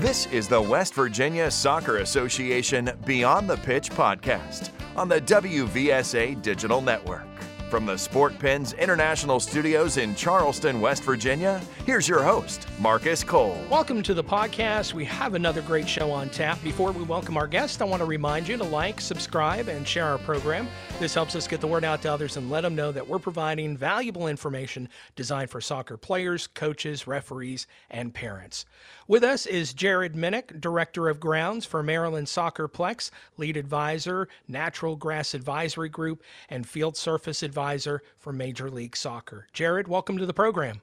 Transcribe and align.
This 0.00 0.24
is 0.28 0.48
the 0.48 0.58
West 0.58 0.94
Virginia 0.94 1.50
Soccer 1.50 1.98
Association 1.98 2.90
Beyond 3.04 3.50
the 3.50 3.58
Pitch 3.58 3.90
podcast 3.90 4.70
on 4.96 5.10
the 5.10 5.20
WVSA 5.20 6.40
Digital 6.40 6.80
Network. 6.80 7.29
From 7.70 7.86
the 7.86 7.96
Sport 7.96 8.36
Pens 8.36 8.72
International 8.72 9.38
Studios 9.38 9.96
in 9.96 10.16
Charleston, 10.16 10.80
West 10.80 11.04
Virginia, 11.04 11.60
here's 11.86 12.08
your 12.08 12.20
host, 12.20 12.66
Marcus 12.80 13.22
Cole. 13.22 13.56
Welcome 13.70 14.02
to 14.02 14.12
the 14.12 14.24
podcast. 14.24 14.92
We 14.92 15.04
have 15.04 15.34
another 15.34 15.62
great 15.62 15.88
show 15.88 16.10
on 16.10 16.30
tap. 16.30 16.60
Before 16.64 16.90
we 16.90 17.04
welcome 17.04 17.36
our 17.36 17.46
guest, 17.46 17.80
I 17.80 17.84
want 17.84 18.00
to 18.00 18.06
remind 18.06 18.48
you 18.48 18.56
to 18.56 18.64
like, 18.64 19.00
subscribe, 19.00 19.68
and 19.68 19.86
share 19.86 20.06
our 20.06 20.18
program. 20.18 20.66
This 20.98 21.14
helps 21.14 21.36
us 21.36 21.46
get 21.46 21.60
the 21.60 21.68
word 21.68 21.84
out 21.84 22.02
to 22.02 22.12
others 22.12 22.36
and 22.36 22.50
let 22.50 22.62
them 22.62 22.74
know 22.74 22.90
that 22.90 23.06
we're 23.06 23.20
providing 23.20 23.76
valuable 23.76 24.26
information 24.26 24.88
designed 25.14 25.50
for 25.50 25.60
soccer 25.60 25.96
players, 25.96 26.48
coaches, 26.48 27.06
referees, 27.06 27.68
and 27.88 28.12
parents. 28.12 28.64
With 29.06 29.24
us 29.24 29.46
is 29.46 29.74
Jared 29.74 30.14
Minnick, 30.14 30.60
Director 30.60 31.08
of 31.08 31.18
Grounds 31.18 31.66
for 31.66 31.82
Maryland 31.82 32.28
Soccerplex, 32.28 33.10
Lead 33.38 33.56
Advisor, 33.56 34.28
Natural 34.46 34.94
Grass 34.94 35.34
Advisory 35.34 35.88
Group, 35.88 36.22
and 36.48 36.64
Field 36.64 36.96
Surface 36.96 37.42
Advisor 37.60 38.02
for 38.16 38.32
Major 38.32 38.70
League 38.70 38.96
Soccer. 38.96 39.46
Jared, 39.52 39.86
welcome 39.86 40.16
to 40.16 40.24
the 40.24 40.32
program. 40.32 40.80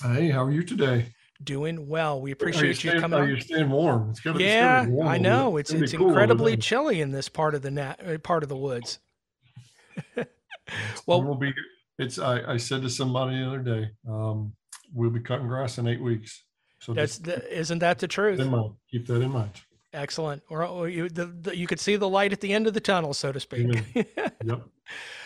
Hey, 0.00 0.30
how 0.30 0.44
are 0.44 0.52
you 0.52 0.62
today? 0.62 1.06
Doing 1.42 1.88
well. 1.88 2.20
We 2.20 2.30
appreciate 2.30 2.84
you, 2.84 2.90
staying, 2.90 3.00
coming. 3.00 3.18
Are 3.18 3.28
you 3.28 3.40
staying 3.40 3.68
warm? 3.68 4.10
It's 4.10 4.20
gotta, 4.20 4.40
yeah, 4.40 4.82
it's 4.82 4.90
warm. 4.92 5.08
I 5.08 5.18
know. 5.18 5.56
It's 5.56 5.72
it's, 5.72 5.82
it's 5.82 5.92
cool 5.92 6.06
incredibly 6.06 6.56
chilly 6.56 7.00
in 7.00 7.10
this 7.10 7.28
part 7.28 7.56
of 7.56 7.62
the 7.62 7.72
nat, 7.72 7.96
uh, 8.06 8.16
part 8.18 8.44
of 8.44 8.48
the 8.48 8.56
woods. 8.56 9.00
well, 11.06 11.20
we'll 11.20 11.34
be. 11.34 11.52
It's. 11.98 12.20
I, 12.20 12.52
I 12.52 12.56
said 12.58 12.82
to 12.82 12.90
somebody 12.90 13.36
the 13.40 13.48
other 13.48 13.58
day, 13.58 13.90
um, 14.08 14.52
we'll 14.94 15.10
be 15.10 15.18
cutting 15.18 15.48
grass 15.48 15.78
in 15.78 15.88
eight 15.88 16.00
weeks. 16.00 16.44
So 16.78 16.94
that's 16.94 17.18
the, 17.18 17.58
isn't 17.58 17.80
that 17.80 17.98
the 17.98 18.06
truth? 18.06 18.38
Keep 18.92 19.08
that 19.08 19.20
in 19.20 19.32
mind. 19.32 19.50
Excellent. 19.92 20.44
Or, 20.48 20.64
or 20.64 20.88
you, 20.88 21.08
the, 21.08 21.26
the, 21.26 21.56
you 21.56 21.66
could 21.66 21.80
see 21.80 21.96
the 21.96 22.08
light 22.08 22.32
at 22.32 22.40
the 22.40 22.52
end 22.52 22.68
of 22.68 22.74
the 22.74 22.80
tunnel, 22.80 23.12
so 23.14 23.32
to 23.32 23.40
speak. 23.40 23.66
yep. 23.94 24.62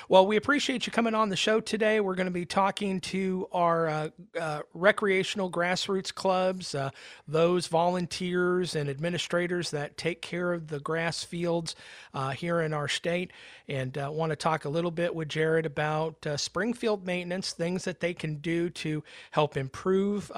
Well, 0.07 0.27
we 0.27 0.37
appreciate 0.37 0.85
you 0.85 0.93
coming 0.93 1.15
on 1.15 1.31
the 1.31 1.37
show 1.37 1.61
today. 1.61 1.99
We're 1.99 2.15
going 2.15 2.27
to 2.27 2.31
be 2.31 2.45
talking 2.45 3.01
to 3.01 3.49
our 3.53 3.89
uh, 3.89 4.09
uh, 4.39 4.61
recreational 4.75 5.51
grassroots 5.51 6.15
clubs, 6.15 6.75
uh, 6.75 6.91
those 7.27 7.69
volunteers 7.69 8.77
and 8.77 8.91
administrators 8.91 9.71
that 9.71 9.97
take 9.97 10.21
care 10.21 10.53
of 10.53 10.69
the 10.69 10.79
grass 10.81 11.25
fields 11.25 11.75
uh, 12.13 12.31
here 12.31 12.61
in 12.61 12.75
our 12.75 12.87
state, 12.87 13.33
and 13.67 13.97
uh, 13.97 14.11
want 14.13 14.29
to 14.29 14.37
talk 14.37 14.67
a 14.67 14.69
little 14.69 14.91
bit 14.91 15.15
with 15.15 15.29
Jared 15.31 15.65
about 15.65 16.27
uh, 16.27 16.37
spring 16.37 16.75
field 16.75 17.07
maintenance, 17.07 17.53
things 17.53 17.85
that 17.85 18.01
they 18.01 18.13
can 18.13 18.37
do 18.37 18.69
to 18.69 19.03
help 19.31 19.57
improve 19.57 20.31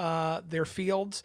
their 0.49 0.65
fields 0.65 1.25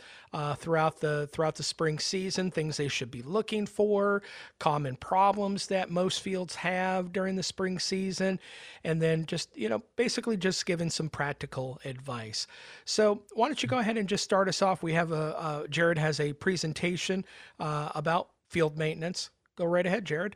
throughout 0.57 0.99
the 0.99 1.29
throughout 1.31 1.55
the 1.55 1.63
spring 1.63 1.99
season, 1.99 2.49
things 2.49 2.77
they 2.77 2.87
should 2.87 3.11
be 3.11 3.21
looking 3.21 3.67
for, 3.67 4.23
common 4.57 4.95
problems 4.95 5.67
that 5.67 5.91
most 5.91 6.21
fields 6.21 6.55
have 6.55 7.13
during 7.13 7.35
the 7.35 7.43
spring 7.43 7.77
season 7.77 7.90
and 7.99 9.01
then 9.01 9.25
just, 9.25 9.55
you 9.57 9.69
know, 9.69 9.81
basically 9.95 10.37
just 10.37 10.65
giving 10.65 10.89
some 10.89 11.09
practical 11.09 11.79
advice. 11.85 12.47
So 12.85 13.23
why 13.33 13.47
don't 13.47 13.61
you 13.61 13.69
go 13.69 13.79
ahead 13.79 13.97
and 13.97 14.07
just 14.07 14.23
start 14.23 14.47
us 14.47 14.61
off? 14.61 14.83
We 14.83 14.93
have 14.93 15.11
a, 15.11 15.39
uh, 15.39 15.67
Jared 15.67 15.97
has 15.97 16.19
a 16.19 16.33
presentation 16.33 17.25
uh, 17.59 17.89
about 17.95 18.29
field 18.49 18.77
maintenance. 18.77 19.29
Go 19.57 19.65
right 19.65 19.85
ahead, 19.85 20.05
Jared. 20.05 20.35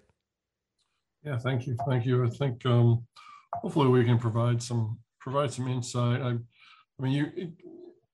Yeah, 1.24 1.38
thank 1.38 1.66
you. 1.66 1.76
Thank 1.88 2.06
you. 2.06 2.24
I 2.24 2.30
think 2.30 2.66
um, 2.66 3.06
hopefully 3.54 3.88
we 3.88 4.06
can 4.06 4.20
provide 4.20 4.62
some 4.62 5.00
provide 5.20 5.52
some 5.52 5.68
insight. 5.68 6.22
I, 6.22 6.30
I 6.30 7.02
mean, 7.02 7.12
you 7.12 7.52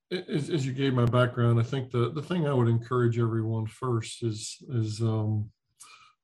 it, 0.10 0.30
as, 0.30 0.50
as, 0.50 0.66
you 0.66 0.74
gave 0.74 0.94
my 0.94 1.06
background, 1.06 1.60
I 1.60 1.64
think 1.64 1.92
the 1.92 2.12
the 2.12 2.22
thing 2.22 2.48
I 2.48 2.54
would 2.54 2.68
encourage 2.68 3.20
everyone 3.20 3.66
first 3.66 4.24
is 4.24 4.58
is 4.70 5.02
um, 5.02 5.50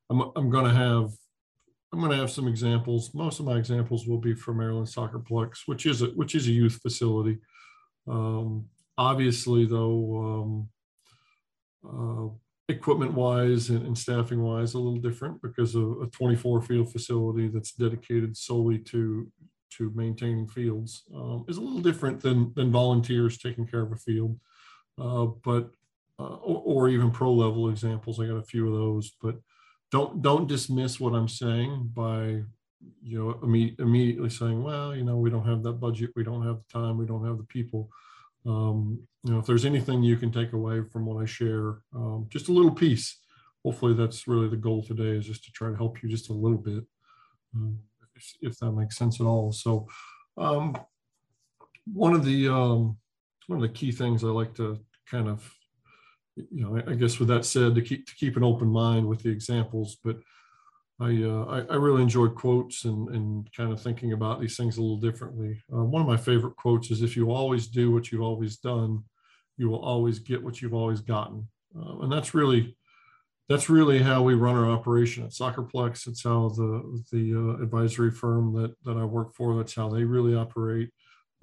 I'm 0.09 0.22
I'm 0.35 0.50
going 0.50 0.66
to 0.66 0.73
have 0.73 1.11
I'm 1.92 2.00
going 2.00 2.12
to 2.12 2.18
have 2.18 2.31
some 2.31 2.48
examples. 2.48 3.14
Most 3.14 3.40
of 3.40 3.46
my 3.46 3.58
examples 3.58 4.08
will 4.08 4.18
be 4.18 4.34
from 4.34 4.58
Maryland 4.58 4.88
Soccerplex, 4.88 5.59
which 5.68 5.86
is 5.86 6.02
a 6.02 6.08
which 6.08 6.36
is 6.36 6.48
a 6.48 6.52
youth 6.52 6.80
facility. 6.81 7.38
Um, 8.08 8.66
obviously, 8.98 9.66
though, 9.66 10.68
um, 11.86 12.30
uh, 12.70 12.74
equipment 12.74 13.14
wise 13.14 13.70
and, 13.70 13.86
and, 13.86 13.98
staffing 13.98 14.42
wise, 14.42 14.74
a 14.74 14.80
little 14.80 15.00
different 15.00 15.42
because 15.42 15.75
of 15.75 16.02
a 16.02 16.08
24 16.08 16.62
field 16.62 16.92
facility 16.92 17.48
that's 17.48 17.72
dedicated 17.72 18.36
solely 18.36 18.80
to 18.80 19.31
to 19.69 19.92
maintaining 19.96 20.48
fields 20.48 21.04
um, 21.14 21.46
is 21.48 21.58
a 21.58 21.62
little 21.62 21.81
different 21.81 22.22
than 22.22 22.54
than 22.56 22.72
volunteers 22.72 23.38
taking 23.38 23.66
care 23.66 23.81
of 23.81 23.92
a 23.92 23.98
field. 23.98 24.38
Uh, 25.00 25.28
but 25.44 25.69
uh, 26.19 26.24
or, 26.24 26.64
or, 26.66 26.90
even 26.90 27.12
pro 27.12 27.31
level 27.31 27.69
examples. 27.69 28.19
I 28.19 28.25
got 28.25 28.38
a 28.38 28.44
few 28.44 28.68
of 28.68 28.74
those, 28.74 29.12
but 29.22 29.36
don't 29.92 30.22
don't 30.22 30.48
dismiss 30.48 31.00
what 31.00 31.14
I'm 31.14 31.28
saying 31.28 31.92
by 31.94 32.44
you 33.02 33.18
know 33.18 33.34
imme- 33.44 33.80
immediately 33.80 34.30
saying, 34.30 34.64
well, 34.64 34.96
you 34.96 35.03
know, 35.03 35.18
we 35.18 35.30
don't 35.30 35.48
have 35.48 35.64
that 35.64 35.74
budget, 35.74 36.12
we 36.16 36.24
don't 36.24 36.46
have 36.46 36.58
the 36.58 36.80
time, 36.80 36.98
we 36.98 37.06
don't 37.06 37.25
have 37.25 37.38
the 37.38 37.44
people. 37.46 37.90
Um, 38.46 39.00
you 39.24 39.34
know, 39.34 39.40
if 39.40 39.46
there's 39.46 39.66
anything 39.66 40.03
you 40.03 40.18
can 40.18 40.31
take 40.31 40.53
away 40.53 40.81
from 40.81 41.06
what 41.06 41.22
I 41.22 41.25
share, 41.25 41.80
um, 41.94 42.28
just 42.30 42.48
a 42.48 42.53
little 42.53 42.72
piece. 42.72 43.20
Hopefully, 43.66 43.94
that's 43.94 44.28
really 44.28 44.48
the 44.48 44.56
goal 44.56 44.84
today 44.84 45.18
is 45.18 45.25
just 45.25 45.44
to 45.46 45.52
try 45.52 45.70
to 45.70 45.75
help 45.75 46.02
you 46.02 46.09
just 46.09 46.30
a 46.30 46.34
little 46.34 46.58
bit, 46.58 46.86
um, 47.54 47.80
if, 48.16 48.36
if, 48.42 48.58
that 48.59 48.72
makes 48.72 48.96
sense 48.96 49.19
at 49.19 49.25
all. 49.25 49.52
So, 49.52 49.88
um, 50.38 50.78
one 51.92 52.14
of 52.14 52.24
the 52.24 52.48
um, 52.48 52.98
one 53.48 53.58
of 53.58 53.62
the 53.62 53.78
key 53.78 53.92
things 53.92 54.24
I 54.24 54.28
like 54.28 54.54
to 54.56 54.80
kind 55.09 55.28
of 55.28 55.54
you 56.52 56.64
know, 56.64 56.78
I, 56.78 56.92
I, 56.92 56.96
guess 56.96 57.20
with 57.20 57.28
that 57.30 57.46
said, 57.46 57.75
to 57.75 57.81
keep 57.81 58.08
to 58.08 58.16
keep 58.16 58.38
an 58.38 58.44
open 58.44 58.68
mind 58.68 59.08
with 59.08 59.24
the 59.24 59.30
examples, 59.30 59.98
but 60.03 60.18
I 61.00 61.24
uh, 61.24 61.46
I, 61.46 61.74
I, 61.74 61.75
really 61.75 62.02
enjoyed 62.02 62.36
quotes 62.36 62.86
and 62.86 63.09
and 63.09 63.52
kind 63.53 63.72
of 63.72 63.81
thinking 63.81 64.14
about 64.14 64.40
these 64.40 64.56
things 64.58 64.78
a 64.78 64.81
little 64.81 64.98
differently. 64.98 65.62
Uh, 65.74 65.84
one 65.84 66.02
of 66.02 66.08
my 66.08 66.18
favorite 66.18 66.56
quotes 66.56 66.92
is, 66.92 67.02
"If 67.02 67.16
you 67.16 67.31
always 67.31 67.68
do 67.68 67.92
what 67.92 68.12
you've 68.12 68.22
always 68.22 68.58
done, 68.58 69.03
you 69.58 69.70
will 69.70 69.84
always 69.84 70.20
get 70.20 70.44
what 70.44 70.62
you've 70.62 70.74
always 70.74 71.02
gotten," 71.02 71.48
uh, 71.78 72.00
and 72.00 72.12
that's 72.12 72.34
really 72.34 72.78
that's 73.50 73.69
really 73.69 74.00
how 74.00 74.24
we 74.24 74.34
run 74.34 74.56
our 74.56 74.69
operation 74.69 75.24
at 75.24 75.31
Soccerplex. 75.31 76.08
It's 76.08 76.24
how 76.24 76.50
the 76.50 77.04
the 77.12 77.34
uh, 77.34 77.64
advisory 77.64 78.12
firm 78.12 78.54
that 78.54 78.75
that 78.84 78.98
I 78.98 79.06
work 79.06 79.34
for. 79.36 79.56
That's 79.56 79.75
how 79.75 79.90
they 79.90 80.04
really 80.04 80.36
operate. 80.36 80.90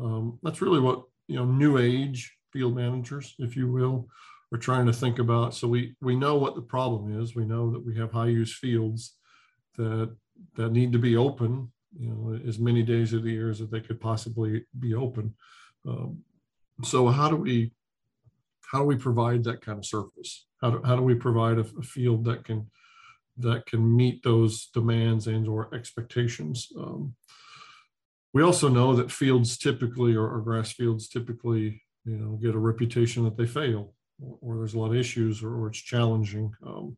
Um, 0.00 0.38
that's 0.42 0.60
really 0.60 0.80
what 0.80 1.04
you 1.28 1.36
know, 1.36 1.44
new 1.44 1.78
age 1.78 2.32
field 2.52 2.74
managers, 2.74 3.34
if 3.38 3.56
you 3.56 3.70
will, 3.70 4.08
we're 4.54 4.58
trying 4.58 4.86
to 4.86 4.92
think 4.92 5.18
about. 5.18 5.52
So 5.52 5.66
we 5.66 5.96
we 6.00 6.14
know 6.14 6.36
what 6.36 6.54
the 6.54 6.62
problem 6.62 7.20
is. 7.20 7.34
We 7.34 7.44
know 7.44 7.72
that 7.72 7.84
we 7.84 7.96
have 7.96 8.12
high 8.12 8.28
use 8.28 8.54
fields 8.54 9.16
that 9.76 10.14
that 10.54 10.70
need 10.70 10.92
to 10.92 10.98
be 11.00 11.16
open. 11.16 11.72
You 11.98 12.10
know, 12.10 12.40
as 12.46 12.60
many 12.60 12.84
days 12.84 13.12
of 13.12 13.24
the 13.24 13.32
year 13.32 13.50
as 13.50 13.58
they 13.58 13.80
could 13.80 14.00
possibly 14.00 14.64
be 14.78 14.94
open. 14.94 15.34
Um, 15.84 16.22
so 16.84 17.08
how 17.08 17.28
do 17.28 17.34
we 17.34 17.72
how 18.70 18.78
do 18.78 18.84
we 18.84 18.94
provide 18.94 19.42
that 19.42 19.60
kind 19.60 19.76
of 19.76 19.84
surface? 19.84 20.46
How 20.60 20.70
do, 20.70 20.82
how 20.84 20.94
do 20.94 21.02
we 21.02 21.16
provide 21.16 21.58
a, 21.58 21.66
a 21.76 21.82
field 21.82 22.24
that 22.26 22.44
can 22.44 22.70
that 23.38 23.66
can 23.66 23.96
meet 23.96 24.22
those 24.22 24.66
demands 24.66 25.26
and 25.26 25.48
or 25.48 25.74
expectations? 25.74 26.68
Um, 26.78 27.16
we 28.32 28.44
also 28.44 28.68
know 28.68 28.94
that 28.94 29.10
fields 29.10 29.58
typically 29.58 30.14
or, 30.14 30.28
or 30.32 30.42
grass 30.42 30.70
fields 30.70 31.08
typically 31.08 31.82
you 32.04 32.18
know 32.18 32.38
get 32.40 32.54
a 32.54 32.66
reputation 32.70 33.24
that 33.24 33.36
they 33.36 33.46
fail 33.46 33.94
or 34.40 34.58
there's 34.58 34.74
a 34.74 34.78
lot 34.78 34.90
of 34.90 34.96
issues 34.96 35.42
or, 35.42 35.54
or 35.54 35.68
it's 35.68 35.78
challenging. 35.78 36.52
Um, 36.66 36.96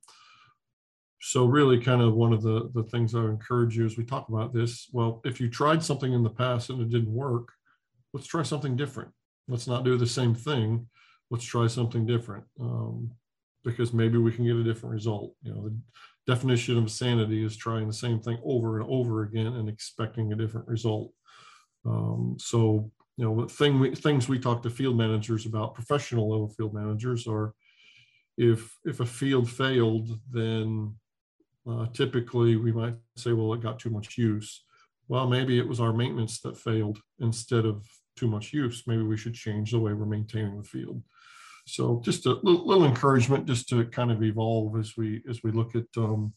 so 1.21 1.45
really 1.47 1.81
kind 1.81 2.03
of 2.03 2.15
one 2.15 2.33
of 2.33 2.43
the, 2.43 2.71
the 2.75 2.85
things 2.85 3.15
I 3.15 3.21
encourage 3.21 3.77
you 3.77 3.85
as 3.85 3.97
we 3.97 4.05
talk 4.05 4.29
about 4.29 4.53
this, 4.53 4.89
well, 4.93 5.21
if 5.25 5.41
you 5.41 5.49
tried 5.49 5.83
something 5.83 6.13
in 6.13 6.23
the 6.23 6.31
past 6.31 6.71
and 6.71 6.81
it 6.81 6.91
didn't 6.91 7.13
work, 7.13 7.53
let's 8.13 8.27
try 8.27 8.43
something 8.43 8.77
different. 8.77 9.11
Let's 9.49 9.67
not 9.67 9.85
do 9.85 9.97
the 9.97 10.07
same 10.07 10.35
thing. 10.35 10.87
Let's 11.31 11.45
try 11.45 11.67
something 11.67 12.07
different 12.07 12.45
um, 12.61 13.11
because 13.65 13.93
maybe 13.93 14.19
we 14.19 14.33
can 14.33 14.45
get 14.45 14.57
a 14.57 14.63
different 14.63 14.93
result. 14.93 15.35
You 15.43 15.55
know, 15.55 15.69
the 15.69 15.77
definition 16.33 16.79
of 16.79 16.91
sanity 16.91 17.45
is 17.45 17.57
trying 17.57 17.87
the 17.87 17.93
same 17.93 18.21
thing 18.21 18.39
over 18.45 18.79
and 18.79 18.89
over 18.89 19.23
again 19.23 19.47
and 19.47 19.69
expecting 19.69 20.33
a 20.33 20.37
different 20.37 20.69
result. 20.69 21.13
Um, 21.85 22.37
so 22.39 22.91
you 23.17 23.25
know, 23.25 23.47
thing 23.49 23.81
we, 23.81 23.95
things 23.95 24.29
we 24.29 24.39
talk 24.39 24.63
to 24.63 24.71
field 24.71 24.97
managers 24.97 25.47
about, 25.47 25.75
professional 25.75 26.31
level 26.31 26.49
field 26.49 26.75
managers, 26.75 27.27
are 27.27 27.55
if 28.37 28.77
if 28.85 29.01
a 29.01 29.07
field 29.07 29.51
failed, 29.51 30.11
then 30.31 30.95
uh, 31.69 31.87
typically 31.93 32.57
we 32.57 32.73
might 32.73 32.95
say, 33.17 33.33
well, 33.33 33.55
it 33.55 33.63
got 33.63 33.79
too 33.79 33.91
much 33.91 34.19
use. 34.19 34.65
Well, 35.09 35.27
maybe 35.27 35.59
it 35.59 35.67
was 35.67 35.81
our 35.81 35.93
maintenance 35.93 36.41
that 36.41 36.59
failed 36.59 36.99
instead 37.21 37.65
of 37.65 37.87
too 38.17 38.27
much 38.27 38.53
use. 38.53 38.83
Maybe 38.87 39.03
we 39.03 39.17
should 39.17 39.35
change 39.35 39.71
the 39.71 39.81
way 39.81 39.93
we're 39.93 40.05
maintaining 40.05 40.57
the 40.57 40.65
field. 40.65 41.03
So 41.67 42.01
just 42.05 42.27
a 42.27 42.35
little, 42.43 42.67
little 42.67 42.85
encouragement, 42.85 43.47
just 43.47 43.69
to 43.71 43.87
kind 43.87 44.13
of 44.13 44.23
evolve 44.23 44.79
as 44.79 44.97
we 44.97 45.23
as 45.29 45.43
we 45.43 45.53
look 45.53 45.75
at 45.75 45.87
um, 45.97 46.35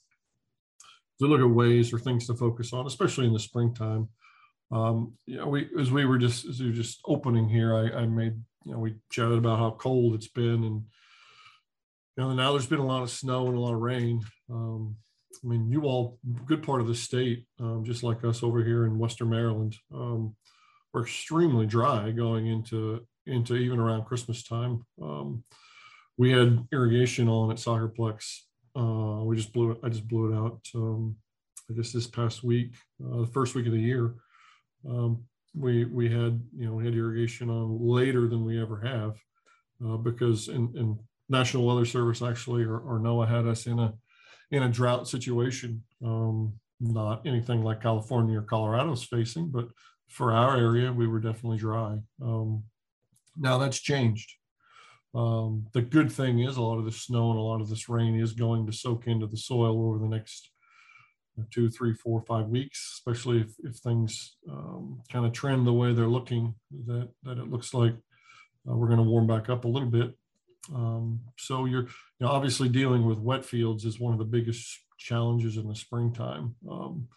look 1.19 1.41
at 1.41 1.49
ways 1.49 1.91
or 1.91 1.99
things 1.99 2.25
to 2.27 2.35
focus 2.35 2.71
on, 2.71 2.87
especially 2.87 3.27
in 3.27 3.33
the 3.33 3.39
springtime 3.39 4.07
um, 4.71 5.13
you 5.25 5.37
know, 5.37 5.47
we 5.47 5.69
as 5.79 5.91
we 5.91 6.05
were 6.05 6.17
just 6.17 6.45
as 6.45 6.59
we 6.59 6.67
were 6.67 6.73
just 6.73 6.99
opening 7.05 7.49
here, 7.49 7.75
I, 7.75 8.01
I 8.01 8.05
made 8.05 8.33
you 8.65 8.73
know 8.73 8.79
we 8.79 8.95
chatted 9.11 9.37
about 9.37 9.59
how 9.59 9.71
cold 9.71 10.15
it's 10.15 10.27
been 10.27 10.63
and 10.63 10.83
you 12.19 12.25
know, 12.25 12.33
now 12.33 12.51
there's 12.51 12.67
been 12.67 12.79
a 12.79 12.85
lot 12.85 13.01
of 13.01 13.09
snow 13.09 13.47
and 13.47 13.55
a 13.55 13.61
lot 13.61 13.73
of 13.73 13.79
rain. 13.79 14.21
Um, 14.49 14.97
I 15.41 15.47
mean, 15.47 15.69
you 15.69 15.83
all, 15.83 16.19
good 16.45 16.61
part 16.61 16.81
of 16.81 16.87
the 16.87 16.95
state, 16.95 17.45
um, 17.61 17.85
just 17.85 18.03
like 18.03 18.25
us 18.25 18.43
over 18.43 18.61
here 18.61 18.85
in 18.85 18.99
Western 18.99 19.29
Maryland, 19.29 19.77
um, 19.93 20.35
we're 20.93 21.03
extremely 21.03 21.65
dry 21.65 22.11
going 22.11 22.47
into 22.47 23.07
into 23.25 23.55
even 23.55 23.79
around 23.79 24.03
Christmas 24.03 24.43
time. 24.43 24.85
Um, 25.01 25.45
we 26.17 26.31
had 26.31 26.67
irrigation 26.73 27.29
on 27.29 27.51
at 27.51 27.57
Soccerplex. 27.57 28.39
Uh, 28.75 29.23
we 29.23 29.37
just 29.37 29.53
blew 29.53 29.71
it. 29.71 29.77
I 29.81 29.87
just 29.87 30.07
blew 30.07 30.33
it 30.33 30.35
out. 30.35 30.59
Um, 30.75 31.15
I 31.69 31.73
guess 31.73 31.93
this 31.93 32.07
past 32.07 32.43
week, 32.43 32.73
uh, 33.01 33.21
the 33.21 33.27
first 33.27 33.55
week 33.55 33.67
of 33.67 33.71
the 33.71 33.79
year, 33.79 34.15
um, 34.87 35.23
we 35.55 35.85
we 35.85 36.09
had 36.09 36.41
you 36.55 36.67
know 36.67 36.73
we 36.73 36.85
had 36.85 36.95
irrigation 36.95 37.49
on 37.49 37.79
later 37.79 38.27
than 38.27 38.45
we 38.45 38.61
ever 38.61 38.79
have 38.81 39.17
uh, 39.85 39.97
because 39.97 40.47
in, 40.47 40.71
in 40.75 40.99
National 41.27 41.65
Weather 41.65 41.85
Service 41.85 42.21
actually 42.21 42.63
or, 42.63 42.77
or 42.79 42.99
NOAA 42.99 43.27
had 43.27 43.47
us 43.47 43.65
in 43.65 43.79
a 43.79 43.93
in 44.51 44.63
a 44.63 44.69
drought 44.69 45.07
situation. 45.07 45.83
Um, 46.03 46.53
not 46.79 47.25
anything 47.25 47.61
like 47.61 47.81
California 47.81 48.39
or 48.39 48.43
Colorado's 48.43 49.03
facing, 49.03 49.49
but 49.49 49.67
for 50.07 50.31
our 50.31 50.57
area, 50.57 50.91
we 50.91 51.07
were 51.07 51.19
definitely 51.19 51.57
dry. 51.57 51.97
Um, 52.21 52.63
now 53.37 53.57
that's 53.57 53.79
changed. 53.79 54.33
Um, 55.13 55.65
the 55.73 55.81
good 55.81 56.11
thing 56.11 56.39
is 56.39 56.57
a 56.57 56.61
lot 56.61 56.77
of 56.77 56.85
the 56.85 56.91
snow 56.91 57.31
and 57.31 57.39
a 57.39 57.41
lot 57.41 57.61
of 57.61 57.69
this 57.69 57.89
rain 57.89 58.19
is 58.19 58.33
going 58.33 58.65
to 58.67 58.71
soak 58.71 59.07
into 59.07 59.27
the 59.27 59.37
soil 59.37 59.87
over 59.87 59.99
the 59.99 60.07
next 60.07 60.48
two, 61.51 61.69
three, 61.69 61.93
four, 61.93 62.21
five 62.21 62.47
weeks, 62.47 62.93
especially 62.97 63.41
if, 63.41 63.53
if 63.63 63.75
things 63.77 64.37
um, 64.49 65.01
kind 65.11 65.25
of 65.25 65.31
trend 65.31 65.65
the 65.65 65.73
way 65.73 65.93
they're 65.93 66.07
looking, 66.07 66.55
that, 66.85 67.09
that 67.23 67.37
it 67.37 67.49
looks 67.49 67.73
like 67.73 67.93
uh, 68.69 68.75
we're 68.75 68.87
going 68.87 68.97
to 68.97 69.03
warm 69.03 69.27
back 69.27 69.49
up 69.49 69.65
a 69.65 69.67
little 69.67 69.89
bit. 69.89 70.13
Um, 70.73 71.21
so 71.37 71.65
you're 71.65 71.83
you 71.83 71.87
know, 72.21 72.27
obviously 72.27 72.69
dealing 72.69 73.05
with 73.05 73.19
wet 73.19 73.45
fields 73.45 73.85
is 73.85 73.99
one 73.99 74.13
of 74.13 74.19
the 74.19 74.25
biggest 74.25 74.77
challenges 74.97 75.57
in 75.57 75.67
the 75.67 75.75
springtime. 75.75 76.55
Um, 76.69 77.07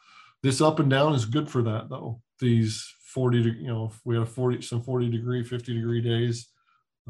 this 0.42 0.60
up 0.60 0.80
and 0.80 0.90
down 0.90 1.14
is 1.14 1.24
good 1.24 1.50
for 1.50 1.62
that 1.62 1.88
though. 1.88 2.20
These 2.40 2.92
40, 3.06 3.38
you 3.38 3.66
know, 3.66 3.86
if 3.86 4.00
we 4.04 4.16
had 4.16 4.24
a 4.24 4.26
40, 4.26 4.62
some 4.62 4.82
40 4.82 5.10
degree, 5.10 5.44
50 5.44 5.74
degree 5.74 6.00
days. 6.00 6.48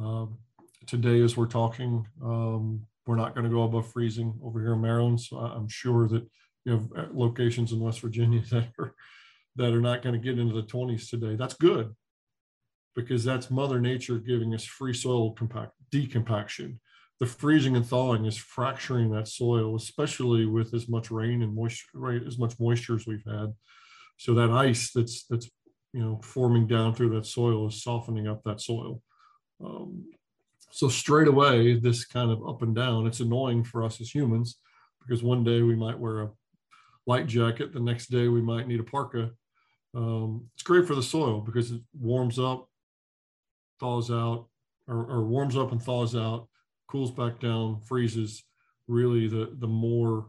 Uh, 0.03 0.27
today, 0.87 1.21
as 1.21 1.37
we're 1.37 1.47
talking, 1.47 2.07
um, 2.23 2.87
we're 3.07 3.17
not 3.17 3.35
going 3.35 3.45
to 3.45 3.51
go 3.51 3.63
above 3.63 3.91
freezing 3.91 4.35
over 4.43 4.61
here 4.61 4.75
in 4.75 4.81
Maryland. 4.81 5.21
So 5.21 5.37
I'm 5.39 5.69
sure 5.69 6.09
that 6.09 6.27
you 6.65 6.73
have 6.73 6.89
uh, 6.97 7.07
locations 7.13 7.73
in 7.73 7.81
West 7.81 8.01
Virginia 8.01 8.43
that 8.51 8.69
are 8.79 8.95
that 9.57 9.73
are 9.73 9.81
not 9.81 10.03
going 10.03 10.15
to 10.15 10.19
get 10.19 10.39
into 10.39 10.55
the 10.55 10.67
20s 10.67 11.11
today. 11.11 11.37
That's 11.37 11.55
good 11.55 11.95
because 12.95 13.25
that's 13.25 13.51
Mother 13.51 13.81
Nature 13.81 14.19
giving 14.19 14.55
us 14.55 14.65
free 14.65 14.95
soil 14.95 15.33
compact 15.33 15.73
decompaction. 15.93 16.79
The 17.21 17.27
freezing 17.27 17.77
and 17.77 17.87
thawing 17.87 18.25
is 18.25 18.37
fracturing 18.37 19.11
that 19.11 19.29
soil, 19.29 19.77
especially 19.77 20.47
with 20.47 20.75
as 20.75 20.89
much 20.89 21.11
rain 21.11 21.43
and 21.43 21.55
moisture, 21.55 21.87
right, 21.95 22.23
as 22.27 22.39
much 22.39 22.59
moisture 22.59 22.97
as 22.97 23.07
we've 23.07 23.25
had. 23.27 23.55
So 24.17 24.35
that 24.35 24.51
ice 24.51 24.91
that's 24.93 25.25
that's 25.27 25.51
you 25.93 26.01
know 26.01 26.21
forming 26.23 26.67
down 26.67 26.95
through 26.95 27.11
that 27.11 27.27
soil 27.27 27.69
is 27.69 27.83
softening 27.83 28.27
up 28.27 28.43
that 28.45 28.61
soil. 28.61 29.03
Um, 29.65 30.07
so 30.71 30.89
straight 30.89 31.29
away, 31.29 31.75
this 31.79 32.05
kind 32.05 32.31
of 32.31 32.47
up 32.49 32.63
and 32.63 32.75
down, 32.75 33.07
it's 33.07 33.21
annoying 33.21 33.63
for 33.63 33.85
us 33.85 34.01
as 34.01 34.15
humans 34.15 34.59
because 35.01 35.23
one 35.23 35.45
day 35.45 35.63
we 35.63 35.77
might 35.77 35.99
wear 35.99 36.23
a 36.23 36.31
light 37.07 37.27
jacket, 37.27 37.73
the 37.73 37.81
next 37.81 38.09
day 38.11 38.29
we 38.29 38.41
might 38.41 38.69
need 38.69 38.81
a 38.81 38.85
parka. 38.85 39.31
Um, 39.95 40.49
it's 40.55 40.63
great 40.63 40.87
for 40.87 40.95
the 40.95 41.03
soil 41.03 41.41
because 41.41 41.71
it 41.71 41.83
warms 41.99 42.39
up, 42.39 42.69
thaws 43.81 44.11
out, 44.11 44.47
or, 44.89 45.05
or 45.05 45.25
warms 45.25 45.57
up 45.57 45.73
and 45.73 45.83
thaws 45.83 46.17
out, 46.17 46.49
cools 46.89 47.11
back 47.11 47.41
down, 47.41 47.81
freezes. 47.81 48.45
Really, 48.89 49.29
the 49.29 49.55
the 49.59 49.69
more 49.69 50.29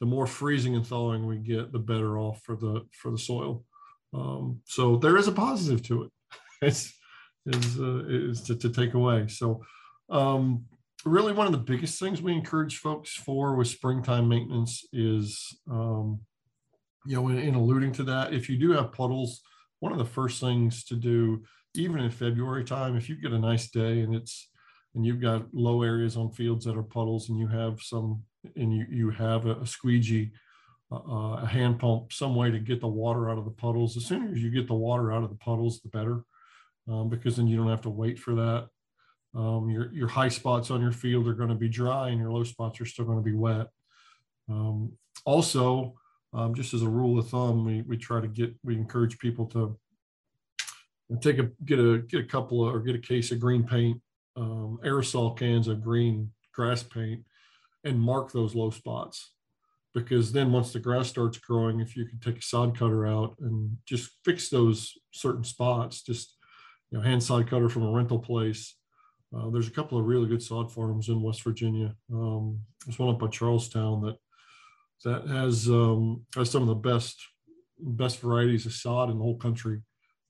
the 0.00 0.06
more 0.06 0.26
freezing 0.26 0.76
and 0.76 0.86
thawing 0.86 1.26
we 1.26 1.38
get, 1.38 1.72
the 1.72 1.78
better 1.78 2.18
off 2.18 2.42
for 2.42 2.56
the 2.56 2.86
for 2.92 3.10
the 3.10 3.18
soil. 3.18 3.64
Um, 4.12 4.60
so 4.66 4.96
there 4.96 5.16
is 5.16 5.26
a 5.26 5.32
positive 5.32 5.82
to 5.84 6.04
it. 6.04 6.10
it's 6.62 6.92
is 7.46 7.78
uh, 7.78 8.04
is 8.06 8.42
to, 8.42 8.56
to 8.56 8.68
take 8.68 8.94
away. 8.94 9.28
So 9.28 9.64
um, 10.10 10.64
really 11.04 11.32
one 11.32 11.46
of 11.46 11.52
the 11.52 11.58
biggest 11.58 11.98
things 11.98 12.22
we 12.22 12.32
encourage 12.32 12.78
folks 12.78 13.14
for 13.14 13.54
with 13.54 13.68
springtime 13.68 14.28
maintenance 14.28 14.86
is 14.92 15.56
um, 15.70 16.20
you 17.04 17.14
know 17.16 17.28
in, 17.28 17.38
in 17.38 17.54
alluding 17.54 17.92
to 17.92 18.02
that 18.04 18.32
if 18.32 18.48
you 18.48 18.56
do 18.56 18.72
have 18.72 18.92
puddles 18.92 19.42
one 19.80 19.92
of 19.92 19.98
the 19.98 20.04
first 20.04 20.40
things 20.40 20.84
to 20.84 20.94
do 20.96 21.42
even 21.74 22.00
in 22.00 22.10
February 22.10 22.64
time, 22.64 22.96
if 22.96 23.08
you 23.08 23.16
get 23.16 23.32
a 23.32 23.38
nice 23.38 23.70
day 23.70 24.00
and 24.00 24.14
it's 24.14 24.48
and 24.94 25.04
you've 25.04 25.20
got 25.20 25.52
low 25.52 25.82
areas 25.82 26.16
on 26.16 26.30
fields 26.30 26.64
that 26.64 26.76
are 26.76 26.82
puddles 26.82 27.28
and 27.28 27.38
you 27.38 27.48
have 27.48 27.82
some 27.82 28.22
and 28.56 28.72
you 28.72 28.86
you 28.88 29.10
have 29.10 29.46
a, 29.46 29.56
a 29.56 29.66
squeegee, 29.66 30.30
uh, 30.92 31.40
a 31.42 31.46
hand 31.46 31.80
pump, 31.80 32.12
some 32.12 32.36
way 32.36 32.50
to 32.50 32.60
get 32.60 32.80
the 32.80 32.86
water 32.86 33.28
out 33.28 33.38
of 33.38 33.44
the 33.44 33.50
puddles. 33.50 33.94
The 33.94 34.00
sooner 34.00 34.30
as 34.30 34.42
you 34.42 34.50
get 34.50 34.68
the 34.68 34.74
water 34.74 35.12
out 35.12 35.24
of 35.24 35.30
the 35.30 35.36
puddles, 35.36 35.80
the 35.80 35.88
better, 35.88 36.22
um, 36.88 37.08
because 37.08 37.36
then 37.36 37.48
you 37.48 37.56
don't 37.56 37.70
have 37.70 37.82
to 37.82 37.90
wait 37.90 38.18
for 38.18 38.34
that. 38.36 38.68
Um, 39.34 39.68
your 39.68 39.92
your 39.92 40.08
high 40.08 40.28
spots 40.28 40.70
on 40.70 40.80
your 40.80 40.92
field 40.92 41.26
are 41.26 41.34
going 41.34 41.48
to 41.48 41.54
be 41.54 41.68
dry 41.68 42.10
and 42.10 42.20
your 42.20 42.30
low 42.30 42.44
spots 42.44 42.80
are 42.80 42.86
still 42.86 43.04
going 43.04 43.18
to 43.18 43.24
be 43.24 43.34
wet. 43.34 43.68
Um, 44.48 44.92
also, 45.24 45.94
um, 46.32 46.54
just 46.54 46.74
as 46.74 46.82
a 46.82 46.88
rule 46.88 47.18
of 47.18 47.28
thumb, 47.28 47.64
we, 47.64 47.82
we 47.82 47.96
try 47.96 48.20
to 48.20 48.28
get 48.28 48.54
we 48.62 48.76
encourage 48.76 49.18
people 49.18 49.46
to 49.46 49.78
take 51.20 51.38
a 51.38 51.50
get 51.64 51.78
a 51.78 51.98
get 51.98 52.20
a 52.20 52.26
couple 52.26 52.66
of, 52.66 52.74
or 52.74 52.80
get 52.80 52.94
a 52.94 52.98
case 53.00 53.30
of 53.30 53.40
green 53.40 53.64
paint, 53.64 54.00
um, 54.36 54.78
aerosol 54.84 55.36
cans 55.36 55.68
of 55.68 55.82
green 55.82 56.30
grass 56.52 56.82
paint, 56.82 57.24
and 57.84 58.00
mark 58.00 58.32
those 58.32 58.54
low 58.54 58.70
spots. 58.70 59.32
Because 59.94 60.32
then 60.32 60.50
once 60.50 60.72
the 60.72 60.80
grass 60.80 61.08
starts 61.08 61.38
growing, 61.38 61.78
if 61.78 61.96
you 61.96 62.04
can 62.04 62.18
take 62.18 62.38
a 62.38 62.42
sod 62.42 62.76
cutter 62.76 63.06
out 63.06 63.36
and 63.40 63.76
just 63.86 64.10
fix 64.24 64.48
those 64.48 64.92
certain 65.12 65.44
spots, 65.44 66.02
just 66.02 66.36
you 66.90 66.98
know, 66.98 67.04
hand 67.04 67.22
sod 67.22 67.48
cutter 67.48 67.68
from 67.68 67.84
a 67.84 67.92
rental 67.92 68.18
place. 68.18 68.74
Uh, 69.36 69.50
there's 69.50 69.68
a 69.68 69.72
couple 69.72 69.98
of 69.98 70.06
really 70.06 70.28
good 70.28 70.42
sod 70.42 70.72
farms 70.72 71.08
in 71.08 71.22
West 71.22 71.42
Virginia. 71.42 71.94
Um, 72.12 72.60
there's 72.84 72.98
one 72.98 73.08
up 73.08 73.18
by 73.18 73.28
Charlestown 73.28 74.02
that 74.02 74.16
that 75.04 75.28
has 75.28 75.68
um, 75.68 76.24
has 76.34 76.50
some 76.50 76.62
of 76.62 76.68
the 76.68 76.74
best 76.74 77.20
best 77.78 78.20
varieties 78.20 78.66
of 78.66 78.72
sod 78.72 79.10
in 79.10 79.18
the 79.18 79.22
whole 79.22 79.36
country 79.36 79.82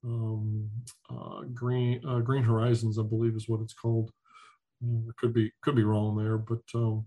um, 0.04 0.70
uh, 1.10 1.42
Green 1.52 2.00
uh, 2.06 2.20
Green 2.20 2.42
Horizons, 2.42 2.98
I 2.98 3.02
believe 3.02 3.34
is 3.34 3.48
what 3.48 3.60
it's 3.60 3.74
called. 3.74 4.10
Uh, 4.84 5.10
could 5.18 5.32
be 5.32 5.52
could 5.62 5.74
be 5.74 5.84
wrong 5.84 6.16
there, 6.16 6.36
but 6.36 6.62
um, 6.74 7.06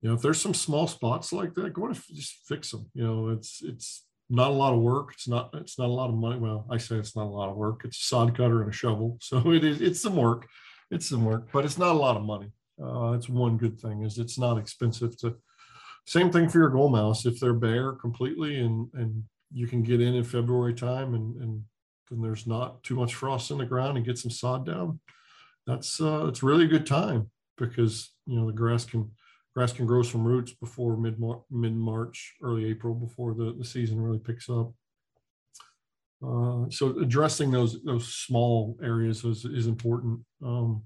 you 0.00 0.08
know 0.08 0.14
if 0.14 0.22
there's 0.22 0.40
some 0.40 0.54
small 0.54 0.86
spots 0.86 1.32
like 1.32 1.54
that, 1.54 1.72
go 1.72 1.86
and 1.86 2.00
just 2.14 2.40
fix 2.46 2.70
them. 2.70 2.90
You 2.94 3.04
know, 3.04 3.28
it's 3.30 3.60
it's 3.62 4.06
not 4.30 4.50
a 4.50 4.54
lot 4.54 4.72
of 4.72 4.80
work. 4.80 5.10
It's 5.12 5.28
not 5.28 5.50
it's 5.54 5.78
not 5.78 5.88
a 5.88 5.92
lot 5.92 6.10
of 6.10 6.16
money. 6.16 6.38
Well, 6.38 6.66
I 6.70 6.78
say 6.78 6.96
it's 6.96 7.16
not 7.16 7.26
a 7.26 7.36
lot 7.36 7.50
of 7.50 7.56
work. 7.56 7.82
It's 7.84 8.00
a 8.00 8.04
sod 8.04 8.36
cutter 8.36 8.62
and 8.62 8.70
a 8.70 8.74
shovel, 8.74 9.18
so 9.20 9.52
it 9.52 9.64
is 9.64 9.80
it's 9.80 10.00
some 10.00 10.16
work. 10.16 10.46
It's 10.92 11.08
some 11.08 11.24
work, 11.24 11.48
but 11.52 11.64
it's 11.64 11.78
not 11.78 11.94
a 11.96 11.98
lot 11.98 12.16
of 12.16 12.22
money. 12.22 12.52
Uh, 12.82 13.12
that's 13.12 13.28
one 13.28 13.56
good 13.56 13.80
thing 13.80 14.02
is 14.02 14.18
it's 14.18 14.38
not 14.38 14.58
expensive 14.58 15.16
to. 15.18 15.36
Same 16.06 16.30
thing 16.30 16.48
for 16.48 16.58
your 16.58 16.68
goal 16.68 16.90
mouths. 16.90 17.24
If 17.24 17.40
they're 17.40 17.54
bare 17.54 17.92
completely 17.92 18.60
and 18.60 18.88
and 18.94 19.24
you 19.52 19.66
can 19.66 19.82
get 19.82 20.00
in 20.00 20.14
in 20.14 20.24
February 20.24 20.74
time 20.74 21.14
and 21.14 21.40
and 21.40 21.64
and 22.10 22.22
there's 22.22 22.46
not 22.46 22.82
too 22.82 22.94
much 22.94 23.14
frost 23.14 23.50
in 23.50 23.58
the 23.58 23.64
ground 23.64 23.96
and 23.96 24.04
get 24.04 24.18
some 24.18 24.30
sod 24.30 24.66
down, 24.66 25.00
that's 25.66 26.00
uh, 26.00 26.26
it's 26.26 26.42
really 26.42 26.66
a 26.66 26.68
good 26.68 26.86
time 26.86 27.30
because 27.56 28.10
you 28.26 28.38
know 28.38 28.46
the 28.46 28.52
grass 28.52 28.84
can 28.84 29.10
grass 29.54 29.72
can 29.72 29.86
grow 29.86 30.02
some 30.02 30.24
roots 30.24 30.52
before 30.52 30.96
mid 30.96 31.16
mid 31.50 31.74
March, 31.74 32.34
early 32.42 32.66
April 32.66 32.94
before 32.94 33.34
the, 33.34 33.54
the 33.56 33.64
season 33.64 34.00
really 34.00 34.18
picks 34.18 34.50
up. 34.50 34.72
Uh, 36.24 36.70
so 36.70 36.98
addressing 37.00 37.50
those 37.50 37.82
those 37.82 38.14
small 38.14 38.78
areas 38.82 39.24
is, 39.24 39.44
is 39.44 39.66
important 39.66 40.20
um, 40.44 40.82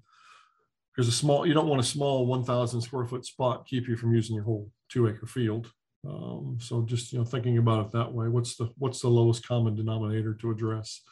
because 0.94 1.08
a 1.08 1.12
small 1.12 1.46
you 1.46 1.52
don't 1.52 1.68
want 1.68 1.80
a 1.80 1.84
small 1.84 2.26
1,000 2.26 2.80
square 2.80 3.06
foot 3.06 3.26
spot 3.26 3.66
keep 3.66 3.86
you 3.86 3.96
from 3.96 4.14
using 4.14 4.34
your 4.34 4.44
whole 4.44 4.70
two 4.88 5.08
acre 5.08 5.26
field. 5.26 5.70
Um, 6.08 6.58
so 6.60 6.82
just 6.82 7.12
you 7.12 7.18
know 7.18 7.24
thinking 7.24 7.58
about 7.58 7.86
it 7.86 7.92
that 7.92 8.12
way, 8.12 8.28
what's 8.28 8.56
the 8.56 8.70
what's 8.78 9.00
the 9.00 9.08
lowest 9.08 9.46
common 9.46 9.74
denominator 9.74 10.34
to 10.34 10.50
address? 10.50 11.02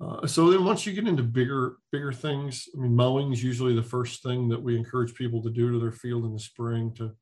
Uh, 0.00 0.26
so 0.26 0.50
then 0.50 0.64
once 0.64 0.86
you 0.86 0.92
get 0.92 1.06
into 1.06 1.22
bigger 1.22 1.76
bigger 1.92 2.12
things, 2.12 2.68
I 2.74 2.80
mean 2.80 2.94
mowing 2.96 3.32
is 3.32 3.44
usually 3.44 3.74
the 3.74 3.82
first 3.82 4.22
thing 4.22 4.48
that 4.48 4.62
we 4.62 4.76
encourage 4.76 5.14
people 5.14 5.42
to 5.42 5.50
do 5.50 5.70
to 5.72 5.78
their 5.78 5.92
field 5.92 6.24
in 6.24 6.32
the 6.32 6.40
spring 6.40 6.94
to 6.96 7.12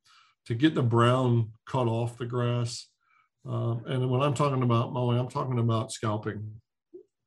to 0.47 0.55
get 0.55 0.75
the 0.75 0.83
brown 0.83 1.51
cut 1.67 1.89
off 1.89 2.19
the 2.19 2.27
grass. 2.27 2.89
Uh, 3.49 3.77
and 3.87 4.09
when 4.09 4.23
I'm 4.23 4.35
talking 4.35 4.63
about 4.63 4.93
mowing, 4.93 5.19
I'm 5.19 5.29
talking 5.29 5.59
about 5.59 5.93
scalping, 5.93 6.61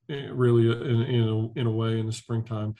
eh, 0.10 0.27
really 0.31 0.72
in, 0.72 1.01
in, 1.01 1.27
a, 1.27 1.60
in 1.60 1.67
a 1.67 1.72
way 1.72 2.00
in 2.00 2.05
the 2.05 2.13
springtime 2.13 2.75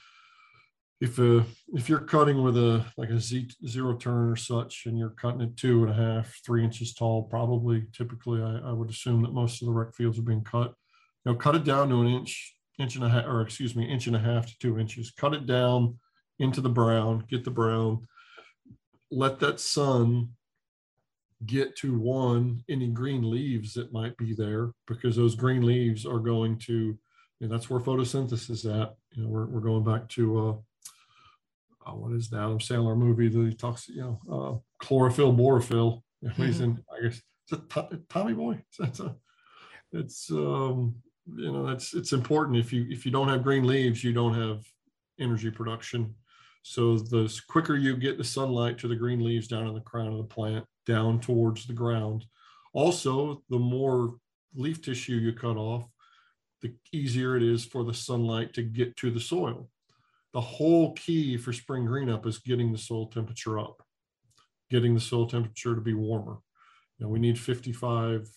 if 1.00 1.18
uh, 1.18 1.42
if 1.74 1.88
you're 1.88 2.00
cutting 2.00 2.42
with 2.42 2.56
a 2.56 2.84
like 2.96 3.10
a 3.10 3.20
Z, 3.20 3.50
zero 3.66 3.96
turn 3.96 4.30
or 4.30 4.36
such, 4.36 4.84
and 4.86 4.98
you're 4.98 5.10
cutting 5.10 5.42
it 5.42 5.56
two 5.56 5.84
and 5.84 5.90
a 5.90 5.94
half, 5.94 6.40
three 6.44 6.64
inches 6.64 6.94
tall, 6.94 7.24
probably 7.24 7.84
typically 7.92 8.42
I, 8.42 8.70
I 8.70 8.72
would 8.72 8.88
assume 8.88 9.22
that 9.22 9.34
most 9.34 9.60
of 9.60 9.66
the 9.66 9.72
rec 9.72 9.94
fields 9.94 10.18
are 10.18 10.22
being 10.22 10.44
cut. 10.44 10.74
You 11.24 11.32
know, 11.32 11.34
cut 11.34 11.54
it 11.54 11.64
down 11.64 11.90
to 11.90 12.00
an 12.00 12.06
inch, 12.06 12.56
inch 12.78 12.96
and 12.96 13.04
a 13.04 13.08
half, 13.10 13.26
or 13.26 13.42
excuse 13.42 13.76
me, 13.76 13.84
inch 13.84 14.06
and 14.06 14.16
a 14.16 14.20
half 14.20 14.46
to 14.46 14.58
two 14.58 14.78
inches. 14.78 15.10
Cut 15.10 15.34
it 15.34 15.46
down 15.46 15.98
into 16.38 16.62
the 16.62 16.70
brown, 16.70 17.24
get 17.28 17.44
the 17.44 17.50
brown. 17.50 18.06
let 19.10 19.38
that 19.40 19.60
sun 19.60 20.30
get 21.44 21.76
to 21.76 21.98
one 21.98 22.62
any 22.68 22.88
green 22.88 23.28
leaves 23.30 23.74
that 23.74 23.92
might 23.92 24.16
be 24.16 24.34
there 24.34 24.70
because 24.86 25.16
those 25.16 25.34
green 25.34 25.66
leaves 25.66 26.06
are 26.06 26.18
going 26.18 26.58
to 26.58 26.98
and 27.42 27.52
that's 27.52 27.68
where 27.68 27.80
photosynthesis 27.80 28.48
is 28.48 28.64
at. 28.64 28.94
You 29.12 29.22
know 29.22 29.28
we're, 29.28 29.46
we're 29.46 29.60
going 29.60 29.84
back 29.84 30.08
to 30.10 30.38
uh, 30.38 31.90
uh 31.90 31.94
what 31.94 32.12
is 32.12 32.30
the 32.30 32.38
adam 32.38 32.58
sandler 32.58 32.96
movie 32.96 33.28
that 33.28 33.46
he 33.46 33.54
talks 33.54 33.88
you 33.88 34.00
know 34.00 34.20
uh 34.32 34.84
chlorophyll 34.84 35.34
borophyll. 35.34 36.02
Mm-hmm. 36.24 36.44
he's 36.46 36.60
in 36.60 36.82
i 36.90 37.02
guess 37.02 37.20
it's 37.48 37.52
a 37.52 37.98
tommy 38.08 38.32
boy? 38.32 38.62
It's 38.80 39.00
a, 39.00 39.14
it's 39.92 40.30
um 40.30 40.96
you 41.34 41.52
know 41.52 41.66
that's 41.66 41.94
it's 41.94 42.12
important. 42.12 42.56
If 42.56 42.72
you 42.72 42.86
if 42.88 43.04
you 43.04 43.12
don't 43.12 43.28
have 43.28 43.42
green 43.42 43.66
leaves 43.66 44.02
you 44.02 44.12
don't 44.12 44.34
have 44.34 44.64
energy 45.18 45.50
production. 45.50 46.14
So 46.62 46.98
the 46.98 47.32
quicker 47.48 47.76
you 47.76 47.96
get 47.96 48.18
the 48.18 48.24
sunlight 48.24 48.78
to 48.78 48.88
the 48.88 48.96
green 48.96 49.22
leaves 49.24 49.46
down 49.46 49.68
in 49.68 49.74
the 49.74 49.80
crown 49.80 50.08
of 50.08 50.18
the 50.18 50.24
plant, 50.24 50.64
down 50.86 51.20
towards 51.20 51.66
the 51.66 51.72
ground. 51.72 52.24
Also, 52.72 53.42
the 53.50 53.58
more 53.58 54.16
leaf 54.54 54.80
tissue 54.80 55.14
you 55.14 55.32
cut 55.32 55.56
off, 55.56 55.84
the 56.62 56.72
easier 56.92 57.36
it 57.36 57.42
is 57.42 57.64
for 57.64 57.84
the 57.84 57.94
sunlight 57.94 58.54
to 58.54 58.62
get 58.62 58.96
to 58.96 59.10
the 59.10 59.20
soil. 59.20 59.68
The 60.32 60.40
whole 60.40 60.92
key 60.94 61.36
for 61.36 61.52
spring 61.52 61.84
green 61.84 62.10
up 62.10 62.26
is 62.26 62.38
getting 62.38 62.72
the 62.72 62.78
soil 62.78 63.06
temperature 63.06 63.58
up, 63.58 63.82
getting 64.70 64.94
the 64.94 65.00
soil 65.00 65.26
temperature 65.26 65.74
to 65.74 65.80
be 65.80 65.94
warmer. 65.94 66.38
You 66.98 67.06
know, 67.06 67.08
we 67.10 67.18
need 67.18 67.38
55, 67.38 68.28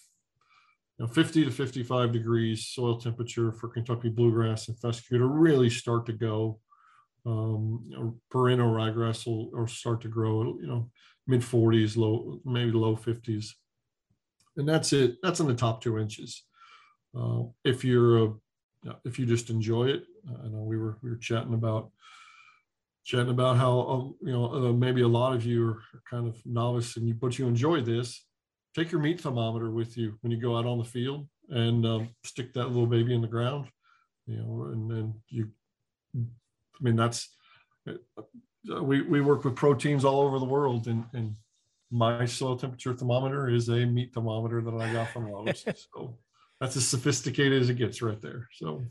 you 0.97 1.05
know, 1.05 1.07
50 1.07 1.45
to 1.45 1.51
55 1.51 2.11
degrees 2.11 2.67
soil 2.67 2.97
temperature 2.97 3.51
for 3.51 3.69
Kentucky 3.69 4.09
bluegrass 4.09 4.67
and 4.67 4.79
fescue 4.79 5.17
to 5.17 5.25
really 5.25 5.69
start 5.69 6.05
to 6.07 6.13
go 6.13 6.59
um, 7.25 8.19
perennial 8.31 8.69
ryegrass 8.69 9.25
will 9.25 9.49
or 9.53 9.67
start 9.67 10.01
to 10.01 10.07
grow, 10.07 10.57
you 10.59 10.67
know, 10.67 10.89
mid 11.29 11.41
40s, 11.41 11.95
low, 11.95 12.39
maybe 12.43 12.71
low 12.71 12.95
50s. 12.95 13.51
And 14.57 14.67
that's 14.67 14.91
it. 14.93 15.17
That's 15.21 15.39
in 15.39 15.47
the 15.47 15.53
top 15.53 15.81
two 15.81 15.99
inches. 15.99 16.43
Uh, 17.17 17.43
if 17.63 17.83
you're 17.85 18.25
a, 18.25 18.33
if 19.05 19.19
you 19.19 19.25
just 19.25 19.49
enjoy 19.49 19.85
it, 19.89 20.03
I 20.27 20.47
know 20.47 20.63
we 20.63 20.77
were 20.77 20.97
we 21.01 21.09
were 21.09 21.17
chatting 21.17 21.53
about 21.53 21.91
chatting 23.05 23.29
about 23.29 23.57
how 23.57 23.79
um, 23.81 24.15
you 24.21 24.31
know 24.31 24.53
uh, 24.53 24.73
maybe 24.73 25.01
a 25.01 25.07
lot 25.07 25.33
of 25.33 25.45
you 25.45 25.69
are 25.69 25.81
kind 26.09 26.27
of 26.27 26.37
novice 26.45 26.97
and 26.97 27.07
you 27.07 27.13
but 27.13 27.39
you 27.39 27.47
enjoy 27.47 27.81
this. 27.81 28.25
Take 28.75 28.91
your 28.91 29.01
meat 29.01 29.21
thermometer 29.21 29.71
with 29.71 29.97
you 29.97 30.17
when 30.21 30.31
you 30.31 30.39
go 30.39 30.57
out 30.57 30.65
on 30.65 30.77
the 30.77 30.83
field 30.83 31.27
and 31.49 31.85
um, 31.85 32.09
stick 32.23 32.53
that 32.53 32.67
little 32.67 32.85
baby 32.85 33.15
in 33.15 33.21
the 33.21 33.27
ground, 33.27 33.67
you 34.27 34.37
know, 34.37 34.69
and 34.71 34.89
then 34.89 35.13
you 35.29 35.49
I 36.15 36.83
mean, 36.83 36.95
that's 36.95 37.29
uh, 37.87 37.93
we 38.65 39.01
we 39.01 39.21
work 39.21 39.43
with 39.43 39.55
pro 39.55 39.73
teams 39.73 40.05
all 40.05 40.21
over 40.21 40.39
the 40.39 40.45
world, 40.45 40.87
and 40.87 41.05
and 41.13 41.35
my 41.91 42.25
soil 42.25 42.57
temperature 42.57 42.93
thermometer 42.93 43.49
is 43.49 43.69
a 43.69 43.85
meat 43.85 44.13
thermometer 44.13 44.61
that 44.61 44.73
I 44.73 44.91
got 44.93 45.09
from 45.09 45.31
Lowe's. 45.31 45.63
so 45.93 46.17
that's 46.59 46.75
as 46.75 46.87
sophisticated 46.87 47.61
as 47.61 47.69
it 47.69 47.75
gets, 47.75 48.01
right 48.01 48.21
there. 48.21 48.47
So. 48.53 48.83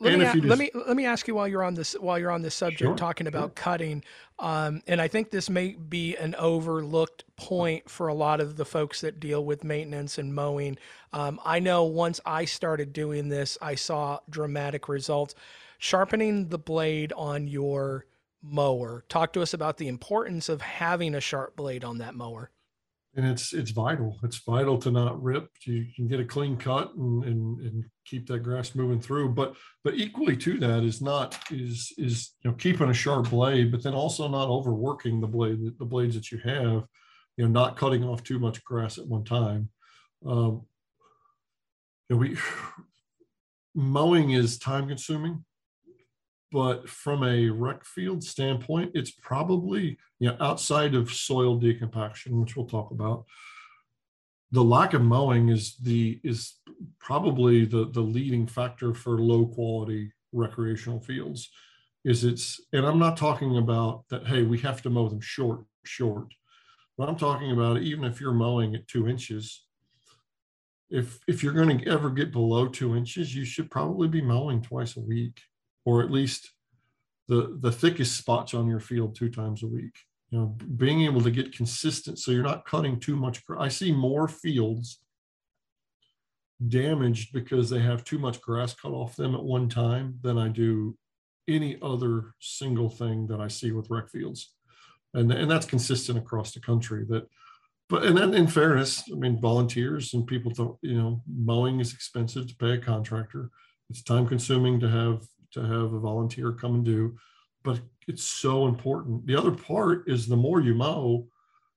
Let 0.00 0.18
me, 0.18 0.24
just, 0.24 0.44
let 0.44 0.58
me 0.58 0.70
let 0.74 0.96
me 0.96 1.06
ask 1.06 1.28
you 1.28 1.36
while 1.36 1.46
you're 1.46 1.62
on 1.62 1.74
this 1.74 1.92
while 1.94 2.18
you're 2.18 2.32
on 2.32 2.42
this 2.42 2.56
subject 2.56 2.80
sure, 2.80 2.96
talking 2.96 3.28
about 3.28 3.50
sure. 3.50 3.54
cutting, 3.54 4.02
um, 4.40 4.82
and 4.88 5.00
I 5.00 5.06
think 5.06 5.30
this 5.30 5.48
may 5.48 5.68
be 5.74 6.16
an 6.16 6.34
overlooked 6.34 7.24
point 7.36 7.88
for 7.88 8.08
a 8.08 8.14
lot 8.14 8.40
of 8.40 8.56
the 8.56 8.64
folks 8.64 9.00
that 9.02 9.20
deal 9.20 9.44
with 9.44 9.62
maintenance 9.62 10.18
and 10.18 10.34
mowing. 10.34 10.78
Um, 11.12 11.40
I 11.44 11.60
know 11.60 11.84
once 11.84 12.20
I 12.26 12.44
started 12.44 12.92
doing 12.92 13.28
this, 13.28 13.56
I 13.62 13.76
saw 13.76 14.18
dramatic 14.28 14.88
results 14.88 15.36
sharpening 15.78 16.48
the 16.48 16.58
blade 16.58 17.12
on 17.12 17.46
your 17.46 18.04
mower. 18.44 19.04
Talk 19.08 19.32
to 19.32 19.42
us 19.42 19.54
about 19.54 19.78
the 19.78 19.88
importance 19.88 20.48
of 20.48 20.60
having 20.60 21.14
a 21.14 21.20
sharp 21.20 21.56
blade 21.56 21.84
on 21.84 21.98
that 21.98 22.14
mower. 22.14 22.50
And 23.16 23.24
it's 23.24 23.52
it's 23.52 23.70
vital. 23.70 24.18
It's 24.24 24.38
vital 24.38 24.76
to 24.78 24.90
not 24.90 25.22
rip. 25.22 25.48
You 25.64 25.86
can 25.94 26.08
get 26.08 26.18
a 26.18 26.24
clean 26.24 26.56
cut 26.56 26.94
and, 26.96 27.22
and, 27.24 27.60
and 27.60 27.84
keep 28.04 28.26
that 28.26 28.40
grass 28.40 28.74
moving 28.74 29.00
through. 29.00 29.30
But 29.30 29.54
but 29.84 29.94
equally 29.94 30.36
to 30.38 30.58
that 30.58 30.82
is 30.82 31.00
not 31.00 31.38
is 31.52 31.92
is 31.96 32.32
you 32.42 32.50
know 32.50 32.56
keeping 32.56 32.90
a 32.90 32.94
sharp 32.94 33.30
blade, 33.30 33.70
but 33.70 33.84
then 33.84 33.94
also 33.94 34.26
not 34.26 34.48
overworking 34.48 35.20
the 35.20 35.28
blade 35.28 35.60
the 35.78 35.84
blades 35.84 36.16
that 36.16 36.32
you 36.32 36.38
have. 36.38 36.86
You 37.36 37.44
know, 37.44 37.48
not 37.48 37.76
cutting 37.76 38.02
off 38.02 38.24
too 38.24 38.40
much 38.40 38.64
grass 38.64 38.98
at 38.98 39.06
one 39.06 39.24
time. 39.24 39.68
Um, 40.26 40.66
you 42.08 42.16
know, 42.16 42.16
we 42.16 42.36
mowing 43.76 44.32
is 44.32 44.58
time 44.58 44.88
consuming 44.88 45.44
but 46.54 46.88
from 46.88 47.24
a 47.24 47.48
rec 47.48 47.84
field 47.84 48.22
standpoint, 48.22 48.92
it's 48.94 49.10
probably 49.10 49.98
you 50.20 50.28
know 50.28 50.36
outside 50.38 50.94
of 50.94 51.12
soil 51.12 51.60
decompaction, 51.60 52.40
which 52.40 52.54
we'll 52.54 52.68
talk 52.68 52.92
about. 52.92 53.24
The 54.52 54.62
lack 54.62 54.94
of 54.94 55.02
mowing 55.02 55.48
is 55.48 55.76
the 55.78 56.20
is 56.22 56.54
probably 57.00 57.64
the 57.64 57.90
the 57.90 58.00
leading 58.00 58.46
factor 58.46 58.94
for 58.94 59.18
low 59.18 59.46
quality 59.46 60.12
recreational 60.32 61.00
fields. 61.00 61.50
Is 62.04 62.22
it's 62.22 62.60
and 62.72 62.86
I'm 62.86 63.00
not 63.00 63.16
talking 63.16 63.58
about 63.58 64.04
that. 64.10 64.24
Hey, 64.24 64.44
we 64.44 64.58
have 64.58 64.80
to 64.82 64.90
mow 64.90 65.08
them 65.08 65.20
short, 65.20 65.64
short. 65.84 66.28
But 66.96 67.08
I'm 67.08 67.16
talking 67.16 67.50
about 67.50 67.82
even 67.82 68.04
if 68.04 68.20
you're 68.20 68.32
mowing 68.32 68.76
at 68.76 68.86
two 68.86 69.08
inches, 69.08 69.64
if 70.88 71.18
if 71.26 71.42
you're 71.42 71.52
going 71.52 71.76
to 71.80 71.90
ever 71.90 72.10
get 72.10 72.30
below 72.30 72.68
two 72.68 72.94
inches, 72.94 73.34
you 73.34 73.44
should 73.44 73.72
probably 73.72 74.06
be 74.06 74.22
mowing 74.22 74.62
twice 74.62 74.96
a 74.96 75.00
week 75.00 75.40
or 75.84 76.02
at 76.02 76.10
least 76.10 76.50
the 77.28 77.56
the 77.60 77.72
thickest 77.72 78.16
spots 78.16 78.54
on 78.54 78.68
your 78.68 78.80
field 78.80 79.14
two 79.14 79.30
times 79.30 79.62
a 79.62 79.66
week. 79.66 79.96
You 80.30 80.40
know 80.40 80.46
being 80.76 81.02
able 81.02 81.20
to 81.22 81.30
get 81.30 81.56
consistent 81.56 82.18
so 82.18 82.32
you're 82.32 82.42
not 82.42 82.66
cutting 82.66 82.98
too 82.98 83.14
much 83.14 83.40
i 83.56 83.68
see 83.68 83.92
more 83.92 84.26
fields 84.26 84.98
damaged 86.66 87.32
because 87.32 87.70
they 87.70 87.78
have 87.78 88.02
too 88.02 88.18
much 88.18 88.40
grass 88.40 88.74
cut 88.74 88.90
off 88.90 89.14
them 89.14 89.36
at 89.36 89.44
one 89.44 89.68
time 89.68 90.18
than 90.22 90.36
i 90.36 90.48
do 90.48 90.96
any 91.46 91.78
other 91.82 92.34
single 92.40 92.88
thing 92.88 93.28
that 93.28 93.40
i 93.40 93.46
see 93.46 93.70
with 93.70 93.90
rec 93.90 94.10
fields. 94.10 94.54
And, 95.12 95.30
and 95.30 95.48
that's 95.48 95.66
consistent 95.66 96.18
across 96.18 96.52
the 96.52 96.58
country 96.58 97.04
that 97.10 97.28
but 97.88 98.02
and 98.02 98.18
then 98.18 98.34
in 98.34 98.48
fairness 98.48 99.04
i 99.12 99.14
mean 99.14 99.40
volunteers 99.40 100.14
and 100.14 100.26
people 100.26 100.50
don't, 100.50 100.76
you 100.82 101.00
know 101.00 101.22
mowing 101.28 101.78
is 101.78 101.92
expensive 101.92 102.48
to 102.48 102.56
pay 102.56 102.72
a 102.72 102.78
contractor. 102.78 103.50
It's 103.88 104.02
time 104.02 104.26
consuming 104.26 104.80
to 104.80 104.88
have 104.88 105.22
to 105.54 105.62
have 105.62 105.92
a 105.92 105.98
volunteer 105.98 106.52
come 106.52 106.74
and 106.74 106.84
do, 106.84 107.16
but 107.62 107.80
it's 108.06 108.24
so 108.24 108.66
important. 108.66 109.26
The 109.26 109.36
other 109.36 109.50
part 109.50 110.08
is 110.08 110.26
the 110.26 110.36
more 110.36 110.60
you 110.60 110.74
mow, 110.74 111.26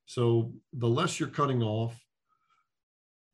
so 0.05 0.53
the 0.73 0.87
less 0.87 1.19
you're 1.19 1.29
cutting 1.29 1.63
off, 1.63 1.99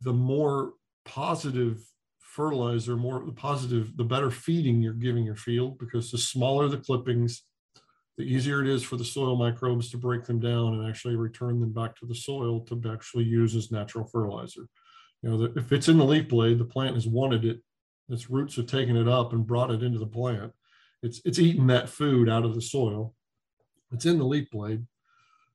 the 0.02 0.14
more 0.14 0.74
positive 1.06 1.82
fertilizer, 2.20 2.96
more 2.96 3.24
the 3.26 3.32
positive, 3.32 3.96
the 3.96 4.04
better 4.04 4.32
feeding 4.32 4.82
you're 4.82 4.94
giving 4.94 5.24
your 5.24 5.36
field 5.36 5.78
because 5.78 6.12
the 6.12 6.18
smaller 6.18 6.68
the 6.68 6.78
clippings, 6.78 7.44
the 8.18 8.24
easier 8.24 8.62
it 8.62 8.68
is 8.68 8.84
for 8.84 8.96
the 8.96 9.06
soil 9.06 9.36
microbes 9.36 9.90
to 9.92 9.98
break 9.98 10.26
them 10.26 10.40
down 10.40 10.74
and 10.74 10.88
actually 10.88 11.16
return 11.16 11.60
them 11.60 11.72
back 11.72 11.96
to 11.96 12.06
the 12.06 12.16
soil 12.16 12.62
to 12.62 12.82
actually 12.92 13.24
use 13.24 13.56
as 13.56 13.72
natural 13.72 14.06
fertilizer. 14.06 14.68
You 15.22 15.30
know, 15.30 15.54
if 15.56 15.72
it's 15.72 15.88
in 15.88 15.98
the 15.98 16.06
leaf 16.06 16.28
blade, 16.28 16.60
the 16.60 16.66
plant 16.66 16.96
has 16.96 17.08
wanted 17.08 17.46
it 17.46 17.62
its 18.10 18.30
roots 18.30 18.56
have 18.56 18.68
taken 18.68 18.96
it 18.96 19.08
up 19.08 19.34
and 19.34 19.48
brought 19.48 19.72
it 19.72 19.84
into 19.84 20.00
the 20.00 20.08
plant. 20.08 20.52
It's 21.02 21.22
it's 21.26 21.40
eating 21.40 21.68
that 21.68 21.90
food 21.90 22.30
out 22.30 22.46
of 22.46 22.56
the 22.56 22.62
soil. 22.62 23.14
It's 23.92 24.06
in 24.06 24.18
the 24.18 24.26
leaf 24.26 24.50
blade. 24.52 24.86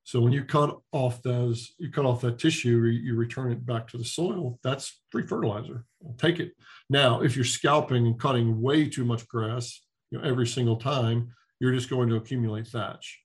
So 0.04 0.20
when 0.20 0.32
you 0.32 0.42
cut 0.42 0.78
off 0.92 1.22
those, 1.22 1.74
you 1.78 1.90
cut 1.90 2.06
off 2.06 2.22
that 2.22 2.38
tissue, 2.38 2.78
you 2.86 3.14
return 3.14 3.52
it 3.52 3.66
back 3.66 3.88
to 3.88 3.98
the 3.98 4.04
soil. 4.04 4.58
That's 4.62 5.02
free 5.10 5.26
fertilizer. 5.26 5.84
Take 6.16 6.40
it. 6.40 6.52
Now, 6.88 7.20
if 7.20 7.36
you're 7.36 7.44
scalping 7.44 8.06
and 8.06 8.18
cutting 8.18 8.62
way 8.62 8.88
too 8.88 9.04
much 9.04 9.28
grass, 9.28 9.82
you 10.10 10.16
know, 10.16 10.24
every 10.24 10.46
single 10.46 10.76
time, 10.76 11.34
you're 11.60 11.74
just 11.74 11.90
going 11.90 12.08
to 12.08 12.16
accumulate 12.16 12.68
thatch 12.68 13.20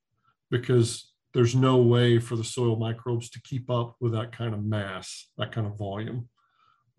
because 0.51 1.13
there's 1.33 1.55
no 1.55 1.77
way 1.77 2.19
for 2.19 2.35
the 2.35 2.43
soil 2.43 2.75
microbes 2.75 3.29
to 3.29 3.41
keep 3.43 3.69
up 3.69 3.95
with 4.01 4.11
that 4.11 4.35
kind 4.35 4.53
of 4.53 4.63
mass, 4.63 5.29
that 5.37 5.53
kind 5.53 5.65
of 5.65 5.77
volume. 5.77 6.27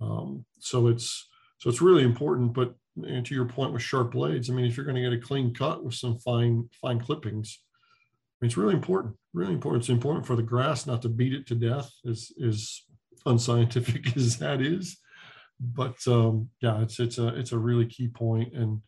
Um, 0.00 0.46
so 0.60 0.88
it's 0.88 1.28
so 1.58 1.70
it's 1.70 1.80
really 1.80 2.02
important. 2.02 2.52
But 2.52 2.74
to 3.02 3.34
your 3.34 3.46
point 3.46 3.72
with 3.72 3.82
sharp 3.82 4.12
blades, 4.12 4.48
I 4.48 4.52
mean, 4.52 4.66
if 4.66 4.76
you're 4.76 4.86
going 4.86 4.96
to 4.96 5.02
get 5.02 5.18
a 5.18 5.20
clean 5.20 5.54
cut 5.54 5.84
with 5.84 5.94
some 5.94 6.18
fine 6.18 6.68
fine 6.80 7.00
clippings, 7.00 7.58
I 7.60 8.44
mean, 8.44 8.48
it's 8.48 8.56
really 8.56 8.74
important. 8.74 9.14
Really 9.32 9.52
important. 9.52 9.82
It's 9.82 9.90
important 9.90 10.26
for 10.26 10.36
the 10.36 10.42
grass 10.42 10.86
not 10.86 11.02
to 11.02 11.08
beat 11.08 11.32
it 11.32 11.46
to 11.48 11.54
death, 11.54 11.90
as 12.08 12.30
as 12.44 12.82
unscientific 13.26 14.16
as 14.16 14.38
that 14.38 14.60
is. 14.60 14.98
But 15.60 15.96
um, 16.06 16.50
yeah, 16.60 16.82
it's 16.82 17.00
it's 17.00 17.18
a 17.18 17.28
it's 17.28 17.52
a 17.52 17.58
really 17.58 17.86
key 17.86 18.08
point. 18.08 18.54
And 18.54 18.80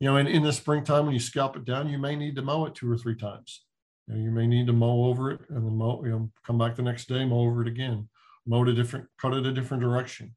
you 0.00 0.08
know, 0.08 0.16
in, 0.16 0.26
in 0.26 0.42
the 0.42 0.52
springtime 0.52 1.04
when 1.04 1.14
you 1.14 1.20
scalp 1.20 1.56
it 1.56 1.64
down, 1.64 1.88
you 1.88 1.98
may 1.98 2.16
need 2.16 2.36
to 2.36 2.42
mow 2.42 2.66
it 2.66 2.74
two 2.74 2.90
or 2.90 2.96
three 2.96 3.16
times. 3.16 3.64
You, 4.08 4.14
know, 4.14 4.20
you 4.20 4.30
may 4.30 4.46
need 4.46 4.66
to 4.66 4.72
mow 4.72 5.04
over 5.04 5.30
it 5.30 5.40
and 5.48 5.64
then 5.64 5.76
mow, 5.76 6.02
you 6.04 6.10
know, 6.10 6.30
come 6.44 6.58
back 6.58 6.74
the 6.74 6.82
next 6.82 7.08
day, 7.08 7.24
mow 7.24 7.42
over 7.42 7.62
it 7.62 7.68
again, 7.68 8.08
mow 8.44 8.62
it 8.62 8.68
a 8.68 8.74
different, 8.74 9.06
cut 9.20 9.32
it 9.32 9.46
a 9.46 9.52
different 9.52 9.80
direction. 9.80 10.34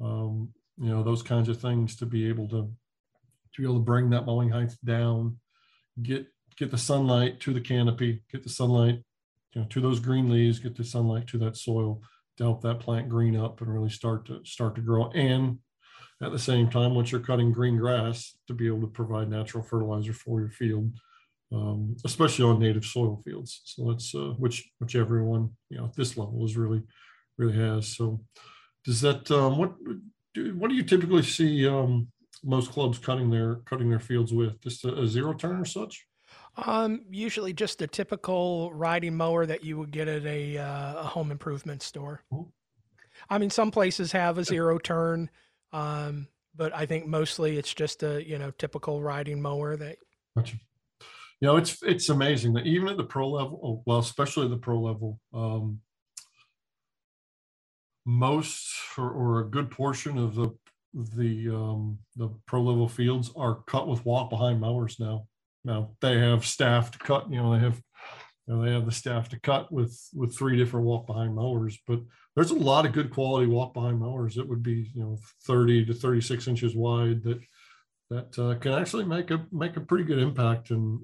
Um, 0.00 0.50
you 0.78 0.88
know 0.88 1.02
those 1.02 1.22
kinds 1.22 1.48
of 1.48 1.60
things 1.60 1.96
to 1.96 2.06
be 2.06 2.28
able 2.28 2.48
to 2.48 2.70
to 3.54 3.62
be 3.62 3.64
able 3.64 3.74
to 3.74 3.80
bring 3.80 4.10
that 4.10 4.26
mowing 4.26 4.50
height 4.50 4.72
down 4.84 5.36
get 6.02 6.26
get 6.56 6.70
the 6.70 6.78
sunlight 6.78 7.40
to 7.40 7.52
the 7.52 7.60
canopy 7.60 8.22
get 8.30 8.42
the 8.42 8.48
sunlight 8.48 9.02
you 9.54 9.60
know, 9.60 9.66
to 9.68 9.80
those 9.80 10.00
green 10.00 10.28
leaves, 10.28 10.58
get 10.58 10.76
the 10.76 10.84
sunlight 10.84 11.26
to 11.28 11.38
that 11.38 11.56
soil 11.56 12.02
to 12.36 12.44
help 12.44 12.62
that 12.62 12.80
plant 12.80 13.08
green 13.08 13.36
up 13.36 13.60
and 13.60 13.72
really 13.72 13.90
start 13.90 14.26
to 14.26 14.40
start 14.44 14.74
to 14.74 14.80
grow. 14.80 15.10
And 15.10 15.58
at 16.22 16.32
the 16.32 16.38
same 16.38 16.68
time, 16.68 16.94
once 16.94 17.12
you're 17.12 17.20
cutting 17.20 17.52
green 17.52 17.76
grass, 17.76 18.36
to 18.48 18.54
be 18.54 18.66
able 18.66 18.80
to 18.80 18.86
provide 18.88 19.30
natural 19.30 19.62
fertilizer 19.62 20.12
for 20.12 20.40
your 20.40 20.50
field, 20.50 20.92
um, 21.52 21.96
especially 22.04 22.44
on 22.44 22.58
native 22.58 22.84
soil 22.84 23.22
fields. 23.24 23.60
So 23.64 23.90
that's 23.90 24.14
uh, 24.14 24.34
which 24.38 24.68
which 24.78 24.96
everyone 24.96 25.50
you 25.70 25.78
know 25.78 25.86
at 25.86 25.94
this 25.94 26.16
level 26.16 26.44
is 26.44 26.56
really 26.56 26.82
really 27.38 27.56
has. 27.56 27.88
So 27.96 28.24
does 28.84 29.00
that 29.02 29.30
um, 29.30 29.58
what 29.58 29.74
do, 30.34 30.56
what 30.56 30.68
do 30.68 30.76
you 30.76 30.82
typically 30.82 31.22
see 31.22 31.66
um, 31.66 32.08
most 32.42 32.70
clubs 32.70 32.98
cutting 32.98 33.30
their 33.30 33.56
cutting 33.66 33.88
their 33.88 34.00
fields 34.00 34.32
with? 34.32 34.60
Just 34.60 34.84
a, 34.84 34.94
a 34.94 35.06
zero 35.06 35.32
turn 35.32 35.60
or 35.60 35.64
such? 35.64 36.06
Um, 36.56 37.02
usually 37.10 37.52
just 37.52 37.82
a 37.82 37.86
typical 37.86 38.72
riding 38.72 39.16
mower 39.16 39.46
that 39.46 39.64
you 39.64 39.76
would 39.78 39.90
get 39.90 40.06
at 40.06 40.24
a, 40.24 40.58
uh, 40.58 41.00
a 41.00 41.02
home 41.02 41.32
improvement 41.32 41.82
store. 41.82 42.22
Oh. 42.32 42.48
I 43.28 43.38
mean, 43.38 43.50
some 43.50 43.70
places 43.70 44.12
have 44.12 44.38
a 44.38 44.44
zero 44.44 44.78
turn, 44.78 45.30
um, 45.72 46.28
but 46.54 46.74
I 46.74 46.86
think 46.86 47.06
mostly 47.06 47.56
it's 47.56 47.72
just 47.72 48.02
a 48.02 48.26
you 48.26 48.38
know 48.38 48.50
typical 48.52 49.02
riding 49.02 49.40
mower 49.40 49.76
that. 49.76 49.96
Gotcha. 50.36 50.56
You 51.40 51.48
know, 51.48 51.56
it's 51.56 51.82
it's 51.82 52.08
amazing 52.08 52.54
that 52.54 52.66
even 52.66 52.88
at 52.88 52.96
the 52.96 53.04
pro 53.04 53.28
level, 53.30 53.60
oh, 53.62 53.82
well, 53.86 53.98
especially 53.98 54.48
the 54.48 54.56
pro 54.56 54.80
level, 54.80 55.20
um, 55.32 55.80
most 58.06 58.74
or, 58.98 59.10
or 59.10 59.40
a 59.40 59.50
good 59.50 59.70
portion 59.70 60.18
of 60.18 60.34
the 60.34 60.50
the 60.94 61.48
um, 61.48 61.98
the 62.16 62.28
pro 62.46 62.62
level 62.62 62.88
fields 62.88 63.32
are 63.36 63.62
cut 63.66 63.88
with 63.88 64.04
walk 64.04 64.30
behind 64.30 64.60
mowers 64.60 64.96
now. 65.00 65.26
Now 65.64 65.90
they 66.00 66.18
have 66.18 66.46
staff 66.46 66.90
to 66.92 66.98
cut. 66.98 67.30
You 67.30 67.42
know, 67.42 67.52
they 67.52 67.60
have 67.60 67.80
you 68.46 68.54
know, 68.54 68.62
they 68.62 68.72
have 68.72 68.86
the 68.86 68.92
staff 68.92 69.28
to 69.30 69.40
cut 69.40 69.72
with 69.72 69.98
with 70.14 70.36
three 70.36 70.56
different 70.56 70.86
walk 70.86 71.06
behind 71.06 71.34
mowers. 71.34 71.78
But 71.86 72.00
there's 72.36 72.50
a 72.50 72.54
lot 72.54 72.86
of 72.86 72.92
good 72.92 73.10
quality 73.10 73.46
walk 73.46 73.74
behind 73.74 73.98
mowers 73.98 74.34
that 74.34 74.48
would 74.48 74.62
be 74.62 74.90
you 74.94 75.02
know 75.02 75.18
30 75.46 75.86
to 75.86 75.94
36 75.94 76.48
inches 76.48 76.76
wide 76.76 77.22
that 77.24 77.40
that 78.10 78.38
uh, 78.38 78.58
can 78.58 78.72
actually 78.72 79.04
make 79.04 79.30
a 79.30 79.46
make 79.50 79.76
a 79.76 79.80
pretty 79.80 80.04
good 80.04 80.18
impact 80.18 80.70
and 80.70 81.00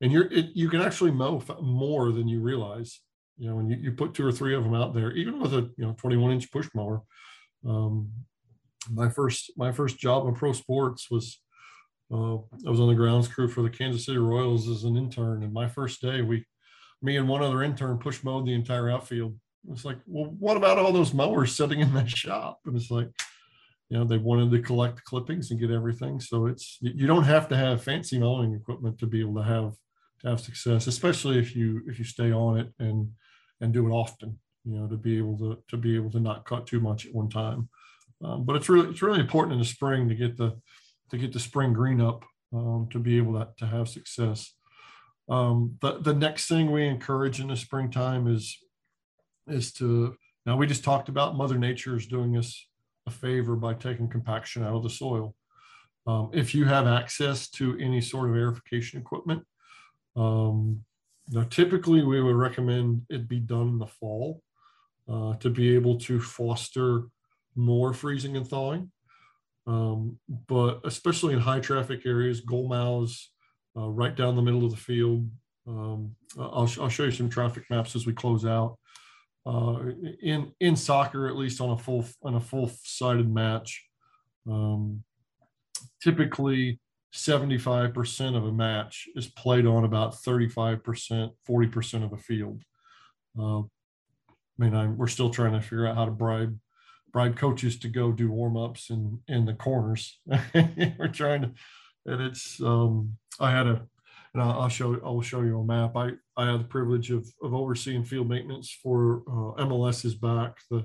and 0.00 0.12
you're 0.12 0.30
it, 0.32 0.50
you 0.54 0.68
can 0.68 0.80
actually 0.80 1.10
mow 1.10 1.42
more 1.62 2.12
than 2.12 2.28
you 2.28 2.40
realize 2.40 3.00
you 3.38 3.48
know 3.48 3.56
when 3.56 3.70
you, 3.70 3.76
you 3.76 3.92
put 3.92 4.14
two 4.14 4.26
or 4.26 4.32
three 4.32 4.54
of 4.54 4.64
them 4.64 4.74
out 4.74 4.94
there 4.94 5.12
even 5.12 5.40
with 5.40 5.54
a 5.54 5.70
you 5.76 5.84
know 5.86 5.94
21 5.98 6.32
inch 6.32 6.50
push 6.50 6.68
mower 6.74 7.02
um, 7.66 8.10
my 8.90 9.08
first 9.08 9.52
my 9.56 9.72
first 9.72 9.98
job 9.98 10.26
in 10.26 10.34
pro 10.34 10.52
sports 10.52 11.10
was 11.10 11.40
uh, 12.12 12.36
I 12.36 12.70
was 12.70 12.80
on 12.80 12.88
the 12.88 12.94
grounds 12.94 13.28
crew 13.28 13.48
for 13.48 13.62
the 13.62 13.70
Kansas 13.70 14.06
City 14.06 14.18
Royals 14.18 14.68
as 14.68 14.84
an 14.84 14.96
intern, 14.96 15.42
and 15.42 15.52
my 15.52 15.68
first 15.68 16.00
day, 16.00 16.22
we, 16.22 16.44
me 17.02 17.16
and 17.16 17.28
one 17.28 17.42
other 17.42 17.62
intern, 17.62 17.98
push 17.98 18.24
mowed 18.24 18.46
the 18.46 18.54
entire 18.54 18.88
outfield. 18.88 19.38
It's 19.70 19.84
like, 19.84 19.98
well, 20.06 20.34
what 20.38 20.56
about 20.56 20.78
all 20.78 20.92
those 20.92 21.12
mowers 21.12 21.54
sitting 21.54 21.80
in 21.80 21.92
that 21.94 22.08
shop? 22.16 22.60
And 22.64 22.76
it's 22.76 22.90
like, 22.90 23.10
you 23.90 23.98
know, 23.98 24.04
they 24.04 24.16
wanted 24.16 24.50
to 24.52 24.62
collect 24.62 25.04
clippings 25.04 25.50
and 25.50 25.60
get 25.60 25.70
everything. 25.70 26.18
So 26.20 26.46
it's 26.46 26.78
you 26.80 27.06
don't 27.06 27.24
have 27.24 27.48
to 27.48 27.56
have 27.56 27.84
fancy 27.84 28.18
mowing 28.18 28.54
equipment 28.54 28.98
to 29.00 29.06
be 29.06 29.20
able 29.20 29.36
to 29.36 29.42
have 29.42 29.74
to 30.20 30.28
have 30.28 30.40
success, 30.40 30.86
especially 30.86 31.38
if 31.38 31.54
you 31.54 31.82
if 31.86 31.98
you 31.98 32.04
stay 32.04 32.32
on 32.32 32.58
it 32.58 32.72
and 32.78 33.10
and 33.60 33.72
do 33.72 33.86
it 33.86 33.92
often. 33.92 34.38
You 34.64 34.80
know, 34.80 34.86
to 34.86 34.96
be 34.96 35.16
able 35.18 35.38
to 35.38 35.58
to 35.68 35.76
be 35.76 35.96
able 35.96 36.10
to 36.10 36.20
not 36.20 36.44
cut 36.44 36.66
too 36.66 36.80
much 36.80 37.06
at 37.06 37.14
one 37.14 37.28
time. 37.28 37.68
Um, 38.22 38.44
but 38.44 38.56
it's 38.56 38.68
really 38.68 38.90
it's 38.90 39.02
really 39.02 39.20
important 39.20 39.52
in 39.52 39.58
the 39.58 39.64
spring 39.64 40.08
to 40.08 40.14
get 40.14 40.36
the 40.36 40.58
to 41.10 41.18
get 41.18 41.32
the 41.32 41.40
spring 41.40 41.72
green 41.72 42.00
up 42.00 42.24
um, 42.52 42.88
to 42.90 42.98
be 42.98 43.16
able 43.16 43.34
to, 43.34 43.48
to 43.58 43.66
have 43.66 43.88
success. 43.88 44.54
Um, 45.28 45.76
the, 45.80 45.98
the 46.00 46.14
next 46.14 46.48
thing 46.48 46.70
we 46.70 46.86
encourage 46.86 47.40
in 47.40 47.48
the 47.48 47.56
springtime 47.56 48.26
is, 48.26 48.56
is 49.46 49.72
to, 49.74 50.16
now 50.46 50.56
we 50.56 50.66
just 50.66 50.84
talked 50.84 51.08
about 51.08 51.36
Mother 51.36 51.58
Nature 51.58 51.96
is 51.96 52.06
doing 52.06 52.36
us 52.36 52.66
a 53.06 53.10
favor 53.10 53.54
by 53.56 53.74
taking 53.74 54.08
compaction 54.08 54.62
out 54.62 54.74
of 54.74 54.82
the 54.82 54.90
soil. 54.90 55.34
Um, 56.06 56.30
if 56.32 56.54
you 56.54 56.64
have 56.64 56.86
access 56.86 57.50
to 57.50 57.76
any 57.78 58.00
sort 58.00 58.30
of 58.30 58.36
aerification 58.36 58.94
equipment, 58.94 59.44
um, 60.16 60.82
now 61.30 61.42
typically 61.44 62.02
we 62.02 62.22
would 62.22 62.36
recommend 62.36 63.02
it 63.08 63.28
be 63.28 63.40
done 63.40 63.68
in 63.68 63.78
the 63.78 63.86
fall 63.86 64.42
uh, 65.08 65.34
to 65.36 65.50
be 65.50 65.74
able 65.74 65.98
to 66.00 66.20
foster 66.20 67.04
more 67.56 67.92
freezing 67.92 68.36
and 68.36 68.46
thawing. 68.46 68.90
Um, 69.66 70.18
but 70.48 70.80
especially 70.84 71.34
in 71.34 71.40
high 71.40 71.60
traffic 71.60 72.06
areas, 72.06 72.40
goal 72.40 72.68
mouths, 72.68 73.30
uh, 73.76 73.88
right 73.88 74.14
down 74.14 74.36
the 74.36 74.42
middle 74.42 74.64
of 74.64 74.70
the 74.70 74.76
field. 74.76 75.28
Um, 75.66 76.14
I'll, 76.38 76.70
I'll 76.80 76.88
show 76.88 77.04
you 77.04 77.10
some 77.10 77.28
traffic 77.28 77.64
maps 77.68 77.94
as 77.94 78.06
we 78.06 78.12
close 78.12 78.44
out. 78.46 78.78
Uh, 79.46 79.92
in 80.22 80.52
in 80.60 80.76
soccer, 80.76 81.26
at 81.28 81.36
least 81.36 81.60
on 81.60 81.70
a 81.70 81.78
full 81.78 82.04
on 82.22 82.34
a 82.34 82.40
full 82.40 82.70
sided 82.82 83.32
match, 83.32 83.82
um, 84.46 85.02
typically 86.02 86.80
75% 87.14 88.36
of 88.36 88.44
a 88.44 88.52
match 88.52 89.08
is 89.16 89.28
played 89.28 89.66
on 89.66 89.84
about 89.84 90.14
35%, 90.14 91.30
40% 91.48 92.04
of 92.04 92.10
the 92.10 92.16
field. 92.16 92.62
Uh, 93.38 93.60
I 93.60 93.64
mean, 94.58 94.74
I'm, 94.74 94.98
we're 94.98 95.06
still 95.06 95.30
trying 95.30 95.52
to 95.52 95.60
figure 95.60 95.86
out 95.86 95.96
how 95.96 96.04
to 96.04 96.10
bribe 96.10 96.58
bribe 97.12 97.36
coaches 97.36 97.78
to 97.78 97.88
go 97.88 98.12
do 98.12 98.30
warm 98.30 98.56
ups 98.56 98.90
in 98.90 99.18
in 99.28 99.44
the 99.46 99.54
corners. 99.54 100.20
We're 100.54 101.08
trying 101.12 101.42
to, 101.42 101.50
and 102.06 102.20
it's 102.20 102.60
um, 102.60 103.16
I 103.40 103.50
had 103.50 103.66
a, 103.66 103.86
and 104.34 104.42
I'll, 104.42 104.68
show 104.68 105.00
I'll 105.04 105.22
show 105.22 105.42
you 105.42 105.60
a 105.60 105.64
map. 105.64 105.96
I 105.96 106.10
I 106.36 106.50
had 106.50 106.60
the 106.60 106.64
privilege 106.64 107.10
of 107.10 107.26
of 107.42 107.54
overseeing 107.54 108.04
field 108.04 108.28
maintenance 108.28 108.76
for 108.82 109.22
uh, 109.26 109.62
MLS's 109.62 110.14
back 110.14 110.58
the 110.70 110.84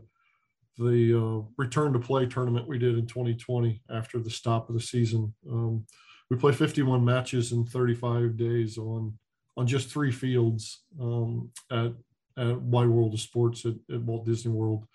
the 0.78 1.14
uh, 1.16 1.46
return 1.58 1.94
to 1.94 2.00
play 2.00 2.26
tournament 2.26 2.68
we 2.68 2.80
did 2.80 2.98
in 2.98 3.06
2020 3.06 3.82
after 3.92 4.20
the 4.20 4.30
stop 4.30 4.70
of 4.70 4.76
the 4.76 4.82
season. 4.82 5.34
Um, 5.50 5.86
we 6.34 6.40
play 6.40 6.52
51 6.52 7.06
matches 7.06 7.52
in 7.52 7.64
35 7.64 8.36
days 8.38 8.80
on 8.80 9.14
on 9.56 9.68
just 9.68 9.90
three 9.90 10.12
fields 10.12 10.82
um, 11.00 11.52
at 11.72 11.94
at 12.38 12.60
Wide 12.60 12.88
World 12.88 13.14
of 13.14 13.20
Sports 13.20 13.66
at, 13.66 13.76
at 13.94 14.02
Walt 14.02 14.26
Disney 14.26 14.52
World. 14.52 14.88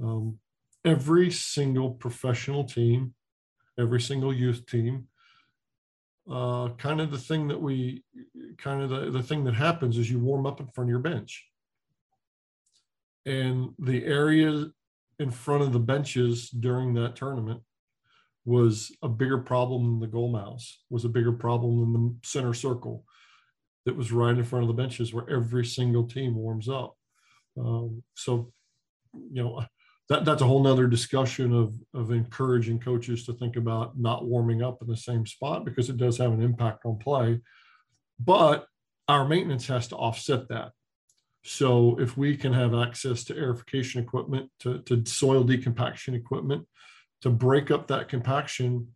Um, 0.00 0.38
every 0.84 1.32
single 1.32 1.90
professional 1.90 2.62
team, 2.62 3.12
every 3.76 4.00
single 4.00 4.32
youth 4.32 4.64
team, 4.66 5.08
uh, 6.30 6.68
kind 6.78 7.00
of 7.00 7.10
the 7.10 7.18
thing 7.18 7.48
that 7.48 7.60
we, 7.60 8.04
kind 8.58 8.80
of 8.80 8.90
the, 8.90 9.10
the 9.10 9.22
thing 9.22 9.42
that 9.44 9.54
happens 9.54 9.98
is 9.98 10.08
you 10.08 10.20
warm 10.20 10.46
up 10.46 10.60
in 10.60 10.68
front 10.68 10.88
of 10.88 10.90
your 10.90 11.00
bench. 11.00 11.44
And 13.26 13.70
the 13.80 14.04
area 14.04 14.66
in 15.18 15.30
front 15.32 15.64
of 15.64 15.72
the 15.72 15.80
benches 15.80 16.48
during 16.50 16.94
that 16.94 17.16
tournament 17.16 17.62
was 18.48 18.90
a 19.02 19.08
bigger 19.08 19.36
problem 19.36 19.84
than 19.84 20.00
the 20.00 20.06
goal 20.06 20.32
mouths, 20.32 20.80
was 20.88 21.04
a 21.04 21.08
bigger 21.10 21.32
problem 21.32 21.80
than 21.80 21.92
the 21.92 22.26
center 22.26 22.54
circle 22.54 23.04
that 23.84 23.94
was 23.94 24.10
right 24.10 24.38
in 24.38 24.42
front 24.42 24.62
of 24.62 24.68
the 24.68 24.82
benches 24.82 25.12
where 25.12 25.28
every 25.28 25.66
single 25.66 26.04
team 26.04 26.34
warms 26.34 26.66
up. 26.66 26.96
Um, 27.58 28.02
so, 28.14 28.50
you 29.12 29.44
know, 29.44 29.62
that, 30.08 30.24
that's 30.24 30.40
a 30.40 30.46
whole 30.46 30.62
nother 30.62 30.86
discussion 30.86 31.52
of, 31.52 31.74
of 31.92 32.10
encouraging 32.10 32.80
coaches 32.80 33.26
to 33.26 33.34
think 33.34 33.56
about 33.56 33.98
not 33.98 34.24
warming 34.24 34.62
up 34.62 34.78
in 34.80 34.88
the 34.88 34.96
same 34.96 35.26
spot 35.26 35.66
because 35.66 35.90
it 35.90 35.98
does 35.98 36.16
have 36.16 36.32
an 36.32 36.40
impact 36.40 36.86
on 36.86 36.96
play. 36.96 37.40
But 38.18 38.66
our 39.08 39.28
maintenance 39.28 39.66
has 39.66 39.88
to 39.88 39.96
offset 39.96 40.48
that. 40.48 40.72
So 41.44 42.00
if 42.00 42.16
we 42.16 42.34
can 42.34 42.54
have 42.54 42.74
access 42.74 43.24
to 43.24 43.34
aerification 43.34 43.96
equipment, 43.96 44.50
to, 44.60 44.78
to 44.84 45.04
soil 45.04 45.44
decompaction 45.44 46.14
equipment, 46.14 46.66
to 47.22 47.30
break 47.30 47.70
up 47.70 47.86
that 47.88 48.08
compaction, 48.08 48.88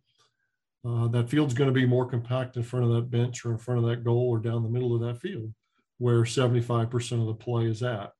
uh, 0.85 1.07
that 1.07 1.29
field's 1.29 1.53
going 1.53 1.69
to 1.69 1.73
be 1.73 1.85
more 1.85 2.05
compact 2.05 2.57
in 2.57 2.63
front 2.63 2.85
of 2.85 2.91
that 2.91 3.09
bench 3.09 3.45
or 3.45 3.51
in 3.51 3.57
front 3.57 3.83
of 3.83 3.89
that 3.89 4.03
goal 4.03 4.29
or 4.29 4.39
down 4.39 4.63
the 4.63 4.69
middle 4.69 4.95
of 4.95 5.01
that 5.01 5.19
field 5.19 5.53
where 5.97 6.23
75% 6.23 7.21
of 7.21 7.27
the 7.27 7.33
play 7.33 7.65
is 7.65 7.81
at. 7.83 8.11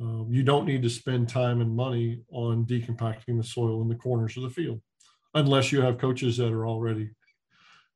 Um, 0.00 0.28
you 0.30 0.42
don't 0.42 0.66
need 0.66 0.82
to 0.82 0.90
spend 0.90 1.28
time 1.28 1.60
and 1.60 1.74
money 1.74 2.20
on 2.30 2.66
decompacting 2.66 3.36
the 3.36 3.44
soil 3.44 3.82
in 3.82 3.88
the 3.88 3.94
corners 3.94 4.36
of 4.36 4.42
the 4.42 4.50
field, 4.50 4.80
unless 5.34 5.72
you 5.72 5.80
have 5.80 5.98
coaches 5.98 6.36
that 6.38 6.52
are 6.52 6.66
already, 6.66 7.10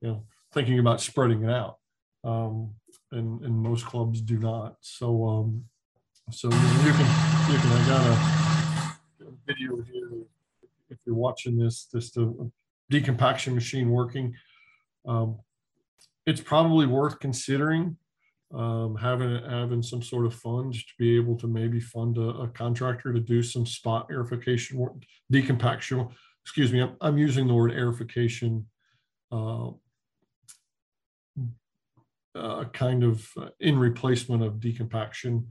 you 0.00 0.08
know, 0.08 0.24
thinking 0.52 0.78
about 0.78 1.00
spreading 1.00 1.44
it 1.44 1.50
out. 1.50 1.78
Um, 2.24 2.74
and, 3.12 3.42
and 3.42 3.54
most 3.54 3.84
clubs 3.86 4.20
do 4.20 4.38
not. 4.38 4.76
So, 4.80 5.26
um, 5.26 5.64
so 6.30 6.48
you 6.48 6.56
can, 6.56 7.52
you 7.52 7.58
can, 7.58 7.72
I 7.72 7.86
got 7.86 8.06
a, 8.06 8.44
video 9.46 9.76
here. 9.92 10.10
If 10.94 11.00
you're 11.06 11.14
watching 11.14 11.56
this, 11.56 11.88
this 11.92 12.10
the 12.12 12.50
decompaction 12.90 13.54
machine 13.54 13.90
working. 13.90 14.34
Um, 15.06 15.38
it's 16.26 16.40
probably 16.40 16.86
worth 16.86 17.18
considering 17.20 17.96
um, 18.54 18.96
having 18.96 19.42
having 19.44 19.82
some 19.82 20.02
sort 20.02 20.26
of 20.26 20.34
fund 20.34 20.74
to 20.74 20.94
be 20.98 21.16
able 21.16 21.36
to 21.38 21.46
maybe 21.46 21.80
fund 21.80 22.18
a, 22.18 22.28
a 22.44 22.48
contractor 22.48 23.12
to 23.12 23.20
do 23.20 23.42
some 23.42 23.66
spot 23.66 24.08
aerification 24.10 24.74
work, 24.74 24.92
decompaction. 25.32 26.08
Excuse 26.42 26.72
me, 26.72 26.82
I'm, 26.82 26.96
I'm 27.00 27.18
using 27.18 27.46
the 27.46 27.54
word 27.54 27.72
aerification, 27.72 28.64
uh, 29.32 29.70
uh, 32.34 32.64
kind 32.72 33.02
of 33.02 33.28
uh, 33.40 33.48
in 33.60 33.78
replacement 33.78 34.42
of 34.42 34.54
decompaction 34.54 35.44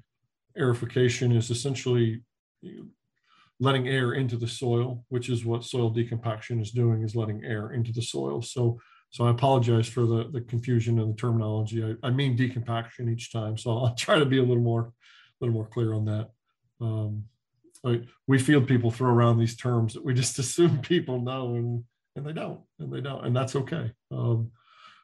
aerification 0.57 1.35
is 1.35 1.49
essentially 1.49 2.21
letting 3.63 3.87
air 3.87 4.13
into 4.13 4.35
the 4.35 4.47
soil, 4.47 5.05
which 5.07 5.29
is 5.29 5.45
what 5.45 5.63
soil 5.63 5.89
decompaction 5.89 6.61
is 6.61 6.71
doing, 6.71 7.01
is 7.01 7.15
letting 7.15 7.43
air 7.45 7.71
into 7.71 7.93
the 7.93 8.01
soil. 8.01 8.41
So, 8.41 8.79
so 9.09 9.25
I 9.25 9.31
apologize 9.31 9.87
for 9.87 10.05
the, 10.05 10.29
the 10.31 10.41
confusion 10.41 10.99
in 10.99 11.07
the 11.07 11.15
terminology. 11.15 11.81
I, 11.81 12.07
I 12.07 12.11
mean 12.11 12.37
decompaction 12.37 13.09
each 13.09 13.31
time, 13.31 13.57
so 13.57 13.71
I'll 13.71 13.95
try 13.97 14.19
to 14.19 14.25
be 14.25 14.39
a 14.39 14.43
little 14.43 14.63
more, 14.63 14.81
a 14.81 14.91
little 15.39 15.53
more 15.53 15.67
clear 15.67 15.93
on 15.93 16.05
that. 16.05 16.29
Um, 16.81 17.23
we 18.27 18.37
field 18.39 18.67
people 18.67 18.91
throw 18.91 19.11
around 19.11 19.39
these 19.39 19.55
terms 19.55 19.93
that 19.93 20.03
we 20.03 20.13
just 20.23 20.39
assume 20.39 20.79
people 20.79 21.21
know, 21.21 21.55
and 21.55 21.83
and 22.15 22.25
they 22.25 22.33
don't, 22.33 22.59
and 22.79 22.93
they 22.93 23.01
don't, 23.01 23.25
and 23.25 23.35
that's 23.35 23.55
okay. 23.55 23.91
Um, 24.11 24.51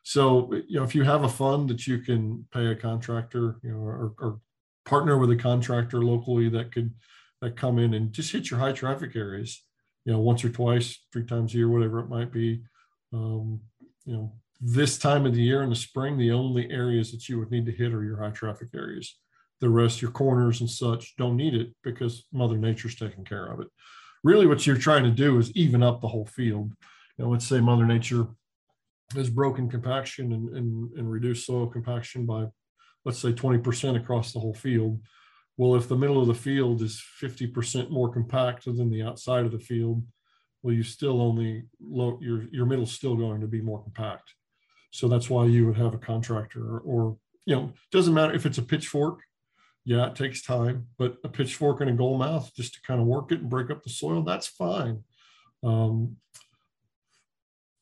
so 0.04 0.54
you 0.68 0.80
know, 0.80 0.84
if 0.84 0.96
you 0.96 1.04
have 1.04 1.24
a 1.24 1.30
fund 1.30 1.70
that 1.70 1.88
you 1.88 2.00
can 2.00 2.46
pay 2.54 2.68
a 2.68 2.76
contractor, 2.76 3.58
you 3.64 3.72
know, 3.72 3.80
or, 3.80 4.14
or 4.20 4.40
partner 4.86 5.18
with 5.18 5.32
a 5.32 5.36
contractor 5.36 6.04
locally 6.04 6.50
that 6.50 6.72
could 6.72 6.94
that 7.42 7.56
come 7.56 7.80
in 7.80 7.94
and 7.94 8.12
just 8.12 8.32
hit 8.32 8.50
your 8.50 8.60
high 8.60 8.72
traffic 8.72 9.16
areas, 9.16 9.64
you 10.06 10.14
know, 10.14 10.20
once 10.20 10.44
or 10.44 10.50
twice, 10.50 11.06
three 11.12 11.26
times 11.26 11.54
a 11.54 11.58
year, 11.58 11.70
whatever 11.70 12.00
it 12.00 12.10
might 12.10 12.32
be. 12.32 12.62
Um, 13.14 13.62
you 14.06 14.14
know, 14.14 14.34
this 14.62 14.98
time 14.98 15.26
of 15.26 15.34
the 15.34 15.42
year 15.42 15.64
in 15.64 15.70
the 15.70 15.76
spring, 15.76 16.18
the 16.18 16.32
only 16.32 16.70
areas 16.70 17.12
that 17.12 17.30
you 17.30 17.40
would 17.40 17.52
need 17.52 17.66
to 17.66 17.72
hit 17.72 17.94
are 17.94 18.04
your 18.04 18.22
high 18.22 18.32
traffic 18.32 18.70
areas. 18.76 19.18
The 19.62 19.70
rest, 19.70 20.02
your 20.02 20.12
corners 20.12 20.62
and 20.62 20.70
such, 20.70 21.16
don't 21.18 21.38
need 21.38 21.54
it 21.54 21.74
because 21.84 22.26
Mother 22.32 22.58
Nature's 22.58 22.96
taking 22.96 23.26
care 23.26 23.46
of 23.48 23.60
it. 23.60 23.68
Really, 24.24 24.48
what 24.48 24.66
you're 24.68 24.78
trying 24.78 25.04
to 25.04 25.12
do 25.12 25.38
is 25.38 25.52
even 25.56 25.84
up 25.84 26.02
the 26.02 26.08
whole 26.08 26.26
field. 26.26 26.74
You 27.18 27.26
know, 27.26 27.32
let's 27.32 27.48
say 27.48 27.62
Mother 27.62 27.86
Nature 27.86 28.28
has 29.16 29.30
broken 29.30 29.70
compaction 29.70 30.34
and, 30.34 30.50
and, 30.56 30.92
and 30.98 31.12
reduced 31.12 31.46
soil 31.46 31.68
compaction 31.68 32.26
by, 32.26 32.46
let's 33.06 33.20
say, 33.20 33.32
20% 33.32 33.96
across 33.96 34.34
the 34.34 34.40
whole 34.40 34.54
field 34.54 35.02
well, 35.60 35.76
if 35.76 35.90
the 35.90 35.98
middle 35.98 36.22
of 36.22 36.28
the 36.28 36.34
field 36.34 36.82
is 36.82 37.04
50% 37.22 37.90
more 37.90 38.08
compact 38.08 38.64
than 38.64 38.90
the 38.90 39.04
outside 39.04 39.44
of 39.44 39.52
the 39.52 39.60
field, 39.60 40.02
well, 40.64 40.74
you 40.74 40.84
still 40.84 41.22
only 41.22 41.66
low, 41.82 42.18
your 42.22 42.46
your 42.50 42.66
middle's 42.66 42.94
still 42.94 43.18
going 43.18 43.42
to 43.42 43.48
be 43.48 43.60
more 43.60 43.84
compact. 43.84 44.36
So 44.92 45.10
that's 45.10 45.30
why 45.30 45.48
you 45.48 45.68
would 45.68 45.76
have 45.76 45.94
a 45.94 45.98
contractor 45.98 46.62
or, 46.62 46.80
or 46.80 47.18
you 47.46 47.56
know, 47.56 47.74
doesn't 47.92 48.14
matter 48.14 48.34
if 48.34 48.46
it's 48.46 48.58
a 48.58 48.62
pitchfork. 48.62 49.20
Yeah, 49.84 50.08
it 50.08 50.16
takes 50.16 50.42
time, 50.42 50.88
but 50.98 51.18
a 51.26 51.28
pitchfork 51.30 51.82
and 51.82 51.90
a 51.90 51.94
goal 51.94 52.18
mouth 52.18 52.50
just 52.56 52.76
to 52.76 52.82
kind 52.82 53.02
of 53.02 53.08
work 53.08 53.34
it 53.34 53.42
and 53.42 53.50
break 53.50 53.70
up 53.70 53.84
the 53.84 53.90
soil, 53.90 54.22
that's 54.22 54.48
fine. 54.48 55.04
Um, 55.62 56.16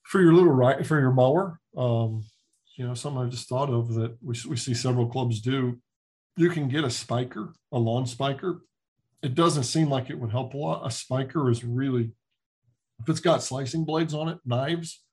for 0.02 0.20
your 0.20 0.34
little 0.34 0.52
right 0.52 0.84
for 0.84 1.00
your 1.00 1.12
mower, 1.12 1.60
um, 1.78 2.26
you 2.76 2.88
know, 2.88 2.96
something 2.96 3.22
I 3.22 3.30
just 3.30 3.48
thought 3.48 3.70
of 3.70 3.94
that 3.94 4.18
we, 4.24 4.36
we 4.50 4.58
see 4.58 4.74
several 4.74 5.06
clubs 5.06 5.42
do 5.42 5.80
you 6.38 6.50
can 6.50 6.70
get 6.70 6.86
a 6.86 6.90
spiker, 6.90 7.54
a 7.72 7.80
lawn 7.80 8.06
spiker. 8.06 8.62
It 9.24 9.36
doesn't 9.36 9.64
seem 9.64 9.90
like 9.90 10.10
it 10.10 10.20
would 10.20 10.32
help 10.32 10.54
a 10.54 10.58
lot. 10.58 10.88
A 10.88 10.92
spiker 10.92 11.50
is 11.50 11.64
really, 11.64 12.12
if 13.02 13.10
it's 13.10 13.20
got 13.20 13.44
slicing 13.44 13.84
blades 13.84 14.14
on 14.14 14.30
it, 14.30 14.38
knives, 14.46 15.04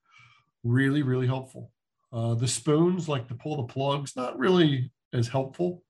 really, 0.63 1.03
really 1.03 1.27
helpful. 1.27 1.73
Uh, 2.13 2.35
the 2.35 2.47
spoons, 2.47 3.09
like 3.09 3.27
to 3.29 3.35
pull 3.35 3.57
the 3.57 3.73
plugs, 3.73 4.15
not 4.15 4.39
really 4.39 4.93
as 5.13 5.27
helpful. 5.27 5.83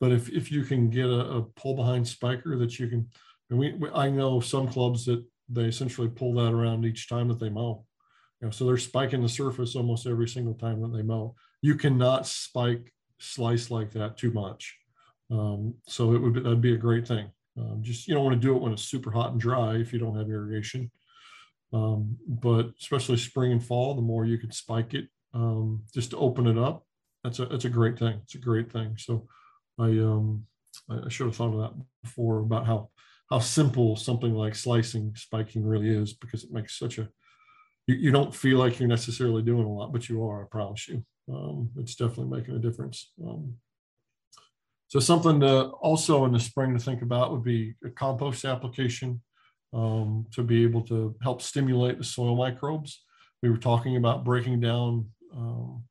But 0.00 0.12
if, 0.12 0.28
if 0.28 0.52
you 0.52 0.64
can 0.64 0.90
get 0.90 1.06
a, 1.06 1.20
a 1.30 1.42
pull 1.42 1.74
behind 1.74 2.06
spiker 2.06 2.58
that 2.58 2.78
you 2.78 2.88
can, 2.88 3.08
and 3.50 3.58
we, 3.58 3.72
we, 3.72 3.88
I 3.90 4.10
know 4.10 4.40
some 4.40 4.68
clubs 4.68 5.06
that 5.06 5.24
they 5.48 5.64
essentially 5.64 6.08
pull 6.08 6.34
that 6.34 6.52
around 6.52 6.84
each 6.84 7.08
time 7.08 7.28
that 7.28 7.40
they 7.40 7.48
mow. 7.48 7.86
You 8.40 8.48
know, 8.48 8.50
so 8.50 8.66
they're 8.66 8.76
spiking 8.76 9.22
the 9.22 9.28
surface 9.28 9.76
almost 9.76 10.06
every 10.06 10.28
single 10.28 10.54
time 10.54 10.82
that 10.82 10.92
they 10.94 11.02
mow. 11.02 11.34
You 11.62 11.76
cannot 11.76 12.26
spike 12.26 12.93
slice 13.18 13.70
like 13.70 13.92
that 13.92 14.16
too 14.16 14.32
much. 14.32 14.76
Um, 15.30 15.74
so 15.86 16.12
it 16.14 16.18
would 16.18 16.34
be, 16.34 16.40
that'd 16.40 16.60
be 16.60 16.74
a 16.74 16.78
great 16.78 17.06
thing. 17.06 17.30
Um, 17.58 17.82
just 17.82 18.08
you 18.08 18.14
don't 18.14 18.24
want 18.24 18.40
to 18.40 18.46
do 18.46 18.56
it 18.56 18.62
when 18.62 18.72
it's 18.72 18.82
super 18.82 19.10
hot 19.10 19.32
and 19.32 19.40
dry 19.40 19.76
if 19.76 19.92
you 19.92 19.98
don't 19.98 20.16
have 20.16 20.28
irrigation. 20.28 20.90
Um, 21.72 22.16
but 22.26 22.70
especially 22.80 23.16
spring 23.16 23.52
and 23.52 23.64
fall, 23.64 23.94
the 23.94 24.02
more 24.02 24.24
you 24.24 24.38
can 24.38 24.52
spike 24.52 24.94
it 24.94 25.08
um, 25.32 25.82
just 25.92 26.10
to 26.10 26.16
open 26.18 26.46
it 26.46 26.58
up. 26.58 26.84
That's 27.22 27.38
a 27.38 27.46
that's 27.46 27.64
a 27.64 27.70
great 27.70 27.98
thing. 27.98 28.20
It's 28.22 28.34
a 28.34 28.38
great 28.38 28.70
thing. 28.70 28.96
So 28.98 29.26
I 29.78 29.86
um 29.86 30.46
I, 30.90 31.08
should 31.08 31.26
have 31.26 31.36
thought 31.36 31.54
of 31.54 31.60
that 31.60 31.84
before 32.02 32.40
about 32.40 32.66
how 32.66 32.90
how 33.30 33.38
simple 33.38 33.96
something 33.96 34.34
like 34.34 34.54
slicing 34.54 35.14
spiking 35.16 35.64
really 35.64 35.88
is 35.88 36.12
because 36.12 36.44
it 36.44 36.52
makes 36.52 36.78
such 36.78 36.98
a 36.98 37.08
you, 37.86 37.94
you 37.96 38.10
don't 38.10 38.34
feel 38.34 38.58
like 38.58 38.78
you're 38.78 38.88
necessarily 38.88 39.42
doing 39.42 39.64
a 39.64 39.72
lot, 39.72 39.92
but 39.92 40.08
you 40.08 40.24
are, 40.24 40.44
I 40.44 40.46
promise 40.50 40.88
you 40.88 41.04
um, 41.32 41.70
it's 41.78 41.94
definitely 41.94 42.36
making 42.36 42.56
a 42.56 42.58
difference. 42.58 43.12
Um, 43.22 43.54
so 44.88 45.00
something 45.00 45.40
to 45.40 45.68
also 45.70 46.24
in 46.24 46.32
the 46.32 46.40
spring 46.40 46.72
to 46.74 46.78
think 46.82 47.02
about 47.02 47.32
would 47.32 47.42
be 47.42 47.74
a 47.84 47.90
compost 47.90 48.44
application 48.44 49.22
um, 49.72 50.26
to 50.32 50.42
be 50.42 50.62
able 50.62 50.82
to 50.82 51.16
help 51.22 51.42
stimulate 51.42 51.98
the 51.98 52.04
soil 52.04 52.36
microbes. 52.36 53.02
We 53.42 53.50
were 53.50 53.56
talking 53.56 53.96
about 53.96 54.24
breaking 54.24 54.60
down 54.60 55.08
um, 55.34 55.84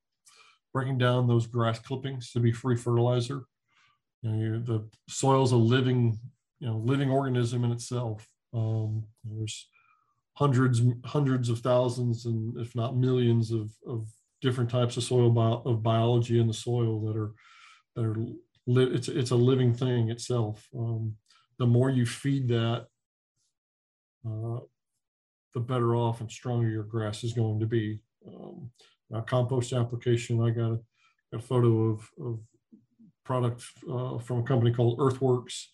breaking 0.73 0.97
down 0.97 1.27
those 1.27 1.47
grass 1.47 1.79
clippings 1.79 2.31
to 2.31 2.39
be 2.39 2.51
free 2.51 2.77
fertilizer. 2.77 3.43
You 4.21 4.31
know, 4.31 4.59
the 4.59 4.89
soil 5.09 5.43
is 5.43 5.51
a 5.51 5.57
living 5.57 6.17
you 6.59 6.67
know 6.67 6.77
living 6.77 7.09
organism 7.09 7.65
in 7.65 7.71
itself. 7.71 8.27
Um, 8.53 9.03
there's 9.25 9.67
hundreds 10.35 10.81
hundreds 11.05 11.49
of 11.49 11.59
thousands 11.59 12.25
and 12.25 12.57
if 12.57 12.73
not 12.75 12.95
millions 12.95 13.51
of, 13.51 13.71
of 13.85 14.07
different 14.43 14.69
types 14.69 14.97
of 14.97 15.03
soil 15.03 15.31
bio, 15.31 15.63
of 15.65 15.81
biology 15.81 16.39
in 16.39 16.47
the 16.47 16.53
soil 16.53 16.99
that 17.05 17.17
are 17.17 17.31
that 17.95 18.05
are 18.05 18.17
li- 18.67 18.93
it's 18.93 19.07
it's 19.07 19.31
a 19.31 19.35
living 19.35 19.73
thing 19.73 20.09
itself. 20.09 20.67
Um, 20.77 21.15
the 21.57 21.65
more 21.65 21.89
you 21.89 22.05
feed 22.05 22.49
that, 22.49 22.87
uh, 24.27 24.59
the 25.53 25.59
better 25.59 25.95
off 25.95 26.19
and 26.19 26.29
stronger 26.29 26.67
your 26.67 26.83
grass 26.83 27.23
is 27.23 27.33
going 27.33 27.59
to 27.61 27.65
be. 27.65 27.99
Um, 28.27 28.69
compost 29.27 29.73
application, 29.73 30.41
I 30.41 30.49
got 30.49 30.71
a, 30.71 30.79
a 31.33 31.39
photo 31.39 31.91
of, 31.91 32.09
of 32.19 32.39
product 33.23 33.63
uh, 33.89 34.17
from 34.17 34.39
a 34.39 34.43
company 34.43 34.73
called 34.73 34.99
Earthworks 34.99 35.71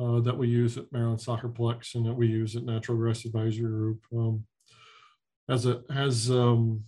uh, 0.00 0.20
that 0.20 0.36
we 0.36 0.48
use 0.48 0.76
at 0.76 0.90
Maryland 0.92 1.20
Soccerplex 1.20 1.94
and 1.94 2.04
that 2.06 2.14
we 2.14 2.26
use 2.26 2.56
at 2.56 2.64
Natural 2.64 2.98
Grass 2.98 3.24
Advisory 3.24 3.70
Group. 3.70 4.04
Um, 4.12 4.44
has 5.48 5.66
a 5.66 5.82
has 5.90 6.30
um, 6.30 6.84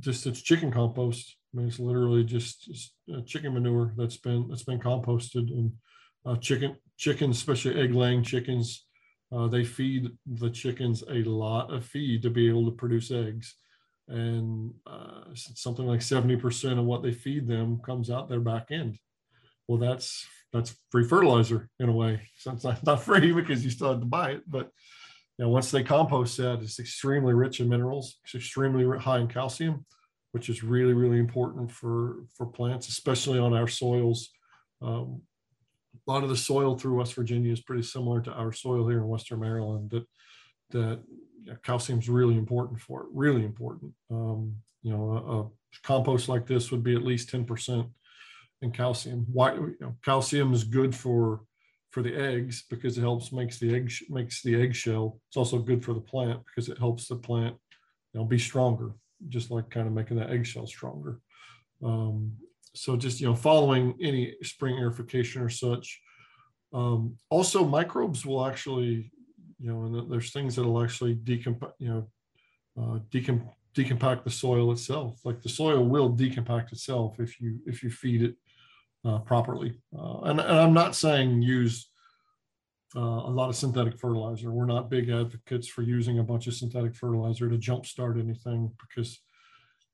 just 0.00 0.26
it's 0.26 0.42
chicken 0.42 0.70
compost. 0.70 1.36
I 1.52 1.58
mean, 1.58 1.68
it's 1.68 1.78
literally 1.78 2.24
just, 2.24 2.64
just 2.64 2.92
chicken 3.26 3.54
manure 3.54 3.94
that's 3.96 4.18
been 4.18 4.48
that's 4.48 4.64
been 4.64 4.80
composted 4.80 5.50
and 5.50 5.72
uh, 6.26 6.36
chicken 6.36 6.76
chickens, 6.96 7.36
especially 7.36 7.80
egg 7.80 7.94
laying 7.94 8.22
chickens, 8.22 8.86
uh, 9.32 9.46
they 9.46 9.64
feed 9.64 10.10
the 10.26 10.50
chickens 10.50 11.02
a 11.02 11.22
lot 11.24 11.72
of 11.72 11.84
feed 11.84 12.22
to 12.22 12.30
be 12.30 12.48
able 12.48 12.64
to 12.64 12.76
produce 12.76 13.10
eggs, 13.10 13.54
and 14.08 14.72
uh, 14.86 15.24
something 15.34 15.86
like 15.86 16.02
seventy 16.02 16.36
percent 16.36 16.78
of 16.78 16.84
what 16.84 17.02
they 17.02 17.12
feed 17.12 17.46
them 17.46 17.80
comes 17.84 18.10
out 18.10 18.28
their 18.28 18.40
back 18.40 18.68
end. 18.70 18.98
Well, 19.66 19.78
that's 19.78 20.26
that's 20.52 20.74
free 20.90 21.04
fertilizer 21.04 21.68
in 21.78 21.88
a 21.88 21.92
way. 21.92 22.22
So 22.36 22.52
it's 22.52 22.64
not 22.84 23.02
free 23.02 23.32
because 23.32 23.64
you 23.64 23.70
still 23.70 23.90
have 23.90 24.00
to 24.00 24.06
buy 24.06 24.32
it, 24.32 24.42
but 24.46 24.70
know, 25.44 25.50
once 25.50 25.70
they 25.70 25.82
compost 25.82 26.36
that, 26.38 26.60
it's 26.60 26.80
extremely 26.80 27.34
rich 27.34 27.60
in 27.60 27.68
minerals. 27.68 28.18
It's 28.24 28.34
extremely 28.34 28.98
high 28.98 29.20
in 29.20 29.28
calcium, 29.28 29.86
which 30.32 30.48
is 30.48 30.62
really, 30.62 30.94
really 30.94 31.18
important 31.18 31.70
for, 31.70 32.24
for 32.36 32.46
plants, 32.46 32.88
especially 32.88 33.38
on 33.38 33.54
our 33.54 33.68
soils. 33.68 34.30
Um, 34.82 35.22
a 36.06 36.10
lot 36.10 36.22
of 36.22 36.28
the 36.28 36.36
soil 36.36 36.76
through 36.76 36.98
West 36.98 37.14
Virginia 37.14 37.52
is 37.52 37.60
pretty 37.60 37.82
similar 37.82 38.20
to 38.22 38.32
our 38.32 38.52
soil 38.52 38.88
here 38.88 38.98
in 38.98 39.08
Western 39.08 39.40
Maryland. 39.40 39.90
That 39.90 40.06
that 40.70 41.00
calcium 41.62 41.98
is 41.98 42.08
really 42.08 42.36
important 42.36 42.80
for 42.80 43.02
it. 43.02 43.08
Really 43.12 43.44
important. 43.44 43.92
Um, 44.10 44.56
you 44.82 44.92
know, 44.92 45.12
a, 45.12 45.40
a, 45.40 45.48
compost 45.82 46.28
like 46.28 46.46
this 46.46 46.70
would 46.70 46.82
be 46.82 46.94
at 46.94 47.04
least 47.04 47.28
ten 47.28 47.44
percent 47.44 47.86
in 48.62 48.70
calcium. 48.70 49.26
Why? 49.32 49.54
You 49.54 49.76
know, 49.80 49.96
calcium 50.04 50.52
is 50.52 50.64
good 50.64 50.94
for 50.94 51.42
for 51.90 52.02
the 52.02 52.14
eggs 52.14 52.64
because 52.68 52.98
it 52.98 53.02
helps 53.02 53.32
makes 53.32 53.58
the 53.58 53.74
egg 53.74 53.92
makes 54.08 54.42
the 54.42 54.60
eggshell. 54.60 55.20
It's 55.28 55.36
also 55.36 55.58
good 55.58 55.84
for 55.84 55.94
the 55.94 56.00
plant 56.00 56.40
because 56.46 56.68
it 56.68 56.78
helps 56.78 57.08
the 57.08 57.16
plant 57.16 57.56
you 58.12 58.20
know 58.20 58.26
be 58.26 58.38
stronger, 58.38 58.92
just 59.28 59.50
like 59.50 59.70
kind 59.70 59.86
of 59.86 59.92
making 59.92 60.18
that 60.18 60.30
eggshell 60.30 60.66
stronger. 60.66 61.20
Um, 61.82 62.32
so 62.74 62.96
just 62.96 63.20
you 63.20 63.26
know 63.26 63.34
following 63.34 63.94
any 64.00 64.34
spring 64.42 64.76
aerification 64.76 65.42
or 65.42 65.48
such. 65.48 66.00
Um, 66.72 67.16
also, 67.30 67.64
microbes 67.64 68.26
will 68.26 68.44
actually 68.44 69.10
you 69.58 69.72
know 69.72 69.84
and 69.84 70.10
there's 70.10 70.32
things 70.32 70.56
that 70.56 70.64
will 70.64 70.82
actually 70.82 71.14
decompact 71.14 71.72
you 71.78 71.88
know 71.88 72.08
uh, 72.78 72.98
decomp- 73.10 73.54
decompact 73.74 74.24
the 74.24 74.30
soil 74.30 74.72
itself. 74.72 75.20
Like 75.24 75.42
the 75.42 75.48
soil 75.48 75.84
will 75.84 76.10
decompact 76.14 76.72
itself 76.72 77.18
if 77.18 77.40
you 77.40 77.60
if 77.66 77.82
you 77.82 77.90
feed 77.90 78.22
it 78.22 78.34
uh, 79.04 79.18
properly. 79.18 79.80
Uh, 79.96 80.20
and, 80.22 80.40
and, 80.40 80.58
I'm 80.58 80.74
not 80.74 80.96
saying 80.96 81.42
use 81.42 81.88
uh, 82.96 83.00
a 83.00 83.30
lot 83.30 83.48
of 83.48 83.56
synthetic 83.56 83.98
fertilizer. 83.98 84.50
We're 84.50 84.66
not 84.66 84.90
big 84.90 85.10
advocates 85.10 85.68
for 85.68 85.82
using 85.82 86.18
a 86.18 86.24
bunch 86.24 86.46
of 86.46 86.54
synthetic 86.54 86.94
fertilizer 86.94 87.48
to 87.48 87.56
jumpstart 87.56 88.20
anything 88.20 88.72
because 88.80 89.20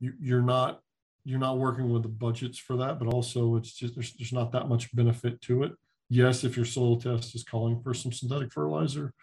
you, 0.01 0.13
you're 0.21 0.43
not 0.43 0.81
you're 1.27 1.39
not 1.39 1.59
working 1.59 1.91
with 1.91 2.03
the 2.03 2.09
budgets 2.09 2.59
for 2.59 2.77
that, 2.77 2.99
but 2.99 3.09
also 3.09 3.57
it's 3.57 3.73
just 3.73 3.95
there's, 3.95 4.13
there's 4.15 4.33
not 4.33 4.53
that 4.53 4.69
much 4.69 4.95
benefit 4.95 5.41
to 5.41 5.63
it. 5.63 5.73
Yes, 6.11 6.45
if 6.45 6.55
your 6.55 6.67
soil 6.67 7.01
test 7.01 7.35
is 7.35 7.43
calling 7.43 7.81
for 7.81 7.95
some 7.95 8.13
synthetic 8.13 8.53
fertilizer, 8.53 9.15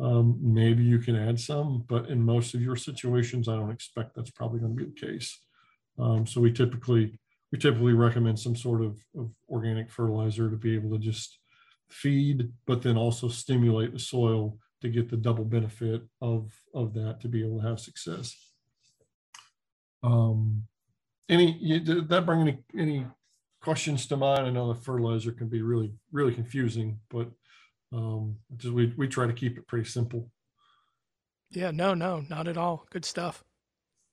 um, 0.00 0.38
maybe 0.40 0.84
you 0.84 1.00
can 1.00 1.16
add 1.16 1.40
some, 1.40 1.84
but 1.88 2.08
in 2.08 2.22
most 2.22 2.54
of 2.54 2.62
your 2.62 2.76
situations, 2.76 3.48
I 3.48 3.56
don't 3.56 3.72
expect 3.72 4.14
that's 4.14 4.30
probably 4.30 4.60
going 4.60 4.76
to 4.76 4.84
be 4.84 4.90
the 4.90 5.06
case. 5.06 5.40
Um, 5.98 6.26
so 6.26 6.40
we 6.40 6.52
typically 6.52 7.18
we 7.50 7.58
typically 7.58 7.94
recommend 7.94 8.38
some 8.38 8.56
sort 8.56 8.82
of, 8.82 8.98
of 9.16 9.30
organic 9.48 9.90
fertilizer 9.90 10.50
to 10.50 10.56
be 10.56 10.74
able 10.74 10.90
to 10.90 10.98
just 10.98 11.38
feed, 11.88 12.50
but 12.66 12.82
then 12.82 12.96
also 12.96 13.28
stimulate 13.28 13.92
the 13.92 13.98
soil 13.98 14.58
to 14.80 14.88
get 14.88 15.08
the 15.08 15.16
double 15.16 15.44
benefit 15.44 16.02
of 16.20 16.52
of 16.74 16.94
that 16.94 17.20
to 17.20 17.28
be 17.28 17.44
able 17.44 17.60
to 17.60 17.66
have 17.66 17.80
success. 17.80 18.36
Um, 20.02 20.64
any 21.28 21.58
you, 21.60 21.80
did 21.80 22.08
that 22.08 22.26
bring 22.26 22.40
any 22.40 22.58
any 22.76 23.06
questions 23.60 24.06
to 24.06 24.16
mind? 24.16 24.46
I 24.46 24.50
know 24.50 24.72
the 24.72 24.80
fertilizer 24.80 25.32
can 25.32 25.48
be 25.48 25.62
really 25.62 25.92
really 26.12 26.34
confusing, 26.34 27.00
but 27.10 27.28
um, 27.92 28.36
just 28.56 28.74
we 28.74 28.92
we 28.96 29.08
try 29.08 29.26
to 29.26 29.32
keep 29.32 29.58
it 29.58 29.66
pretty 29.66 29.88
simple. 29.88 30.30
Yeah, 31.50 31.70
no, 31.70 31.94
no, 31.94 32.24
not 32.28 32.46
at 32.46 32.58
all. 32.58 32.86
Good 32.90 33.04
stuff. 33.04 33.42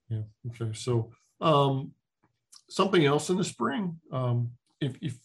Yeah. 0.10 0.24
Okay. 0.48 0.71
So 0.74 1.12
um, 1.41 1.91
something 2.69 3.06
else 3.06 3.30
in 3.30 3.38
the 3.38 3.43
spring, 3.43 3.99
um, 4.12 4.51
if 4.82 4.97
if 5.01 5.17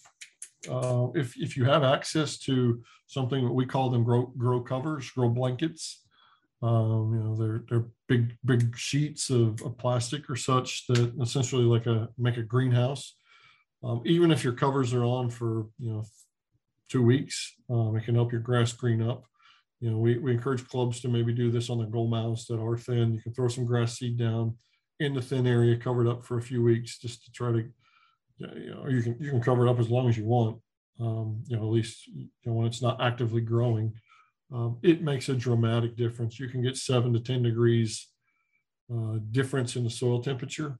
uh, 0.71 1.09
if 1.15 1.37
if 1.37 1.57
you 1.57 1.65
have 1.65 1.83
access 1.83 2.39
to 2.39 2.83
something 3.07 3.45
that 3.45 3.53
we 3.53 3.67
call 3.67 3.91
them 3.91 4.05
grow 4.05 4.27
grow 4.37 4.61
covers, 4.61 5.11
grow 5.11 5.29
blankets, 5.29 6.05
um, 6.63 7.15
you 7.15 7.21
know, 7.21 7.37
they're 7.37 7.65
they're 7.69 7.89
big 8.09 8.37
big 8.45 8.77
sheets 8.77 9.31
of, 9.31 9.61
of, 9.63 9.79
plastic 9.79 10.29
or 10.29 10.37
such 10.37 10.87
that 10.89 11.13
essentially 11.21 11.65
like 11.65 11.87
a 11.87 12.09
make 12.19 12.37
a 12.37 12.43
greenhouse. 12.43 13.15
Um, 13.83 14.03
even 14.05 14.31
if 14.31 14.45
your 14.45 14.53
covers 14.53 14.93
are 14.93 15.05
on 15.05 15.31
for 15.31 15.69
you 15.79 15.93
know 15.93 16.05
two 16.91 17.03
weeks, 17.03 17.55
um, 17.71 17.97
it 17.97 18.05
can 18.05 18.15
help 18.15 18.31
your 18.33 18.43
grass 18.43 18.73
green 18.73 19.01
up. 19.01 19.25
You 19.81 19.91
know, 19.91 19.97
we, 19.97 20.19
we 20.19 20.33
encourage 20.33 20.69
clubs 20.69 21.01
to 21.01 21.09
maybe 21.09 21.33
do 21.33 21.51
this 21.51 21.71
on 21.71 21.79
the 21.79 21.87
goal 21.87 22.09
mouths 22.09 22.47
that 22.49 22.61
are 22.61 22.77
thin. 22.77 23.15
You 23.15 23.23
can 23.23 23.33
throw 23.33 23.49
some 23.49 23.65
grass 23.65 23.97
seed 23.97 24.19
down 24.19 24.57
in 25.01 25.15
the 25.15 25.23
thin 25.23 25.47
area, 25.47 25.77
covered 25.77 26.07
up 26.07 26.25
for 26.25 26.39
a 26.39 26.43
few 26.43 26.63
weeks, 26.63 26.99
just 26.99 27.25
to 27.25 27.33
try 27.33 27.53
to, 27.53 27.65
you 28.39 28.71
know, 28.71 28.87
you 28.89 29.03
can 29.03 29.17
you 29.21 29.31
can 29.31 29.43
cover 29.43 29.67
it 29.67 29.71
up 29.71 29.81
as 29.81 29.91
long 29.91 30.09
as 30.09 30.17
you 30.17 30.25
want. 30.25 30.61
Um, 31.01 31.43
you 31.47 31.57
know, 31.57 31.63
at 31.63 31.73
least 31.73 32.07
you 32.07 32.29
know, 32.45 32.53
when 32.53 32.67
it's 32.67 32.83
not 32.83 33.01
actively 33.01 33.41
growing 33.41 33.95
um, 34.53 34.79
it 34.83 35.03
makes 35.03 35.29
a 35.29 35.35
dramatic 35.35 35.97
difference. 35.97 36.39
You 36.39 36.49
can 36.49 36.63
get 36.63 36.77
seven 36.77 37.13
to 37.13 37.21
10 37.21 37.43
degrees 37.43 38.09
uh, 38.93 39.19
difference 39.31 39.77
in 39.77 39.85
the 39.85 39.91
soil 39.91 40.21
temperature 40.21 40.79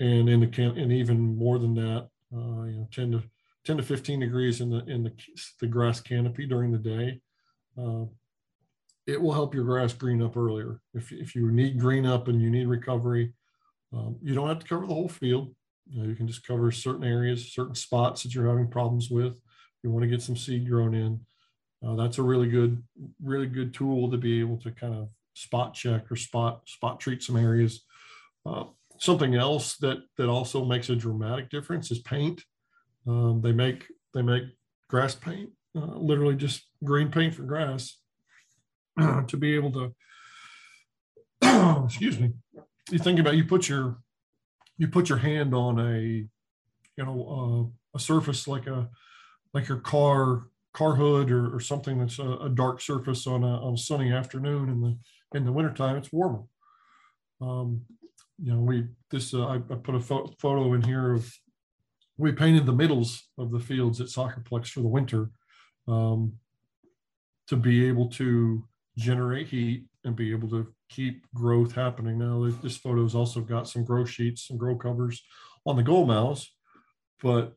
and 0.00 0.28
in 0.28 0.40
the 0.40 0.46
can 0.46 0.76
and 0.76 0.92
even 0.92 1.36
more 1.36 1.58
than 1.58 1.74
that, 1.74 2.08
uh, 2.34 2.64
you 2.64 2.78
know, 2.78 2.88
10 2.92 3.12
to 3.12 3.22
10 3.64 3.76
to 3.76 3.82
15 3.82 4.18
degrees 4.18 4.60
in 4.60 4.70
the 4.70 4.84
in 4.86 5.04
the, 5.04 5.12
the 5.60 5.66
grass 5.66 6.00
canopy 6.00 6.46
during 6.46 6.72
the 6.72 6.78
day. 6.78 7.20
Uh, 7.78 8.06
it 9.06 9.20
will 9.20 9.32
help 9.32 9.54
your 9.54 9.64
grass 9.64 9.92
green 9.92 10.22
up 10.22 10.36
earlier. 10.36 10.80
If, 10.94 11.12
if 11.12 11.34
you 11.34 11.50
need 11.50 11.78
green 11.78 12.06
up 12.06 12.28
and 12.28 12.40
you 12.40 12.50
need 12.50 12.66
recovery, 12.66 13.32
um, 13.92 14.16
you 14.22 14.34
don't 14.34 14.48
have 14.48 14.60
to 14.60 14.66
cover 14.66 14.86
the 14.86 14.94
whole 14.94 15.08
field. 15.08 15.54
You, 15.88 16.02
know, 16.02 16.08
you 16.08 16.14
can 16.14 16.26
just 16.26 16.46
cover 16.46 16.70
certain 16.70 17.04
areas, 17.04 17.52
certain 17.52 17.74
spots 17.74 18.22
that 18.22 18.34
you're 18.34 18.48
having 18.48 18.68
problems 18.68 19.10
with. 19.10 19.40
You 19.82 19.90
want 19.90 20.02
to 20.04 20.08
get 20.08 20.22
some 20.22 20.36
seed 20.36 20.68
grown 20.68 20.94
in 20.94 21.20
uh, 21.84 21.96
that's 21.96 22.18
a 22.18 22.22
really 22.22 22.48
good, 22.48 22.82
really 23.22 23.46
good 23.46 23.74
tool 23.74 24.10
to 24.10 24.16
be 24.16 24.40
able 24.40 24.56
to 24.58 24.70
kind 24.70 24.94
of 24.94 25.08
spot 25.34 25.74
check 25.74 26.10
or 26.10 26.16
spot 26.16 26.62
spot 26.66 27.00
treat 27.00 27.22
some 27.22 27.36
areas. 27.36 27.84
Uh, 28.46 28.64
something 28.98 29.34
else 29.34 29.76
that 29.78 29.98
that 30.16 30.28
also 30.28 30.64
makes 30.64 30.90
a 30.90 30.96
dramatic 30.96 31.50
difference 31.50 31.90
is 31.90 31.98
paint. 31.98 32.44
Um, 33.06 33.40
they 33.42 33.52
make 33.52 33.86
they 34.14 34.22
make 34.22 34.44
grass 34.88 35.14
paint, 35.14 35.50
uh, 35.76 35.96
literally 35.96 36.36
just 36.36 36.68
green 36.84 37.10
paint 37.10 37.34
for 37.34 37.42
grass, 37.42 37.98
to 38.98 39.36
be 39.36 39.54
able 39.54 39.72
to. 39.72 39.94
excuse 41.84 42.20
me. 42.20 42.30
You 42.90 42.98
think 42.98 43.18
about 43.18 43.36
you 43.36 43.44
put 43.44 43.68
your 43.68 43.98
you 44.78 44.88
put 44.88 45.08
your 45.08 45.18
hand 45.18 45.54
on 45.54 45.78
a 45.78 46.00
you 46.00 47.04
know 47.04 47.72
uh, 47.94 47.96
a 47.96 48.00
surface 48.00 48.48
like 48.48 48.66
a 48.66 48.88
like 49.54 49.68
your 49.68 49.78
car 49.78 50.44
car 50.72 50.94
hood 50.94 51.30
or, 51.30 51.54
or 51.54 51.60
something 51.60 51.98
that's 51.98 52.18
a, 52.18 52.28
a, 52.38 52.48
dark 52.48 52.80
surface 52.80 53.26
on 53.26 53.44
a, 53.44 53.62
on 53.62 53.74
a 53.74 53.78
sunny 53.78 54.10
afternoon 54.10 54.70
in 54.70 54.80
the 54.80 54.96
in 55.36 55.44
the 55.44 55.52
wintertime, 55.52 55.96
it's 55.96 56.12
warmer. 56.12 56.42
Um, 57.40 57.82
you 58.42 58.52
know, 58.52 58.60
we 58.60 58.86
this 59.10 59.34
uh, 59.34 59.46
I, 59.46 59.56
I, 59.56 59.76
put 59.76 59.94
a 59.94 60.00
fo- 60.00 60.32
photo 60.38 60.74
in 60.74 60.82
here 60.82 61.12
of 61.12 61.30
we 62.16 62.32
painted 62.32 62.66
the 62.66 62.72
middles 62.72 63.28
of 63.38 63.50
the 63.50 63.60
fields 63.60 64.00
at 64.00 64.08
Soccerplex 64.08 64.68
for 64.68 64.80
the 64.80 64.88
winter 64.88 65.30
um, 65.88 66.32
to 67.48 67.56
be 67.56 67.86
able 67.86 68.08
to 68.10 68.64
generate 68.96 69.48
heat 69.48 69.84
and 70.04 70.14
be 70.14 70.30
able 70.32 70.48
to 70.50 70.72
keep 70.94 71.26
growth 71.34 71.72
happening. 71.72 72.18
Now, 72.18 72.50
this 72.62 72.76
photo's 72.76 73.14
also 73.14 73.40
got 73.40 73.68
some 73.68 73.84
grow 73.84 74.04
sheets 74.04 74.50
and 74.50 74.58
grow 74.58 74.76
covers 74.76 75.22
on 75.64 75.76
the 75.76 75.82
goal 75.82 76.06
mouths, 76.06 76.52
but 77.22 77.54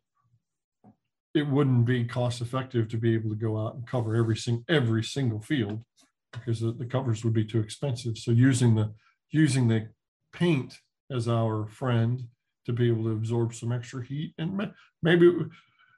it 1.34 1.48
wouldn't 1.48 1.86
be 1.86 2.06
cost 2.06 2.42
effective 2.42 2.88
to 2.90 2.98
be 2.98 3.14
able 3.14 3.30
to 3.30 3.36
go 3.36 3.58
out 3.58 3.76
and 3.76 3.86
cover 3.86 4.16
every 4.16 4.38
sing, 4.38 4.64
every 4.70 5.04
single 5.04 5.42
field 5.42 5.84
because 6.32 6.60
the, 6.60 6.72
the 6.72 6.86
covers 6.86 7.24
would 7.24 7.34
be 7.34 7.46
too 7.46 7.60
expensive. 7.60 8.18
So 8.18 8.32
using 8.32 8.76
the 8.76 8.94
using 9.32 9.68
the 9.68 9.90
paint 10.34 10.80
as 11.12 11.28
our 11.28 11.68
friend 11.68 12.24
to 12.66 12.74
be 12.74 12.88
able 12.88 13.04
to 13.04 13.12
absorb 13.12 13.54
some 13.54 13.72
extra 13.72 14.04
heat 14.04 14.34
and 14.38 14.72
maybe 15.04 15.32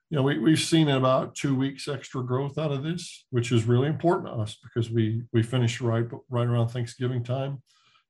you 0.09 0.15
know 0.17 0.23
we, 0.23 0.37
we've 0.37 0.59
seen 0.59 0.89
about 0.89 1.35
two 1.35 1.55
weeks 1.55 1.87
extra 1.87 2.23
growth 2.23 2.57
out 2.57 2.71
of 2.71 2.83
this 2.83 3.25
which 3.29 3.51
is 3.51 3.65
really 3.65 3.87
important 3.87 4.27
to 4.27 4.33
us 4.33 4.57
because 4.63 4.89
we 4.89 5.23
we 5.33 5.43
finish 5.43 5.81
right 5.81 6.05
right 6.29 6.47
around 6.47 6.69
thanksgiving 6.69 7.23
time 7.23 7.61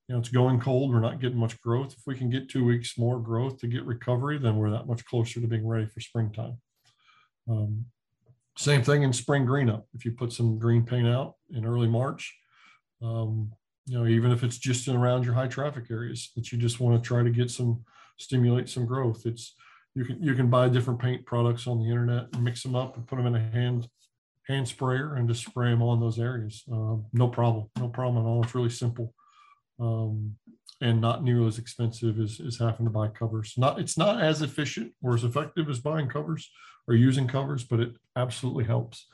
you 0.08 0.14
know 0.14 0.20
it's 0.20 0.30
going 0.30 0.60
cold 0.60 0.94
we're 0.94 1.00
not 1.00 1.20
getting 1.20 1.38
much 1.38 1.60
growth 1.62 1.94
if 1.94 2.04
we 2.06 2.16
can 2.16 2.30
get 2.30 2.50
two 2.50 2.66
weeks 2.66 2.98
more 2.98 3.20
growth 3.20 3.60
to 3.60 3.68
get 3.68 3.86
recovery 3.86 4.38
then 4.38 4.58
we're 4.58 4.70
that 4.70 4.88
much 4.88 5.04
closer 5.06 5.40
to 5.40 5.48
being 5.48 5.68
ready 5.68 5.86
for 5.88 6.00
springtime 6.00 6.58
um, 7.50 7.86
same 8.58 8.82
thing 8.82 9.04
in 9.04 9.14
spring 9.14 9.46
green 9.46 9.70
up. 9.70 9.86
If 9.94 10.04
you 10.04 10.12
put 10.12 10.34
some 10.34 10.58
green 10.58 10.84
paint 10.84 11.08
out 11.08 11.36
in 11.54 11.66
early 11.66 11.88
March, 11.88 12.36
um, 13.04 13.52
you 13.86 13.98
know, 13.98 14.08
even 14.08 14.32
if 14.32 14.44
it's 14.44 14.58
just 14.58 14.88
in 14.88 14.96
around 14.96 15.24
your 15.24 15.36
high 15.36 15.48
traffic 15.48 15.86
areas 15.92 16.32
that 16.36 16.52
you 16.52 16.58
just 16.58 16.80
want 16.80 17.02
to 17.02 17.08
try 17.08 17.24
to 17.24 17.30
get 17.30 17.52
some, 17.52 17.84
stimulate 18.18 18.68
some 18.68 18.86
growth. 18.86 19.26
It's, 19.26 19.54
you 19.98 20.06
can, 20.06 20.22
you 20.22 20.36
can 20.36 20.48
buy 20.48 20.70
different 20.70 21.00
paint 21.00 21.26
products 21.26 21.66
on 21.66 21.80
the 21.80 21.90
internet 21.90 22.28
and 22.34 22.44
mix 22.44 22.62
them 22.62 22.76
up 22.76 22.96
and 22.96 23.08
put 23.08 23.16
them 23.16 23.26
in 23.26 23.36
a 23.36 23.50
hand, 23.50 23.90
hand 24.48 24.68
sprayer 24.68 25.16
and 25.16 25.28
just 25.28 25.44
spray 25.44 25.72
them 25.72 25.82
on 25.82 26.00
those 26.00 26.20
areas. 26.20 26.64
Uh, 26.72 26.98
no 27.14 27.28
problem. 27.28 27.66
No 27.80 27.88
problem 27.88 28.24
at 28.24 28.30
all. 28.30 28.44
It's 28.44 28.54
really 28.54 28.70
simple. 28.70 29.16
Um, 29.80 30.36
and 30.82 31.02
not 31.02 31.24
nearly 31.24 31.48
as 31.48 31.58
expensive 31.58 32.20
as, 32.20 32.40
as 32.40 32.60
having 32.60 32.86
to 32.86 32.92
buy 32.92 33.08
covers. 33.08 33.56
Not 33.58 33.80
it's 33.80 33.98
not 33.98 34.22
as 34.22 34.44
efficient 34.44 34.94
or 35.02 35.16
as 35.16 35.24
effective 35.24 35.68
as 35.68 35.80
buying 35.80 36.08
covers 36.08 36.48
or 36.88 36.94
using 36.94 37.28
covers, 37.28 37.64
but 37.64 37.80
it 37.80 37.96
absolutely 38.16 38.66
helps. 38.66 39.08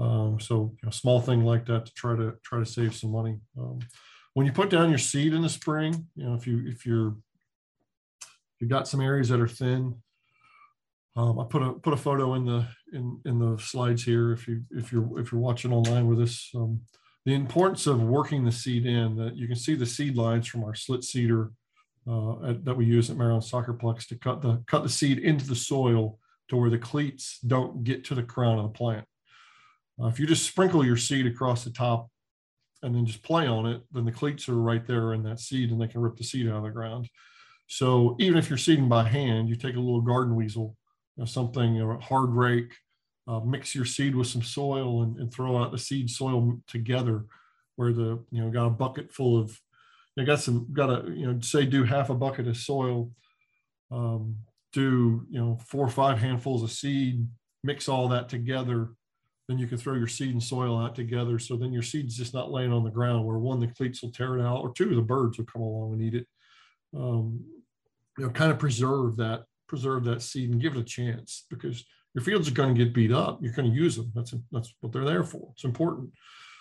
Um, 0.00 0.40
so 0.40 0.74
a 0.84 0.90
small 0.90 1.20
thing 1.20 1.44
like 1.44 1.66
that 1.66 1.86
to 1.86 1.94
try 1.94 2.16
to 2.16 2.34
try 2.42 2.58
to 2.58 2.66
save 2.66 2.96
some 2.96 3.12
money. 3.12 3.38
Um, 3.56 3.78
when 4.34 4.46
you 4.46 4.52
put 4.52 4.70
down 4.70 4.88
your 4.88 4.98
seed 4.98 5.32
in 5.32 5.42
the 5.42 5.48
spring, 5.48 6.08
you 6.16 6.24
know 6.24 6.34
if 6.34 6.44
you 6.44 6.64
if 6.66 6.84
you're 6.84 7.14
if 8.20 8.62
you 8.62 8.66
got 8.66 8.88
some 8.88 9.00
areas 9.00 9.28
that 9.28 9.40
are 9.40 9.46
thin, 9.46 9.94
um, 11.18 11.40
I 11.40 11.44
put 11.44 11.62
a 11.62 11.72
put 11.72 11.92
a 11.92 11.96
photo 11.96 12.34
in 12.34 12.44
the 12.44 12.64
in 12.92 13.20
in 13.24 13.40
the 13.40 13.58
slides 13.58 14.04
here. 14.04 14.32
If 14.32 14.46
you 14.46 14.62
if 14.70 14.92
you're 14.92 15.18
if 15.18 15.32
you're 15.32 15.40
watching 15.40 15.72
online 15.72 16.06
with 16.06 16.22
us, 16.22 16.48
um, 16.54 16.80
the 17.26 17.34
importance 17.34 17.88
of 17.88 18.00
working 18.00 18.44
the 18.44 18.52
seed 18.52 18.86
in 18.86 19.16
that 19.16 19.34
you 19.36 19.48
can 19.48 19.56
see 19.56 19.74
the 19.74 19.84
seed 19.84 20.16
lines 20.16 20.46
from 20.46 20.62
our 20.62 20.76
slit 20.76 21.02
seeder 21.02 21.50
uh, 22.06 22.50
at, 22.50 22.64
that 22.64 22.76
we 22.76 22.86
use 22.86 23.10
at 23.10 23.16
Maryland 23.16 23.42
Soccerplex 23.42 24.06
to 24.06 24.14
cut 24.14 24.40
the 24.42 24.62
cut 24.68 24.84
the 24.84 24.88
seed 24.88 25.18
into 25.18 25.44
the 25.44 25.56
soil 25.56 26.20
to 26.50 26.56
where 26.56 26.70
the 26.70 26.78
cleats 26.78 27.40
don't 27.40 27.82
get 27.82 28.04
to 28.04 28.14
the 28.14 28.22
crown 28.22 28.58
of 28.58 28.64
the 28.64 28.78
plant. 28.78 29.04
Uh, 30.00 30.06
if 30.06 30.20
you 30.20 30.26
just 30.26 30.46
sprinkle 30.46 30.86
your 30.86 30.96
seed 30.96 31.26
across 31.26 31.64
the 31.64 31.70
top 31.70 32.08
and 32.84 32.94
then 32.94 33.04
just 33.04 33.24
play 33.24 33.48
on 33.48 33.66
it, 33.66 33.82
then 33.90 34.04
the 34.04 34.12
cleats 34.12 34.48
are 34.48 34.54
right 34.54 34.86
there 34.86 35.14
in 35.14 35.24
that 35.24 35.40
seed 35.40 35.72
and 35.72 35.80
they 35.80 35.88
can 35.88 36.00
rip 36.00 36.16
the 36.16 36.22
seed 36.22 36.48
out 36.48 36.58
of 36.58 36.62
the 36.62 36.70
ground. 36.70 37.08
So 37.66 38.14
even 38.20 38.38
if 38.38 38.48
you're 38.48 38.56
seeding 38.56 38.88
by 38.88 39.02
hand, 39.02 39.48
you 39.48 39.56
take 39.56 39.74
a 39.74 39.80
little 39.80 40.00
garden 40.00 40.36
weasel, 40.36 40.76
know, 41.18 41.24
something, 41.24 41.80
a 41.80 41.98
hard 41.98 42.30
rake, 42.30 42.72
uh, 43.26 43.40
mix 43.40 43.74
your 43.74 43.84
seed 43.84 44.14
with 44.14 44.26
some 44.26 44.42
soil 44.42 45.02
and, 45.02 45.18
and, 45.18 45.32
throw 45.32 45.58
out 45.58 45.70
the 45.70 45.78
seed 45.78 46.08
soil 46.08 46.58
together 46.66 47.26
where 47.76 47.92
the 47.92 48.18
you 48.30 48.42
know 48.42 48.48
got 48.50 48.66
a 48.66 48.70
bucket 48.70 49.12
full 49.12 49.38
of 49.38 49.60
you 50.16 50.24
got 50.24 50.40
some 50.40 50.66
got 50.72 50.88
a 50.88 51.10
you 51.10 51.26
know 51.26 51.38
say 51.40 51.66
do 51.66 51.84
half 51.84 52.08
a 52.08 52.14
bucket 52.14 52.48
of 52.48 52.56
soil 52.56 53.10
um, 53.90 54.34
do 54.72 55.26
you 55.28 55.38
know 55.38 55.58
four 55.66 55.84
or 55.84 55.90
five 55.90 56.18
handfuls 56.18 56.62
of 56.62 56.72
seed 56.72 57.28
mix 57.64 57.88
all 57.88 58.08
that 58.08 58.28
together. 58.28 58.90
Then 59.48 59.58
you 59.58 59.66
can 59.66 59.78
throw 59.78 59.94
your 59.94 60.08
seed 60.08 60.32
and 60.32 60.42
soil 60.42 60.78
out 60.78 60.94
together. 60.94 61.38
So 61.38 61.56
then 61.56 61.72
your 61.72 61.82
seed's 61.82 62.16
just 62.16 62.34
not 62.34 62.50
laying 62.50 62.72
on 62.72 62.84
the 62.84 62.90
ground 62.90 63.24
where 63.24 63.38
one 63.38 63.60
the 63.60 63.68
cleats 63.68 64.02
will 64.02 64.12
tear 64.12 64.38
it 64.38 64.42
out 64.42 64.60
or 64.60 64.72
two 64.72 64.94
the 64.94 65.02
birds 65.02 65.38
will 65.38 65.46
come 65.46 65.62
along 65.62 65.94
and 65.94 66.02
eat 66.02 66.14
it. 66.14 66.26
Um, 66.94 67.44
you 68.18 68.24
know, 68.24 68.30
kind 68.30 68.50
of 68.50 68.58
preserve 68.58 69.16
that, 69.16 69.44
preserve 69.68 70.04
that 70.04 70.22
seed 70.22 70.50
and 70.50 70.60
give 70.60 70.74
it 70.74 70.80
a 70.80 70.84
chance 70.84 71.44
because 71.50 71.84
your 72.14 72.24
fields 72.24 72.48
are 72.48 72.54
going 72.54 72.74
to 72.74 72.84
get 72.84 72.94
beat 72.94 73.12
up. 73.12 73.38
You're 73.42 73.52
going 73.52 73.70
to 73.70 73.76
use 73.76 73.96
them. 73.96 74.10
That's 74.14 74.34
that's 74.50 74.74
what 74.80 74.92
they're 74.92 75.04
there 75.04 75.24
for. 75.24 75.50
It's 75.52 75.64
important. 75.64 76.10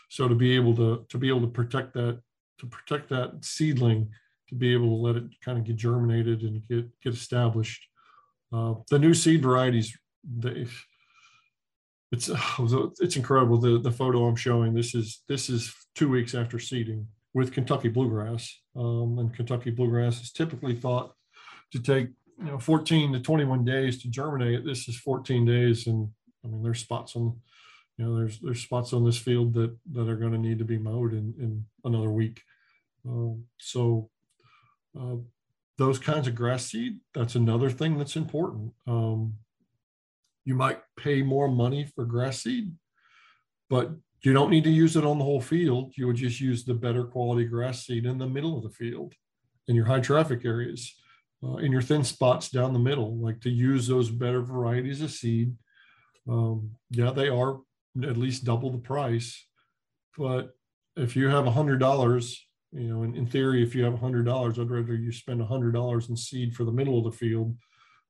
So 0.10 0.28
to 0.28 0.36
be 0.36 0.56
able 0.56 0.76
to 0.76 1.06
to 1.10 1.18
be 1.18 1.30
able 1.30 1.42
to 1.42 1.48
protect 1.48 1.94
that 1.94 2.22
to 2.60 2.66
protect 2.66 3.10
that 3.10 3.44
seedling, 3.44 4.10
to 4.50 4.56
be 4.56 4.74
able 4.74 4.88
to 4.88 5.02
let 5.02 5.16
it 5.16 5.24
kind 5.44 5.58
of 5.58 5.64
get 5.64 5.76
germinated 5.76 6.42
and 6.42 6.62
get 6.68 6.88
get 7.02 7.14
established. 7.14 7.84
Uh, 8.54 8.76
the 8.90 9.00
new 9.00 9.14
seed 9.14 9.42
varieties, 9.42 9.98
they 10.24 10.68
it's 12.12 12.30
it's 13.00 13.16
incredible 13.16 13.58
the 13.58 13.80
the 13.80 13.92
photo 13.92 14.26
I'm 14.26 14.36
showing. 14.36 14.74
This 14.74 14.96
is 14.96 15.24
this 15.28 15.50
is 15.50 15.74
two 15.96 16.10
weeks 16.10 16.34
after 16.36 16.60
seeding 16.60 17.08
with 17.34 17.52
Kentucky 17.52 17.90
bluegrass, 17.90 18.62
um, 18.76 19.20
and 19.20 19.34
Kentucky 19.34 19.72
bluegrass 19.72 20.22
is 20.22 20.32
typically 20.32 20.76
thought 20.76 21.14
to 21.72 21.80
take 21.80 22.10
you 22.40 22.46
know 22.46 22.60
14 22.60 23.14
to 23.14 23.20
21 23.20 23.66
days 23.66 24.02
to 24.02 24.10
germinate. 24.10 24.66
This 24.66 24.88
is 24.88 24.98
14 24.98 25.46
days, 25.46 25.88
and 25.88 26.10
I 26.44 26.48
mean 26.48 26.64
there's 26.64 26.80
spots 26.80 27.16
on 27.16 27.40
you 27.98 28.06
know 28.06 28.16
there's 28.16 28.40
there's 28.40 28.62
spots 28.62 28.94
on 28.94 29.04
this 29.06 29.18
field 29.18 29.54
that 29.56 29.76
that 29.92 30.08
are 30.08 30.18
going 30.18 30.34
to 30.34 30.38
need 30.38 30.60
to 30.60 30.66
be 30.66 30.78
mowed 30.78 31.14
in 31.14 31.34
in 31.40 31.66
another 31.84 32.12
week. 32.12 32.42
Um, 33.08 33.46
so 33.60 34.10
uh, 35.00 35.16
those 35.78 36.00
kinds 36.00 36.28
of 36.28 36.36
grass 36.36 36.66
seed, 36.66 37.00
that's 37.14 37.36
another 37.36 37.70
thing 37.70 37.98
that's 37.98 38.16
important. 38.16 38.74
Um, 38.88 39.36
you 40.46 40.56
might 40.56 40.80
pay 40.96 41.22
more 41.22 41.48
money 41.48 41.86
for 41.86 42.06
grass 42.06 42.44
seed, 42.44 42.72
but 43.70 43.92
you 44.22 44.34
don't 44.34 44.50
need 44.50 44.64
to 44.64 44.72
use 44.72 44.96
it 44.96 45.06
on 45.06 45.20
the 45.20 45.24
whole 45.24 45.42
field. 45.42 45.94
You 45.96 46.08
would 46.08 46.16
just 46.16 46.42
use 46.42 46.64
the 46.64 46.74
better 46.74 47.04
quality 47.04 47.46
grass 47.46 47.86
seed 47.86 48.06
in 48.06 48.18
the 48.18 48.28
middle 48.28 48.58
of 48.58 48.64
the 48.64 48.70
field 48.70 49.14
in 49.68 49.76
your 49.76 49.86
high 49.86 50.00
traffic 50.00 50.46
areas, 50.46 50.96
uh, 51.44 51.58
in 51.58 51.72
your 51.72 51.82
thin 51.82 52.04
spots 52.04 52.50
down 52.50 52.74
the 52.74 52.80
middle, 52.80 53.18
like 53.18 53.42
to 53.42 53.50
use 53.50 53.88
those 53.88 54.10
better 54.10 54.42
varieties 54.42 55.02
of 55.02 55.12
seed. 55.12 55.54
Um, 56.28 56.72
yeah, 56.90 57.12
they 57.12 57.30
are 57.30 57.60
at 58.04 58.18
least 58.18 58.44
double 58.44 58.72
the 58.72 58.78
price. 58.78 59.46
But 60.18 60.52
if 60.96 61.16
you 61.16 61.28
have 61.28 61.46
a 61.46 61.52
hundred 61.52 61.80
dollars, 61.80 62.44
you 62.72 62.90
know, 62.90 63.04
in, 63.04 63.16
in 63.16 63.28
theory, 63.28 63.64
if 63.64 63.76
you 63.76 63.84
have 63.84 63.94
a 63.94 63.98
hundred 63.98 64.26
dollars, 64.26 64.60
I'd 64.60 64.70
rather 64.70 64.96
you 64.96 65.12
spend 65.12 65.42
a 65.42 65.46
hundred 65.46 65.74
dollars 65.74 66.10
in 66.10 66.18
seed 66.18 66.56
for 66.56 66.64
the 66.64 66.72
middle 66.72 66.98
of 66.98 67.06
the 67.06 67.18
field 67.18 67.56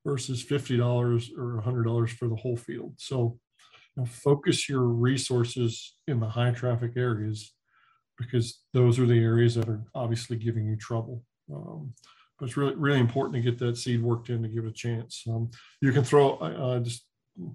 versus 0.06 0.42
fifty 0.42 0.78
dollars 0.78 1.32
or 1.38 1.58
a 1.58 1.62
hundred 1.62 1.84
dollars 1.84 2.12
for 2.12 2.28
the 2.28 2.36
whole 2.36 2.58
field. 2.58 2.94
So 2.98 3.40
you 3.96 4.04
know, 4.04 4.06
focus 4.06 4.70
your 4.70 4.84
resources 4.84 5.96
in 6.08 6.20
the 6.20 6.30
high 6.30 6.52
traffic 6.52 6.94
areas 6.96 7.54
because 8.18 8.62
those 8.74 9.00
are 9.00 9.06
the 9.06 9.20
areas 9.20 9.56
that 9.56 9.70
are 9.70 9.84
obviously 9.94 10.38
giving 10.38 10.66
you 10.66 10.76
trouble. 10.76 11.24
Um, 11.54 11.94
but 12.40 12.46
it's 12.46 12.58
really 12.58 12.76
really 12.76 13.00
important 13.00 13.36
to 13.36 13.52
get 13.52 13.60
that 13.60 13.78
seed 13.78 14.02
worked 14.02 14.30
in 14.30 14.44
to 14.44 14.50
give 14.50 14.66
it 14.66 14.70
a 14.70 14.74
chance. 14.74 15.24
Um, 15.30 15.50
you 15.82 15.92
can 15.92 16.04
throw 16.04 16.36
uh, 16.38 16.80
just 16.80 17.06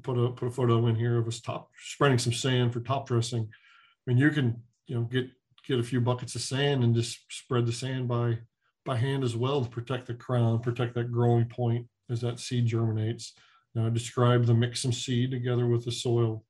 put 0.03 0.18
a 0.18 0.31
put 0.31 0.49
a 0.49 0.51
photo 0.51 0.87
in 0.87 0.95
here 0.95 1.18
of 1.18 1.27
us 1.27 1.40
top 1.40 1.71
spreading 1.85 2.18
some 2.18 2.33
sand 2.33 2.73
for 2.73 2.81
top 2.81 3.09
dressing. 3.09 3.42
I 3.42 4.11
mean, 4.11 4.18
you 4.18 4.31
can 4.31 4.62
you 4.87 4.97
know 4.97 5.03
get 5.03 5.29
get 5.66 5.79
a 5.79 5.85
few 5.85 6.01
buckets 6.01 6.35
of 6.35 6.40
sand 6.40 6.85
and 6.85 6.95
just 6.95 7.21
spread 7.31 7.66
the 7.66 7.73
sand 7.73 8.09
by 8.09 8.38
by 8.85 8.97
hand 8.97 9.23
as 9.23 9.37
well 9.37 9.62
to 9.62 9.71
protect 9.71 10.07
the 10.07 10.14
crown, 10.14 10.59
protect 10.59 10.95
that 10.95 11.12
growing 11.12 11.47
point 11.47 11.87
as 12.11 12.21
that 12.21 12.40
seed 12.40 12.66
germinates. 12.66 13.35
Now 13.75 13.88
describe 13.88 14.45
the 14.45 14.55
mix 14.55 14.81
some 14.81 14.92
seed 14.92 15.31
together 15.31 15.66
with 15.66 15.85
the 15.85 15.92
soil. 15.92 16.45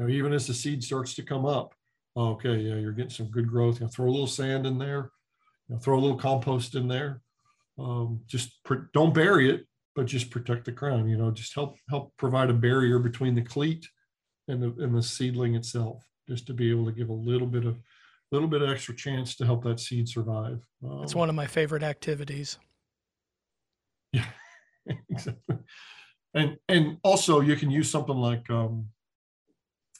Now, 0.00 0.08
even 0.08 0.32
as 0.32 0.46
the 0.46 0.54
seed 0.54 0.82
starts 0.82 1.14
to 1.16 1.22
come 1.22 1.44
up, 1.44 1.74
okay, 2.16 2.56
yeah, 2.56 2.76
you're 2.76 2.92
getting 2.92 3.10
some 3.10 3.26
good 3.26 3.46
growth. 3.46 3.80
You 3.80 3.86
know, 3.86 3.90
throw 3.90 4.06
a 4.06 4.10
little 4.10 4.26
sand 4.26 4.66
in 4.66 4.78
there, 4.78 5.10
know, 5.70 5.78
throw 5.78 5.98
a 5.98 6.00
little 6.00 6.16
compost 6.16 6.74
in 6.74 6.88
there. 6.88 7.20
Um, 7.78 8.20
just 8.26 8.58
don't 8.92 9.14
bury 9.14 9.50
it, 9.50 9.66
but 9.94 10.06
just 10.06 10.30
protect 10.30 10.64
the 10.64 10.72
crown. 10.72 11.08
You 11.08 11.16
know, 11.16 11.30
just 11.30 11.54
help 11.54 11.76
help 11.88 12.12
provide 12.16 12.50
a 12.50 12.54
barrier 12.54 12.98
between 12.98 13.34
the 13.34 13.42
cleat 13.42 13.86
and 14.48 14.62
the 14.62 14.74
and 14.82 14.94
the 14.94 15.02
seedling 15.02 15.54
itself, 15.54 16.04
just 16.28 16.46
to 16.48 16.54
be 16.54 16.70
able 16.70 16.86
to 16.86 16.92
give 16.92 17.08
a 17.08 17.14
little 17.14 17.46
bit 17.46 17.64
of 17.64 17.76
a 17.76 18.34
little 18.34 18.48
bit 18.48 18.62
of 18.62 18.70
extra 18.70 18.94
chance 18.94 19.36
to 19.36 19.46
help 19.46 19.64
that 19.64 19.80
seed 19.80 20.08
survive. 20.08 20.64
Um, 20.84 21.02
it's 21.02 21.14
one 21.14 21.28
of 21.28 21.34
my 21.34 21.46
favorite 21.46 21.82
activities. 21.82 22.58
Yeah, 24.12 24.26
exactly. 25.08 25.58
And 26.34 26.56
and 26.68 26.96
also 27.04 27.40
you 27.40 27.54
can 27.54 27.70
use 27.70 27.88
something 27.88 28.16
like 28.16 28.50
um, 28.50 28.86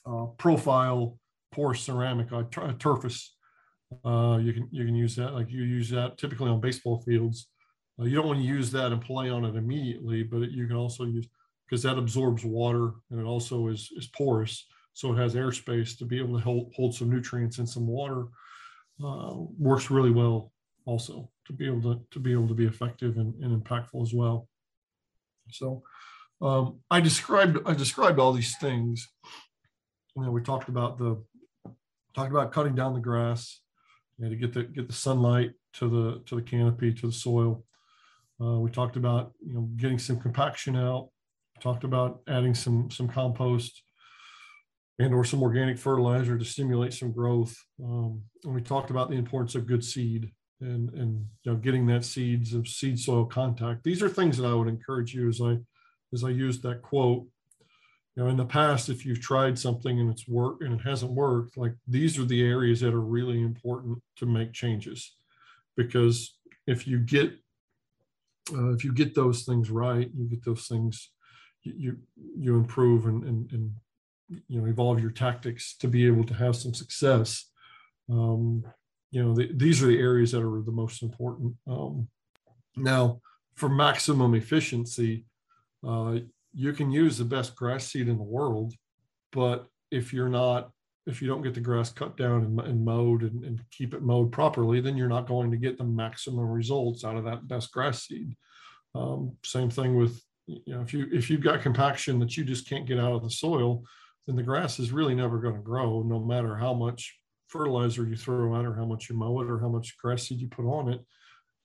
uh, 0.05 0.25
profile 0.37 1.17
porous 1.51 1.81
ceramic, 1.81 2.31
uh, 2.31 2.43
Turface. 2.43 3.29
Uh, 4.05 4.37
you 4.41 4.53
can 4.53 4.69
you 4.71 4.85
can 4.85 4.95
use 4.95 5.15
that 5.17 5.33
like 5.33 5.51
you 5.51 5.63
use 5.63 5.89
that 5.89 6.17
typically 6.17 6.49
on 6.49 6.61
baseball 6.61 7.01
fields 7.01 7.47
uh, 8.01 8.05
you 8.05 8.15
don't 8.15 8.27
want 8.27 8.39
to 8.39 8.45
use 8.45 8.71
that 8.71 8.91
and 8.91 9.01
play 9.01 9.29
on 9.29 9.45
it 9.45 9.55
immediately, 9.55 10.23
but 10.23 10.41
it, 10.41 10.51
you 10.51 10.67
can 10.67 10.75
also 10.75 11.05
use 11.05 11.27
because 11.67 11.83
that 11.83 11.97
absorbs 11.97 12.43
water 12.43 12.91
and 13.09 13.19
it 13.19 13.23
also 13.23 13.67
is, 13.67 13.91
is 13.95 14.07
porous. 14.07 14.65
So 14.93 15.13
it 15.13 15.17
has 15.17 15.35
airspace 15.35 15.97
to 15.99 16.05
be 16.05 16.19
able 16.19 16.37
to 16.37 16.43
hold, 16.43 16.73
hold 16.75 16.93
some 16.93 17.09
nutrients 17.09 17.59
and 17.59 17.69
some 17.69 17.87
water. 17.87 18.25
Uh, 19.03 19.35
works 19.57 19.89
really 19.89 20.11
well 20.11 20.51
also 20.85 21.29
to 21.47 21.53
be 21.53 21.65
able 21.65 21.81
to, 21.81 22.01
to 22.11 22.19
be 22.19 22.33
able 22.33 22.47
to 22.47 22.53
be 22.53 22.65
effective 22.65 23.17
and, 23.17 23.33
and 23.43 23.63
impactful 23.63 24.01
as 24.01 24.13
well. 24.13 24.47
So 25.51 25.83
um, 26.41 26.79
I 26.89 26.99
described 26.99 27.57
I 27.65 27.73
described 27.73 28.19
all 28.19 28.33
these 28.33 28.57
things. 28.57 29.07
You 30.15 30.23
know, 30.23 30.31
we 30.31 30.41
talked 30.41 30.69
about 30.69 30.97
the 30.97 31.23
talked 32.13 32.31
about 32.31 32.51
cutting 32.51 32.75
down 32.75 32.93
the 32.93 32.99
grass 32.99 33.61
you 34.17 34.25
know, 34.25 34.29
to 34.29 34.35
get 34.35 34.53
the 34.53 34.63
get 34.63 34.87
the 34.87 34.93
sunlight 34.93 35.51
to 35.73 35.89
the 35.89 36.21
to 36.25 36.35
the 36.35 36.41
canopy 36.41 36.93
to 36.93 37.07
the 37.07 37.13
soil. 37.13 37.63
Uh, 38.41 38.59
we 38.59 38.71
talked 38.71 38.95
about 38.95 39.33
you 39.45 39.53
know 39.53 39.69
getting 39.77 39.99
some 39.99 40.19
compaction 40.19 40.75
out. 40.75 41.09
Talked 41.59 41.83
about 41.83 42.21
adding 42.27 42.55
some 42.55 42.89
some 42.89 43.07
compost 43.07 43.83
and 44.99 45.13
or 45.13 45.23
some 45.23 45.41
organic 45.41 45.77
fertilizer 45.77 46.37
to 46.37 46.45
stimulate 46.45 46.93
some 46.93 47.11
growth. 47.11 47.55
Um, 47.83 48.21
and 48.43 48.53
we 48.53 48.61
talked 48.61 48.89
about 48.89 49.09
the 49.09 49.15
importance 49.15 49.55
of 49.55 49.67
good 49.67 49.83
seed 49.83 50.31
and 50.61 50.89
and 50.93 51.25
you 51.43 51.51
know 51.51 51.57
getting 51.57 51.85
that 51.87 52.05
seeds 52.05 52.53
of 52.53 52.67
seed 52.67 52.99
soil 52.99 53.25
contact. 53.25 53.83
These 53.83 54.03
are 54.03 54.09
things 54.09 54.37
that 54.37 54.47
I 54.47 54.53
would 54.53 54.67
encourage 54.67 55.13
you 55.13 55.27
as 55.27 55.41
I 55.41 55.57
as 56.13 56.23
I 56.23 56.29
used 56.29 56.63
that 56.63 56.81
quote. 56.81 57.25
You 58.15 58.23
know, 58.23 58.29
in 58.29 58.37
the 58.37 58.45
past, 58.45 58.89
if 58.89 59.05
you've 59.05 59.21
tried 59.21 59.57
something 59.57 59.99
and 59.99 60.11
it's 60.11 60.27
worked 60.27 60.63
and 60.63 60.73
it 60.73 60.83
hasn't 60.83 61.13
worked, 61.13 61.55
like 61.55 61.73
these 61.87 62.19
are 62.19 62.25
the 62.25 62.43
areas 62.43 62.81
that 62.81 62.93
are 62.93 63.01
really 63.01 63.41
important 63.41 64.01
to 64.17 64.25
make 64.25 64.51
changes, 64.51 65.15
because 65.77 66.37
if 66.67 66.85
you 66.87 66.99
get 66.99 67.31
uh, 68.53 68.71
if 68.73 68.83
you 68.83 68.93
get 68.93 69.15
those 69.15 69.43
things 69.43 69.69
right, 69.69 70.09
you 70.13 70.25
get 70.25 70.43
those 70.43 70.67
things, 70.67 71.11
you 71.63 71.97
you 72.37 72.55
improve 72.55 73.05
and, 73.05 73.23
and, 73.23 73.51
and 73.51 73.71
you 74.47 74.59
know 74.59 74.67
evolve 74.67 74.99
your 74.99 75.11
tactics 75.11 75.75
to 75.77 75.87
be 75.87 76.05
able 76.05 76.25
to 76.25 76.33
have 76.33 76.55
some 76.55 76.73
success. 76.73 77.49
Um, 78.09 78.65
you 79.11 79.23
know, 79.23 79.33
the, 79.33 79.51
these 79.53 79.83
are 79.83 79.87
the 79.87 79.99
areas 79.99 80.31
that 80.31 80.41
are 80.41 80.61
the 80.61 80.71
most 80.71 81.01
important. 81.01 81.55
Um, 81.67 82.07
now, 82.75 83.21
for 83.55 83.69
maximum 83.69 84.33
efficiency, 84.35 85.25
uh, 85.85 86.19
you 86.53 86.73
can 86.73 86.91
use 86.91 87.17
the 87.17 87.25
best 87.25 87.55
grass 87.55 87.87
seed 87.87 88.07
in 88.07 88.17
the 88.17 88.23
world, 88.23 88.73
but 89.31 89.67
if 89.89 90.13
you're 90.13 90.29
not 90.29 90.71
if 91.07 91.21
you 91.21 91.27
don't 91.27 91.41
get 91.41 91.55
the 91.55 91.59
grass 91.59 91.91
cut 91.91 92.15
down 92.15 92.43
and, 92.43 92.59
and 92.59 92.85
mowed 92.85 93.23
and, 93.23 93.43
and, 93.43 93.59
keep 93.71 93.95
it 93.95 94.03
mowed 94.03 94.31
properly, 94.31 94.79
then 94.81 94.95
you're 94.95 95.09
not 95.09 95.27
going 95.27 95.49
to 95.49 95.57
get 95.57 95.75
the 95.75 95.83
maximum 95.83 96.45
results 96.45 97.03
out 97.03 97.17
of 97.17 97.23
that 97.23 97.47
best 97.47 97.71
grass 97.71 98.05
seed. 98.05 98.35
Um, 98.93 99.35
same 99.43 99.71
thing 99.71 99.95
with 99.95 100.21
you 100.45 100.75
know 100.75 100.81
if 100.81 100.93
you 100.93 101.07
if 101.11 101.29
you've 101.29 101.41
got 101.41 101.61
compaction 101.61 102.19
that 102.19 102.35
you 102.35 102.43
just 102.43 102.67
can't 102.67 102.87
get 102.87 102.99
out 102.99 103.13
of 103.13 103.23
the 103.23 103.31
soil, 103.31 103.83
then 104.27 104.35
the 104.35 104.43
grass 104.43 104.79
is 104.79 104.91
really 104.91 105.15
never 105.15 105.39
going 105.39 105.55
to 105.55 105.61
grow, 105.61 106.03
no 106.03 106.19
matter 106.19 106.55
how 106.55 106.73
much 106.73 107.17
fertilizer 107.47 108.05
you 108.05 108.15
throw 108.15 108.55
out 108.55 108.65
or 108.65 108.75
how 108.75 108.85
much 108.85 109.09
you 109.09 109.15
mow 109.15 109.41
it 109.41 109.49
or 109.49 109.59
how 109.59 109.69
much 109.69 109.97
grass 109.97 110.27
seed 110.27 110.39
you 110.39 110.47
put 110.47 110.65
on 110.65 110.89
it. 110.89 111.01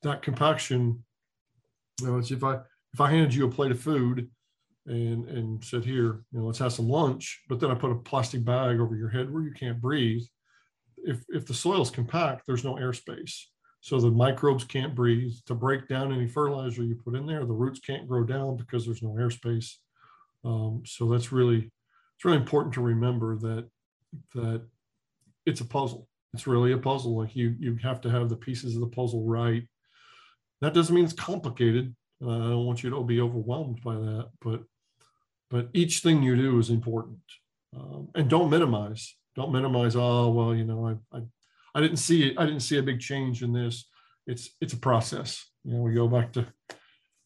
That 0.02 0.22
compaction, 0.22 1.04
you 2.00 2.06
know, 2.06 2.18
it's 2.18 2.30
if 2.30 2.42
I 2.42 2.54
if 2.94 3.00
I 3.00 3.10
handed 3.10 3.34
you 3.34 3.46
a 3.46 3.50
plate 3.50 3.72
of 3.72 3.80
food 3.80 4.30
and 4.86 5.28
and 5.28 5.64
said 5.64 5.84
here 5.84 6.22
you 6.30 6.38
know 6.38 6.46
let's 6.46 6.58
have 6.58 6.72
some 6.72 6.88
lunch 6.88 7.42
but 7.48 7.58
then 7.58 7.70
i 7.70 7.74
put 7.74 7.90
a 7.90 7.96
plastic 7.96 8.44
bag 8.44 8.78
over 8.78 8.96
your 8.96 9.08
head 9.08 9.32
where 9.32 9.42
you 9.42 9.52
can't 9.52 9.80
breathe. 9.80 10.22
If 10.98 11.24
if 11.28 11.46
the 11.46 11.54
soil 11.54 11.82
is 11.82 11.90
compact 11.90 12.46
there's 12.46 12.64
no 12.64 12.74
airspace. 12.74 13.42
So 13.80 14.00
the 14.00 14.10
microbes 14.10 14.64
can't 14.64 14.96
breathe. 14.96 15.32
To 15.46 15.54
break 15.54 15.86
down 15.86 16.12
any 16.12 16.26
fertilizer 16.26 16.82
you 16.82 16.96
put 16.96 17.14
in 17.14 17.26
there 17.26 17.44
the 17.44 17.52
roots 17.52 17.80
can't 17.80 18.08
grow 18.08 18.24
down 18.24 18.56
because 18.56 18.84
there's 18.84 19.02
no 19.02 19.10
airspace. 19.10 19.74
Um, 20.44 20.82
so 20.86 21.08
that's 21.08 21.32
really 21.32 21.70
it's 22.16 22.24
really 22.24 22.38
important 22.38 22.74
to 22.74 22.80
remember 22.80 23.36
that 23.38 23.68
that 24.34 24.62
it's 25.44 25.60
a 25.60 25.64
puzzle. 25.64 26.08
It's 26.34 26.46
really 26.46 26.72
a 26.72 26.78
puzzle. 26.78 27.16
Like 27.16 27.34
you 27.36 27.54
you 27.58 27.76
have 27.82 28.00
to 28.02 28.10
have 28.10 28.28
the 28.28 28.36
pieces 28.36 28.74
of 28.74 28.80
the 28.80 28.88
puzzle 28.88 29.24
right. 29.24 29.64
That 30.60 30.74
doesn't 30.74 30.94
mean 30.94 31.04
it's 31.04 31.12
complicated. 31.12 31.94
Uh, 32.22 32.30
I 32.30 32.50
don't 32.50 32.66
want 32.66 32.82
you 32.82 32.90
to 32.90 33.04
be 33.04 33.20
overwhelmed 33.20 33.82
by 33.82 33.94
that, 33.94 34.30
but 34.40 34.62
but 35.50 35.68
each 35.72 36.00
thing 36.00 36.22
you 36.22 36.36
do 36.36 36.58
is 36.58 36.70
important 36.70 37.18
um, 37.76 38.08
and 38.14 38.28
don't 38.28 38.50
minimize 38.50 39.14
don't 39.34 39.52
minimize 39.52 39.96
oh 39.96 40.30
well 40.30 40.54
you 40.54 40.64
know 40.64 40.86
I, 40.88 41.16
I 41.16 41.22
i 41.74 41.80
didn't 41.80 41.98
see 41.98 42.28
it 42.28 42.38
i 42.38 42.44
didn't 42.44 42.60
see 42.60 42.78
a 42.78 42.82
big 42.82 43.00
change 43.00 43.42
in 43.42 43.52
this 43.52 43.86
it's 44.26 44.50
it's 44.60 44.72
a 44.72 44.78
process. 44.78 45.46
You 45.64 45.74
know, 45.74 45.82
we 45.82 45.94
go 45.94 46.08
back 46.08 46.32
to 46.32 46.46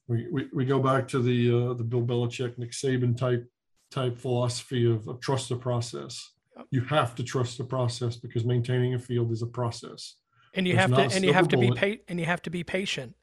we 0.09 0.29
we, 0.31 0.49
we 0.53 0.65
go 0.65 0.79
back 0.81 1.09
to 1.09 1.21
the 1.21 1.71
uh, 1.71 1.75
the 1.75 1.85
Bill 1.85 2.03
Belichick, 2.03 2.59
Nick 2.59 2.73
Saban 2.73 3.17
type 3.17 3.47
type 3.91 4.19
philosophy 4.19 4.91
of, 4.91 5.09
of 5.09 5.21
trust 5.21 5.49
the 5.49 5.57
process. 5.57 6.33
You 6.71 6.83
have 6.83 7.15
to 7.15 7.23
trust 7.23 7.59
the 7.59 7.65
process 7.65 8.17
because 8.17 8.45
maintaining 8.45 8.95
a 8.95 8.99
field 8.99 9.33
is 9.33 9.43
a 9.43 9.47
process. 9.47 10.17
And 10.53 10.67
you 10.69 10.77
have 10.77 10.91
to 10.91 11.03
and 11.03 11.25
you 11.25 11.33
have 11.33 11.49
to 11.49 11.57
bullet. 11.57 11.81
be 11.81 11.97
pa- 11.97 12.03
and 12.09 12.21
you 12.21 12.27
have 12.27 12.43
to 12.43 12.51
be 12.51 12.65
patient. 12.65 13.15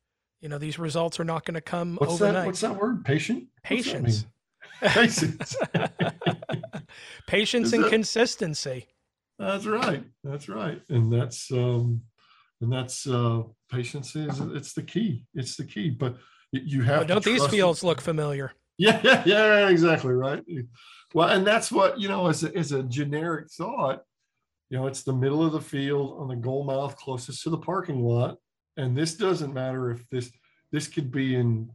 You 0.41 0.49
know, 0.49 0.57
these 0.57 0.79
results 0.79 1.19
are 1.19 1.23
not 1.23 1.45
going 1.45 1.55
to 1.55 1.61
come 1.61 1.97
what's 1.97 2.13
overnight. 2.13 2.33
That, 2.33 2.45
what's 2.45 2.61
that 2.61 2.75
word? 2.75 3.05
Patient? 3.05 3.47
Patience. 3.63 4.25
Patience. 4.87 5.55
Patience 7.27 7.73
and 7.73 7.83
that, 7.83 7.89
consistency. 7.89 8.87
That's 9.39 9.65
right. 9.65 10.03
That's 10.23 10.49
right. 10.49 10.81
And 10.89 11.11
that's 11.11 11.51
um 11.51 12.01
and 12.61 12.71
that's 12.71 13.07
uh 13.07 13.43
patience 13.69 14.15
is 14.15 14.39
it's 14.39 14.73
the 14.73 14.83
key. 14.83 15.25
It's 15.33 15.55
the 15.55 15.65
key. 15.65 15.89
But 15.89 16.17
you 16.51 16.81
have 16.83 17.07
don't 17.07 17.23
these 17.23 17.45
fields 17.47 17.83
it. 17.83 17.85
look 17.85 18.01
familiar? 18.01 18.53
Yeah, 18.79 19.01
yeah, 19.03 19.23
yeah, 19.25 19.69
exactly. 19.69 20.13
Right. 20.13 20.43
Well, 21.11 21.29
and 21.29 21.47
that's 21.47 21.71
what, 21.71 21.99
you 21.99 22.07
know, 22.07 22.27
as 22.27 22.43
a, 22.43 22.55
as 22.55 22.73
a 22.73 22.83
generic 22.83 23.49
thought, 23.49 24.03
you 24.69 24.77
know, 24.77 24.85
it's 24.85 25.01
the 25.01 25.13
middle 25.13 25.43
of 25.43 25.51
the 25.51 25.61
field 25.61 26.15
on 26.19 26.27
the 26.27 26.35
goal 26.35 26.63
mouth 26.63 26.95
closest 26.95 27.41
to 27.41 27.49
the 27.49 27.57
parking 27.57 28.03
lot. 28.03 28.37
And 28.77 28.95
this 28.95 29.15
doesn't 29.15 29.51
matter 29.51 29.89
if 29.89 30.07
this, 30.09 30.31
this 30.71 30.87
could 30.87 31.11
be 31.11 31.33
in, 31.33 31.71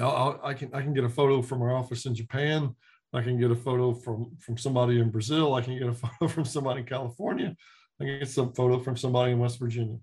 know, 0.00 0.08
I'll, 0.08 0.40
I 0.42 0.54
can, 0.54 0.72
I 0.74 0.82
can 0.82 0.94
get 0.94 1.04
a 1.04 1.08
photo 1.08 1.42
from 1.42 1.62
our 1.62 1.74
office 1.74 2.06
in 2.06 2.14
Japan. 2.14 2.74
I 3.12 3.22
can 3.22 3.38
get 3.38 3.50
a 3.50 3.56
photo 3.56 3.92
from, 3.92 4.36
from 4.38 4.56
somebody 4.56 5.00
in 5.00 5.10
Brazil. 5.10 5.54
I 5.54 5.62
can 5.62 5.78
get 5.78 5.88
a 5.88 5.94
photo 5.94 6.28
from 6.28 6.44
somebody 6.44 6.80
in 6.80 6.86
California. 6.86 7.54
I 8.00 8.04
can 8.04 8.18
get 8.18 8.28
some 8.28 8.52
photo 8.52 8.78
from 8.78 8.96
somebody 8.96 9.32
in 9.32 9.38
West 9.38 9.58
Virginia. 9.58 9.98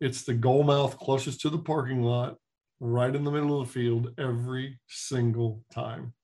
It's 0.00 0.22
the 0.22 0.34
goal 0.34 0.64
mouth 0.64 0.98
closest 0.98 1.40
to 1.42 1.50
the 1.50 1.58
parking 1.58 2.02
lot 2.02 2.36
right 2.80 3.14
in 3.14 3.24
the 3.24 3.30
middle 3.30 3.60
of 3.60 3.66
the 3.66 3.72
field 3.72 4.14
every 4.18 4.80
single 4.88 5.62
time. 5.72 6.14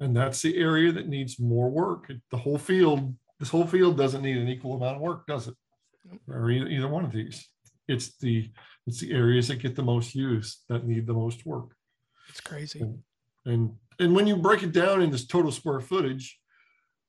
And 0.00 0.16
that's 0.16 0.40
the 0.40 0.56
area 0.56 0.92
that 0.92 1.08
needs 1.08 1.38
more 1.38 1.68
work. 1.68 2.10
The 2.30 2.36
whole 2.36 2.58
field, 2.58 3.14
this 3.38 3.50
whole 3.50 3.66
field 3.66 3.98
doesn't 3.98 4.22
need 4.22 4.36
an 4.36 4.48
equal 4.48 4.74
amount 4.74 4.96
of 4.96 5.02
work, 5.02 5.26
does 5.26 5.48
it? 5.48 5.54
Or 6.28 6.50
either, 6.50 6.68
either 6.68 6.88
one 6.88 7.04
of 7.04 7.12
these. 7.12 7.48
It's 7.86 8.16
the 8.18 8.50
it's 8.86 9.00
the 9.00 9.12
areas 9.12 9.48
that 9.48 9.56
get 9.56 9.76
the 9.76 9.82
most 9.82 10.14
use 10.14 10.62
that 10.68 10.86
need 10.86 11.06
the 11.06 11.12
most 11.12 11.44
work. 11.44 11.74
It's 12.38 12.48
crazy. 12.48 12.80
And, 12.80 13.02
and 13.46 13.72
and 13.98 14.14
when 14.14 14.28
you 14.28 14.36
break 14.36 14.62
it 14.62 14.72
down 14.72 15.02
in 15.02 15.10
this 15.10 15.26
total 15.26 15.50
square 15.50 15.80
footage, 15.80 16.38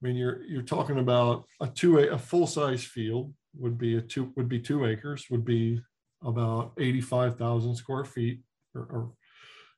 I 0.02 0.08
mean 0.08 0.16
you're 0.16 0.42
you're 0.44 0.64
talking 0.64 0.98
about 0.98 1.46
a 1.62 1.68
two 1.68 2.00
a, 2.00 2.18
full 2.18 2.48
size 2.48 2.84
field 2.84 3.34
would 3.56 3.78
be 3.78 3.98
a 3.98 4.02
two 4.02 4.34
would 4.36 4.50
be 4.50 4.60
two 4.60 4.86
acres 4.86 5.28
would 5.30 5.46
be 5.46 5.82
about 6.24 6.74
85,000 6.78 7.76
square 7.76 8.04
feet 8.04 8.42
or, 8.76 8.82
or 8.82 9.12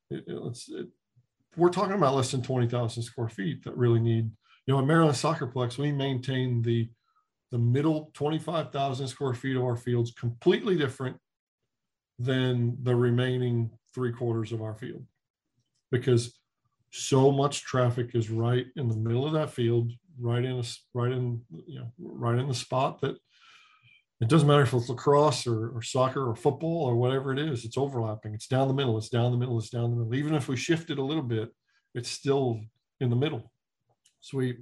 it, 0.09 0.23
it, 0.27 0.87
we're 1.55 1.69
talking 1.69 1.93
about 1.93 2.15
less 2.15 2.31
than 2.31 2.41
20,000 2.41 3.03
square 3.03 3.29
feet 3.29 3.63
that 3.63 3.77
really 3.77 3.99
need, 3.99 4.31
you 4.65 4.73
know, 4.73 4.79
at 4.79 4.85
Maryland 4.85 5.15
Soccerplex, 5.15 5.77
we 5.77 5.91
maintain 5.91 6.63
the, 6.63 6.89
the 7.51 7.59
middle 7.59 8.09
25,000 8.15 9.07
square 9.07 9.35
feet 9.35 9.55
of 9.55 9.63
our 9.63 9.75
fields 9.75 10.11
completely 10.11 10.75
different 10.75 11.15
than 12.17 12.75
the 12.81 12.95
remaining 12.95 13.69
three 13.93 14.11
quarters 14.11 14.51
of 14.51 14.63
our 14.63 14.73
field 14.73 15.05
because 15.91 16.37
so 16.91 17.31
much 17.31 17.63
traffic 17.63 18.11
is 18.13 18.29
right 18.29 18.65
in 18.75 18.87
the 18.87 18.95
middle 18.95 19.25
of 19.25 19.33
that 19.33 19.51
field, 19.51 19.91
right 20.19 20.43
in 20.43 20.59
a, 20.59 20.63
right 20.93 21.11
in, 21.11 21.41
you 21.67 21.79
know, 21.79 21.91
right 21.99 22.37
in 22.37 22.47
the 22.47 22.53
spot 22.53 23.01
that 23.01 23.15
it 24.21 24.27
doesn't 24.27 24.47
matter 24.47 24.61
if 24.61 24.73
it's 24.73 24.87
lacrosse 24.87 25.47
or, 25.47 25.69
or, 25.69 25.81
soccer 25.81 26.29
or 26.29 26.35
football 26.35 26.83
or 26.83 26.95
whatever 26.95 27.33
it 27.33 27.39
is, 27.39 27.65
it's 27.65 27.77
overlapping. 27.77 28.35
It's 28.35 28.47
down 28.47 28.67
the 28.67 28.73
middle, 28.73 28.97
it's 28.97 29.09
down 29.09 29.31
the 29.31 29.37
middle, 29.37 29.57
it's 29.57 29.71
down 29.71 29.89
the 29.89 29.95
middle. 29.95 30.13
Even 30.13 30.35
if 30.35 30.47
we 30.47 30.55
shift 30.55 30.91
it 30.91 30.99
a 30.99 31.03
little 31.03 31.23
bit, 31.23 31.49
it's 31.95 32.09
still 32.09 32.59
in 32.99 33.09
the 33.09 33.15
middle. 33.15 33.51
So 34.19 34.37
we 34.37 34.57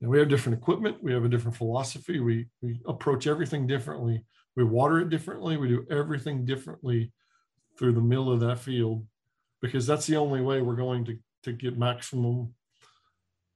we 0.00 0.18
have 0.18 0.28
different 0.28 0.58
equipment, 0.58 1.02
we 1.02 1.12
have 1.12 1.24
a 1.24 1.28
different 1.28 1.56
philosophy, 1.56 2.20
we 2.20 2.48
we 2.60 2.80
approach 2.86 3.26
everything 3.26 3.66
differently. 3.66 4.24
We 4.56 4.64
water 4.64 5.00
it 5.00 5.08
differently, 5.08 5.56
we 5.56 5.68
do 5.68 5.86
everything 5.90 6.44
differently 6.44 7.12
through 7.78 7.92
the 7.92 8.00
middle 8.00 8.30
of 8.30 8.40
that 8.40 8.58
field 8.58 9.06
because 9.60 9.86
that's 9.86 10.06
the 10.06 10.16
only 10.16 10.40
way 10.40 10.60
we're 10.60 10.76
going 10.76 11.04
to, 11.04 11.18
to 11.44 11.52
get 11.52 11.78
maximum 11.78 12.54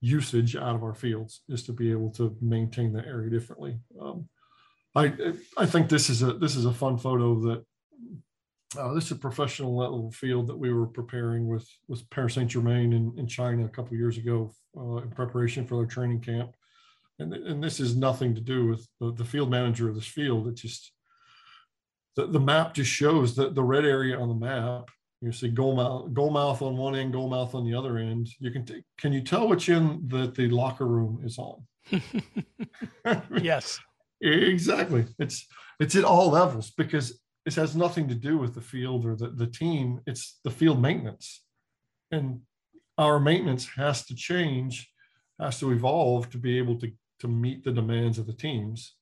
usage 0.00 0.56
out 0.56 0.74
of 0.74 0.82
our 0.82 0.94
fields 0.94 1.42
is 1.48 1.62
to 1.62 1.72
be 1.72 1.90
able 1.90 2.10
to 2.10 2.36
maintain 2.40 2.92
that 2.92 3.06
area 3.06 3.30
differently. 3.30 3.78
Um, 4.00 4.28
I 4.94 5.14
I 5.56 5.66
think 5.66 5.88
this 5.88 6.10
is 6.10 6.22
a 6.22 6.34
this 6.34 6.56
is 6.56 6.66
a 6.66 6.72
fun 6.72 6.98
photo 6.98 7.40
that 7.40 7.64
uh, 8.76 8.92
this 8.94 9.06
is 9.06 9.12
a 9.12 9.16
professional 9.16 9.76
level 9.76 10.10
field 10.10 10.46
that 10.48 10.58
we 10.58 10.72
were 10.72 10.86
preparing 10.86 11.48
with 11.48 11.66
with 11.88 12.08
Paris 12.10 12.34
Saint 12.34 12.50
Germain 12.50 12.92
in, 12.92 13.12
in 13.16 13.26
China 13.26 13.64
a 13.64 13.70
couple 13.70 13.96
years 13.96 14.18
ago 14.18 14.52
uh, 14.76 14.96
in 14.96 15.10
preparation 15.10 15.66
for 15.66 15.76
their 15.76 15.86
training 15.86 16.20
camp, 16.20 16.54
and 17.18 17.32
and 17.32 17.62
this 17.62 17.80
is 17.80 17.96
nothing 17.96 18.34
to 18.34 18.40
do 18.40 18.66
with 18.66 18.86
the, 19.00 19.12
the 19.12 19.24
field 19.24 19.50
manager 19.50 19.88
of 19.88 19.94
this 19.94 20.06
field. 20.06 20.48
It 20.48 20.54
just 20.54 20.92
the, 22.16 22.26
the 22.26 22.40
map 22.40 22.74
just 22.74 22.90
shows 22.90 23.36
that 23.36 23.54
the 23.54 23.64
red 23.64 23.84
area 23.84 24.18
on 24.18 24.28
the 24.28 24.34
map. 24.34 24.90
You 25.22 25.30
see 25.30 25.48
goal 25.48 25.76
mouth, 25.76 26.12
goal 26.12 26.30
mouth 26.30 26.60
on 26.62 26.76
one 26.76 26.96
end, 26.96 27.12
goal 27.12 27.30
mouth 27.30 27.54
on 27.54 27.64
the 27.64 27.74
other 27.74 27.96
end. 27.96 28.28
You 28.40 28.50
can 28.50 28.64
t- 28.64 28.82
can 28.98 29.12
you 29.12 29.20
tell 29.20 29.48
which 29.48 29.68
end 29.68 30.10
that 30.10 30.34
the 30.34 30.48
locker 30.48 30.86
room 30.86 31.22
is 31.24 31.38
on? 31.38 31.62
yes. 33.40 33.78
Exactly. 34.24 35.04
It's 35.18 35.48
it's 35.80 35.96
at 35.96 36.04
all 36.04 36.30
levels 36.30 36.70
because 36.70 37.20
it 37.44 37.56
has 37.56 37.74
nothing 37.74 38.08
to 38.08 38.14
do 38.14 38.38
with 38.38 38.54
the 38.54 38.60
field 38.60 39.04
or 39.04 39.16
the, 39.16 39.30
the 39.30 39.48
team. 39.48 40.00
It's 40.06 40.38
the 40.44 40.50
field 40.50 40.80
maintenance. 40.80 41.42
And 42.12 42.42
our 42.98 43.18
maintenance 43.18 43.66
has 43.76 44.06
to 44.06 44.14
change, 44.14 44.88
has 45.40 45.58
to 45.58 45.72
evolve 45.72 46.30
to 46.30 46.38
be 46.38 46.56
able 46.56 46.78
to, 46.78 46.92
to 47.18 47.26
meet 47.26 47.64
the 47.64 47.72
demands 47.72 48.18
of 48.18 48.28
the 48.28 48.32
teams. 48.32 48.94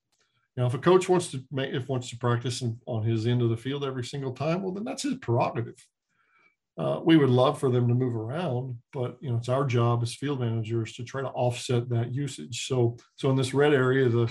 Now, 0.56 0.66
if 0.66 0.72
a 0.72 0.78
coach 0.78 1.08
wants 1.08 1.30
to 1.32 1.44
make, 1.50 1.74
if 1.74 1.88
wants 1.88 2.08
to 2.10 2.16
practice 2.16 2.62
on 2.86 3.02
his 3.02 3.26
end 3.26 3.42
of 3.42 3.50
the 3.50 3.56
field 3.56 3.84
every 3.84 4.04
single 4.04 4.32
time, 4.32 4.62
well, 4.62 4.72
then 4.72 4.84
that's 4.84 5.02
his 5.02 5.16
prerogative. 5.16 5.86
Uh, 6.78 7.00
we 7.04 7.16
would 7.16 7.28
love 7.28 7.58
for 7.58 7.70
them 7.70 7.88
to 7.88 7.94
move 7.94 8.16
around, 8.16 8.76
but 8.92 9.18
you 9.20 9.30
know, 9.30 9.36
it's 9.36 9.48
our 9.48 9.64
job 9.64 10.02
as 10.02 10.14
field 10.14 10.40
managers 10.40 10.94
to 10.94 11.04
try 11.04 11.20
to 11.20 11.28
offset 11.28 11.88
that 11.90 12.14
usage. 12.14 12.66
So, 12.66 12.96
so 13.16 13.28
in 13.30 13.36
this 13.36 13.52
red 13.52 13.74
area, 13.74 14.08
the 14.08 14.30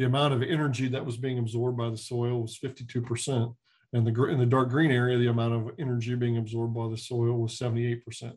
the 0.00 0.06
amount 0.06 0.32
of 0.32 0.42
energy 0.42 0.88
that 0.88 1.04
was 1.04 1.18
being 1.18 1.38
absorbed 1.38 1.76
by 1.76 1.90
the 1.90 1.96
soil 1.98 2.40
was 2.40 2.58
52%. 2.58 3.54
And 3.92 4.06
the, 4.06 4.24
in 4.24 4.38
the 4.38 4.46
dark 4.46 4.70
green 4.70 4.90
area, 4.90 5.18
the 5.18 5.26
amount 5.26 5.52
of 5.52 5.74
energy 5.78 6.14
being 6.14 6.38
absorbed 6.38 6.74
by 6.74 6.88
the 6.88 6.96
soil 6.96 7.36
was 7.36 7.58
78%. 7.58 8.32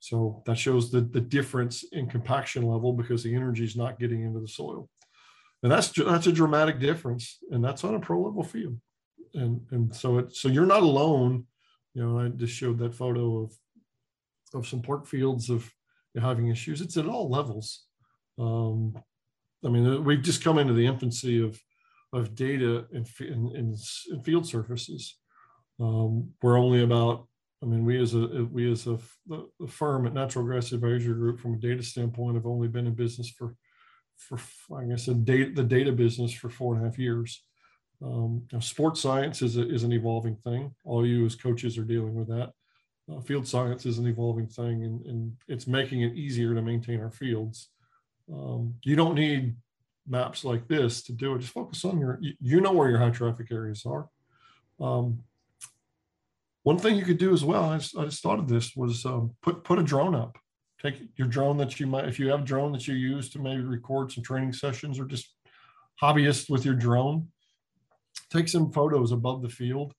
So 0.00 0.42
that 0.46 0.56
shows 0.56 0.90
the, 0.90 1.02
the 1.02 1.20
difference 1.20 1.84
in 1.92 2.08
compaction 2.08 2.62
level 2.62 2.94
because 2.94 3.22
the 3.22 3.34
energy 3.34 3.64
is 3.64 3.76
not 3.76 4.00
getting 4.00 4.22
into 4.22 4.40
the 4.40 4.48
soil. 4.48 4.88
And 5.62 5.70
that's 5.70 5.90
that's 5.90 6.26
a 6.26 6.32
dramatic 6.32 6.80
difference. 6.80 7.36
And 7.50 7.62
that's 7.62 7.84
on 7.84 7.94
a 7.94 8.00
pro 8.00 8.22
level 8.22 8.42
field. 8.42 8.80
And, 9.34 9.60
and 9.72 9.94
so 9.94 10.18
it, 10.20 10.34
so 10.34 10.48
you're 10.48 10.64
not 10.64 10.82
alone. 10.82 11.44
You 11.94 12.02
know, 12.02 12.18
I 12.18 12.28
just 12.28 12.54
showed 12.54 12.78
that 12.78 12.94
photo 12.94 13.42
of 13.42 13.52
of 14.54 14.66
some 14.66 14.82
park 14.82 15.06
fields 15.06 15.48
of 15.50 15.70
having 16.20 16.48
issues. 16.48 16.80
It's 16.80 16.96
at 16.96 17.06
all 17.06 17.30
levels. 17.30 17.84
Um, 18.38 18.94
I 19.64 19.68
mean, 19.68 20.04
we've 20.04 20.22
just 20.22 20.44
come 20.44 20.58
into 20.58 20.74
the 20.74 20.86
infancy 20.86 21.42
of 21.42 21.58
of 22.12 22.34
data 22.34 22.84
in, 22.92 23.06
in, 23.20 23.74
in 24.10 24.22
field 24.22 24.46
surfaces. 24.46 25.16
Um, 25.80 26.30
we're 26.42 26.58
only 26.58 26.82
about, 26.82 27.26
I 27.62 27.66
mean, 27.66 27.84
we 27.84 28.00
as 28.00 28.14
a 28.14 28.46
we 28.50 28.70
as 28.70 28.86
a, 28.86 28.98
a, 29.30 29.66
firm 29.66 30.06
at 30.06 30.12
Natural 30.12 30.44
Grass 30.44 30.72
Advisory 30.72 31.14
Group, 31.14 31.40
from 31.40 31.54
a 31.54 31.58
data 31.58 31.82
standpoint, 31.82 32.36
have 32.36 32.46
only 32.46 32.68
been 32.68 32.86
in 32.86 32.94
business 32.94 33.30
for 33.30 33.56
for 34.16 34.38
I 34.78 34.84
guess 34.84 35.08
a 35.08 35.14
data, 35.14 35.52
the 35.54 35.64
data 35.64 35.92
business 35.92 36.32
for 36.32 36.50
four 36.50 36.74
and 36.74 36.84
a 36.84 36.88
half 36.88 36.98
years. 36.98 37.42
Um, 38.04 38.46
sports 38.60 39.00
science 39.00 39.42
is 39.42 39.56
a, 39.56 39.68
is 39.68 39.84
an 39.84 39.92
evolving 39.92 40.36
thing. 40.36 40.74
All 40.84 41.06
you 41.06 41.24
as 41.24 41.34
coaches 41.34 41.78
are 41.78 41.84
dealing 41.84 42.14
with 42.14 42.28
that. 42.28 42.52
Uh, 43.10 43.20
field 43.20 43.46
science 43.46 43.86
is 43.86 43.98
an 43.98 44.06
evolving 44.06 44.46
thing, 44.46 44.84
and, 44.84 45.06
and 45.06 45.36
it's 45.48 45.66
making 45.66 46.02
it 46.02 46.14
easier 46.14 46.54
to 46.54 46.62
maintain 46.62 47.00
our 47.00 47.10
fields. 47.10 47.68
Um, 48.32 48.74
you 48.82 48.96
don't 48.96 49.14
need 49.14 49.56
maps 50.06 50.44
like 50.44 50.66
this 50.68 51.02
to 51.04 51.12
do 51.12 51.34
it. 51.34 51.40
Just 51.40 51.52
focus 51.52 51.84
on 51.84 51.98
your, 51.98 52.20
you 52.40 52.60
know 52.60 52.72
where 52.72 52.90
your 52.90 52.98
high 52.98 53.10
traffic 53.10 53.48
areas 53.50 53.84
are. 53.86 54.08
Um, 54.80 55.22
one 56.62 56.78
thing 56.78 56.96
you 56.96 57.04
could 57.04 57.18
do 57.18 57.32
as 57.32 57.44
well, 57.44 57.64
I 57.64 57.78
just, 57.78 57.96
I 57.96 58.04
just 58.04 58.22
thought 58.22 58.38
of 58.38 58.48
this, 58.48 58.74
was 58.76 59.04
um, 59.04 59.34
put 59.42 59.64
put 59.64 59.78
a 59.78 59.82
drone 59.82 60.14
up. 60.14 60.38
Take 60.80 60.96
your 61.16 61.28
drone 61.28 61.56
that 61.58 61.78
you 61.78 61.86
might, 61.86 62.08
if 62.08 62.18
you 62.18 62.28
have 62.30 62.40
a 62.40 62.44
drone 62.44 62.72
that 62.72 62.88
you 62.88 62.94
use 62.94 63.30
to 63.30 63.38
maybe 63.38 63.62
record 63.62 64.10
some 64.10 64.24
training 64.24 64.52
sessions 64.52 64.98
or 64.98 65.04
just 65.04 65.32
hobbyist 66.00 66.50
with 66.50 66.64
your 66.64 66.74
drone, 66.74 67.28
take 68.32 68.48
some 68.48 68.72
photos 68.72 69.12
above 69.12 69.42
the 69.42 69.48
field. 69.48 69.92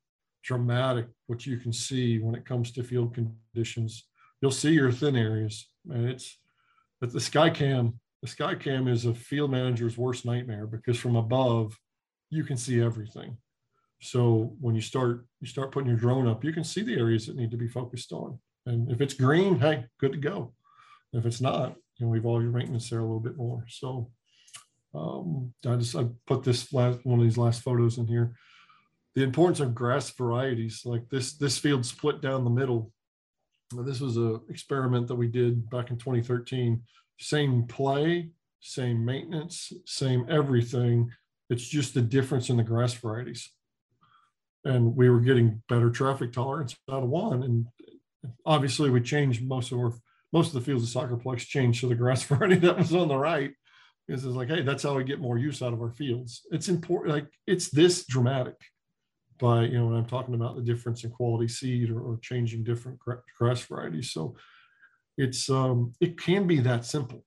Dramatic 0.43 1.07
what 1.27 1.45
you 1.45 1.57
can 1.57 1.71
see 1.71 2.19
when 2.19 2.35
it 2.35 2.45
comes 2.45 2.71
to 2.71 2.83
field 2.83 3.15
conditions. 3.15 4.07
You'll 4.41 4.51
see 4.51 4.71
your 4.71 4.91
thin 4.91 5.15
areas, 5.15 5.67
and 5.89 6.09
it's 6.09 6.37
but 6.99 7.13
the 7.13 7.19
Skycam 7.19 7.93
the 8.23 8.29
Skycam 8.29 8.89
is 8.89 9.05
a 9.05 9.13
field 9.13 9.51
manager's 9.51 9.97
worst 9.97 10.25
nightmare 10.25 10.65
because 10.65 10.97
from 10.97 11.17
above, 11.17 11.77
you 12.29 12.45
can 12.45 12.55
see 12.55 12.81
everything. 12.81 13.37
So 13.99 14.55
when 14.61 14.75
you 14.75 14.81
start 14.81 15.25
you 15.41 15.47
start 15.47 15.73
putting 15.73 15.89
your 15.89 15.99
drone 15.99 16.27
up, 16.27 16.43
you 16.43 16.53
can 16.53 16.63
see 16.63 16.83
the 16.83 16.97
areas 16.97 17.27
that 17.27 17.35
need 17.35 17.51
to 17.51 17.57
be 17.57 17.67
focused 17.67 18.13
on. 18.13 18.39
And 18.65 18.89
if 18.89 19.01
it's 19.01 19.13
green, 19.13 19.59
hey, 19.59 19.85
good 19.99 20.13
to 20.13 20.17
go. 20.17 20.53
If 21.11 21.25
it's 21.25 21.41
not, 21.41 21.75
you 21.97 22.05
know, 22.05 22.11
we've 22.11 22.25
all 22.25 22.41
your 22.41 22.51
maintenance 22.51 22.89
there 22.89 22.99
a 22.99 23.03
little 23.03 23.19
bit 23.19 23.35
more. 23.35 23.65
So 23.67 24.09
um, 24.95 25.53
I 25.65 25.75
just 25.75 25.95
I 25.95 26.07
put 26.27 26.43
this 26.43 26.71
last 26.73 26.99
one 27.03 27.19
of 27.19 27.25
these 27.25 27.37
last 27.37 27.61
photos 27.61 27.97
in 27.97 28.07
here. 28.07 28.33
The 29.15 29.23
importance 29.23 29.59
of 29.59 29.75
grass 29.75 30.09
varieties, 30.11 30.83
like 30.85 31.09
this 31.09 31.33
this 31.33 31.57
field 31.57 31.85
split 31.85 32.21
down 32.21 32.43
the 32.43 32.49
middle. 32.49 32.91
Now, 33.73 33.83
this 33.83 33.99
was 33.99 34.17
an 34.17 34.41
experiment 34.49 35.07
that 35.07 35.15
we 35.15 35.27
did 35.27 35.69
back 35.69 35.89
in 35.89 35.97
2013. 35.97 36.83
Same 37.19 37.63
play, 37.63 38.29
same 38.59 39.03
maintenance, 39.03 39.73
same 39.85 40.25
everything. 40.29 41.11
It's 41.49 41.67
just 41.67 41.93
the 41.93 42.01
difference 42.01 42.49
in 42.49 42.57
the 42.57 42.63
grass 42.63 42.93
varieties. 42.93 43.51
And 44.63 44.95
we 44.95 45.09
were 45.09 45.19
getting 45.19 45.61
better 45.67 45.89
traffic 45.89 46.31
tolerance 46.33 46.75
out 46.89 47.03
of 47.03 47.09
one. 47.09 47.43
And 47.43 47.67
obviously 48.45 48.89
we 48.89 49.01
changed 49.01 49.43
most 49.43 49.71
of 49.71 49.79
our 49.79 49.93
most 50.31 50.47
of 50.47 50.53
the 50.53 50.61
fields 50.61 50.95
of 50.95 51.03
soccerplex 51.03 51.39
changed 51.39 51.81
to 51.81 51.87
the 51.87 51.95
grass 51.95 52.23
variety 52.23 52.55
that 52.55 52.77
was 52.77 52.93
on 52.93 53.07
the 53.07 53.17
right. 53.17 53.51
Because 54.07 54.25
it's 54.25 54.35
like, 54.35 54.49
hey, 54.49 54.61
that's 54.61 54.83
how 54.83 54.95
we 54.95 55.03
get 55.03 55.21
more 55.21 55.37
use 55.37 55.61
out 55.61 55.73
of 55.73 55.81
our 55.81 55.91
fields. 55.91 56.41
It's 56.51 56.67
important, 56.67 57.15
like 57.15 57.27
it's 57.47 57.69
this 57.69 58.05
dramatic 58.05 58.55
by, 59.39 59.63
you 59.63 59.77
know, 59.77 59.87
when 59.87 59.95
I'm 59.95 60.05
talking 60.05 60.35
about 60.35 60.55
the 60.55 60.61
difference 60.61 61.03
in 61.03 61.11
quality 61.11 61.47
seed 61.47 61.89
or, 61.89 62.01
or 62.01 62.17
changing 62.21 62.63
different 62.63 62.99
grass 63.37 63.61
varieties. 63.61 64.11
So 64.11 64.35
it's 65.17 65.49
um 65.49 65.93
it 66.01 66.19
can 66.19 66.47
be 66.47 66.59
that 66.61 66.85
simple. 66.85 67.23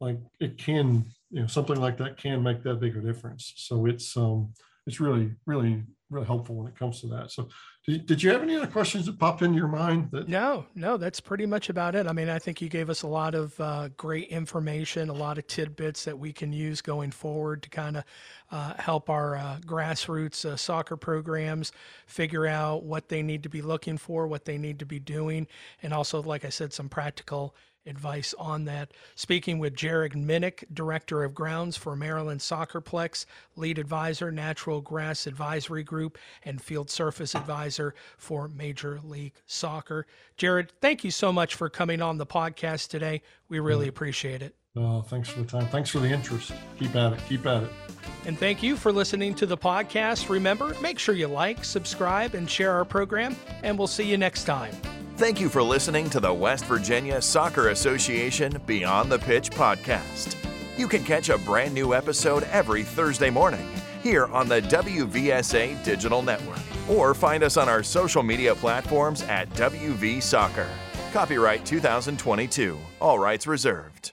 Like 0.00 0.18
it 0.40 0.58
can, 0.58 1.06
you 1.30 1.40
know, 1.40 1.46
something 1.46 1.80
like 1.80 1.98
that 1.98 2.16
can 2.16 2.42
make 2.42 2.62
that 2.62 2.80
big 2.80 2.96
a 2.96 3.00
difference. 3.00 3.52
So 3.56 3.86
it's 3.86 4.16
um 4.16 4.52
it's 4.86 5.00
really, 5.00 5.32
really 5.46 5.82
really 6.10 6.26
helpful 6.26 6.54
when 6.54 6.66
it 6.66 6.78
comes 6.78 7.00
to 7.00 7.06
that. 7.08 7.30
So, 7.30 7.48
did, 7.86 8.06
did 8.06 8.22
you 8.22 8.30
have 8.30 8.42
any 8.42 8.56
other 8.56 8.66
questions 8.66 9.06
that 9.06 9.18
popped 9.18 9.42
into 9.42 9.56
your 9.56 9.68
mind? 9.68 10.10
That 10.12 10.28
no, 10.28 10.66
no, 10.74 10.96
that's 10.96 11.20
pretty 11.20 11.46
much 11.46 11.68
about 11.68 11.94
it. 11.94 12.06
I 12.06 12.12
mean, 12.12 12.28
I 12.28 12.38
think 12.38 12.60
you 12.60 12.68
gave 12.68 12.90
us 12.90 13.02
a 13.02 13.06
lot 13.08 13.34
of 13.34 13.58
uh, 13.60 13.88
great 13.96 14.28
information, 14.28 15.08
a 15.08 15.14
lot 15.14 15.38
of 15.38 15.46
tidbits 15.46 16.04
that 16.04 16.18
we 16.18 16.32
can 16.32 16.52
use 16.52 16.80
going 16.80 17.10
forward 17.10 17.62
to 17.64 17.70
kind 17.70 17.96
of 17.96 18.04
uh, 18.50 18.74
help 18.78 19.10
our 19.10 19.36
uh, 19.36 19.58
grassroots 19.66 20.44
uh, 20.44 20.56
soccer 20.56 20.96
programs 20.96 21.72
figure 22.06 22.46
out 22.46 22.84
what 22.84 23.08
they 23.08 23.22
need 23.22 23.42
to 23.42 23.48
be 23.48 23.62
looking 23.62 23.98
for, 23.98 24.26
what 24.26 24.44
they 24.44 24.58
need 24.58 24.78
to 24.78 24.86
be 24.86 24.98
doing, 24.98 25.46
and 25.82 25.92
also, 25.92 26.22
like 26.22 26.44
I 26.44 26.50
said, 26.50 26.72
some 26.72 26.88
practical 26.88 27.54
advice 27.86 28.34
on 28.38 28.64
that. 28.66 28.92
Speaking 29.14 29.58
with 29.58 29.74
Jared 29.74 30.12
Minnick, 30.12 30.64
Director 30.72 31.24
of 31.24 31.34
Grounds 31.34 31.76
for 31.76 31.96
Maryland 31.96 32.40
Soccerplex, 32.40 33.26
Lead 33.56 33.78
Advisor, 33.78 34.30
Natural 34.30 34.80
Grass 34.80 35.26
Advisory 35.26 35.82
Group, 35.84 36.18
and 36.44 36.60
Field 36.60 36.90
Surface 36.90 37.34
Advisor 37.34 37.94
for 38.18 38.48
Major 38.48 39.00
League 39.02 39.34
Soccer. 39.46 40.06
Jared, 40.36 40.72
thank 40.80 41.04
you 41.04 41.10
so 41.10 41.32
much 41.32 41.54
for 41.54 41.68
coming 41.68 42.02
on 42.02 42.18
the 42.18 42.26
podcast 42.26 42.88
today. 42.88 43.22
We 43.48 43.60
really 43.60 43.88
appreciate 43.88 44.42
it. 44.42 44.54
Uh, 44.76 45.00
thanks 45.00 45.28
for 45.28 45.40
the 45.40 45.46
time. 45.46 45.66
Thanks 45.68 45.88
for 45.88 46.00
the 46.00 46.08
interest. 46.08 46.52
Keep 46.78 46.94
at 46.96 47.14
it. 47.14 47.20
Keep 47.28 47.46
at 47.46 47.62
it. 47.62 47.70
And 48.26 48.38
thank 48.38 48.62
you 48.62 48.76
for 48.76 48.92
listening 48.92 49.34
to 49.36 49.46
the 49.46 49.56
podcast. 49.56 50.28
Remember, 50.28 50.74
make 50.80 50.98
sure 50.98 51.14
you 51.14 51.28
like, 51.28 51.64
subscribe, 51.64 52.34
and 52.34 52.48
share 52.50 52.72
our 52.72 52.84
program, 52.84 53.36
and 53.62 53.78
we'll 53.78 53.86
see 53.86 54.04
you 54.04 54.18
next 54.18 54.44
time. 54.44 54.74
Thank 55.16 55.40
you 55.40 55.48
for 55.48 55.62
listening 55.62 56.10
to 56.10 56.20
the 56.20 56.32
West 56.32 56.66
Virginia 56.66 57.22
Soccer 57.22 57.70
Association 57.70 58.60
Beyond 58.66 59.10
the 59.10 59.18
Pitch 59.18 59.50
podcast. 59.50 60.36
You 60.76 60.86
can 60.86 61.02
catch 61.04 61.30
a 61.30 61.38
brand 61.38 61.72
new 61.72 61.94
episode 61.94 62.42
every 62.52 62.82
Thursday 62.82 63.30
morning 63.30 63.66
here 64.02 64.26
on 64.26 64.46
the 64.46 64.60
WVSA 64.60 65.82
Digital 65.82 66.20
Network 66.20 66.60
or 66.86 67.14
find 67.14 67.42
us 67.42 67.56
on 67.56 67.66
our 67.66 67.82
social 67.82 68.22
media 68.22 68.54
platforms 68.54 69.22
at 69.22 69.48
WV 69.54 70.22
Soccer. 70.22 70.68
Copyright 71.14 71.64
2022, 71.64 72.78
all 73.00 73.18
rights 73.18 73.46
reserved. 73.46 74.12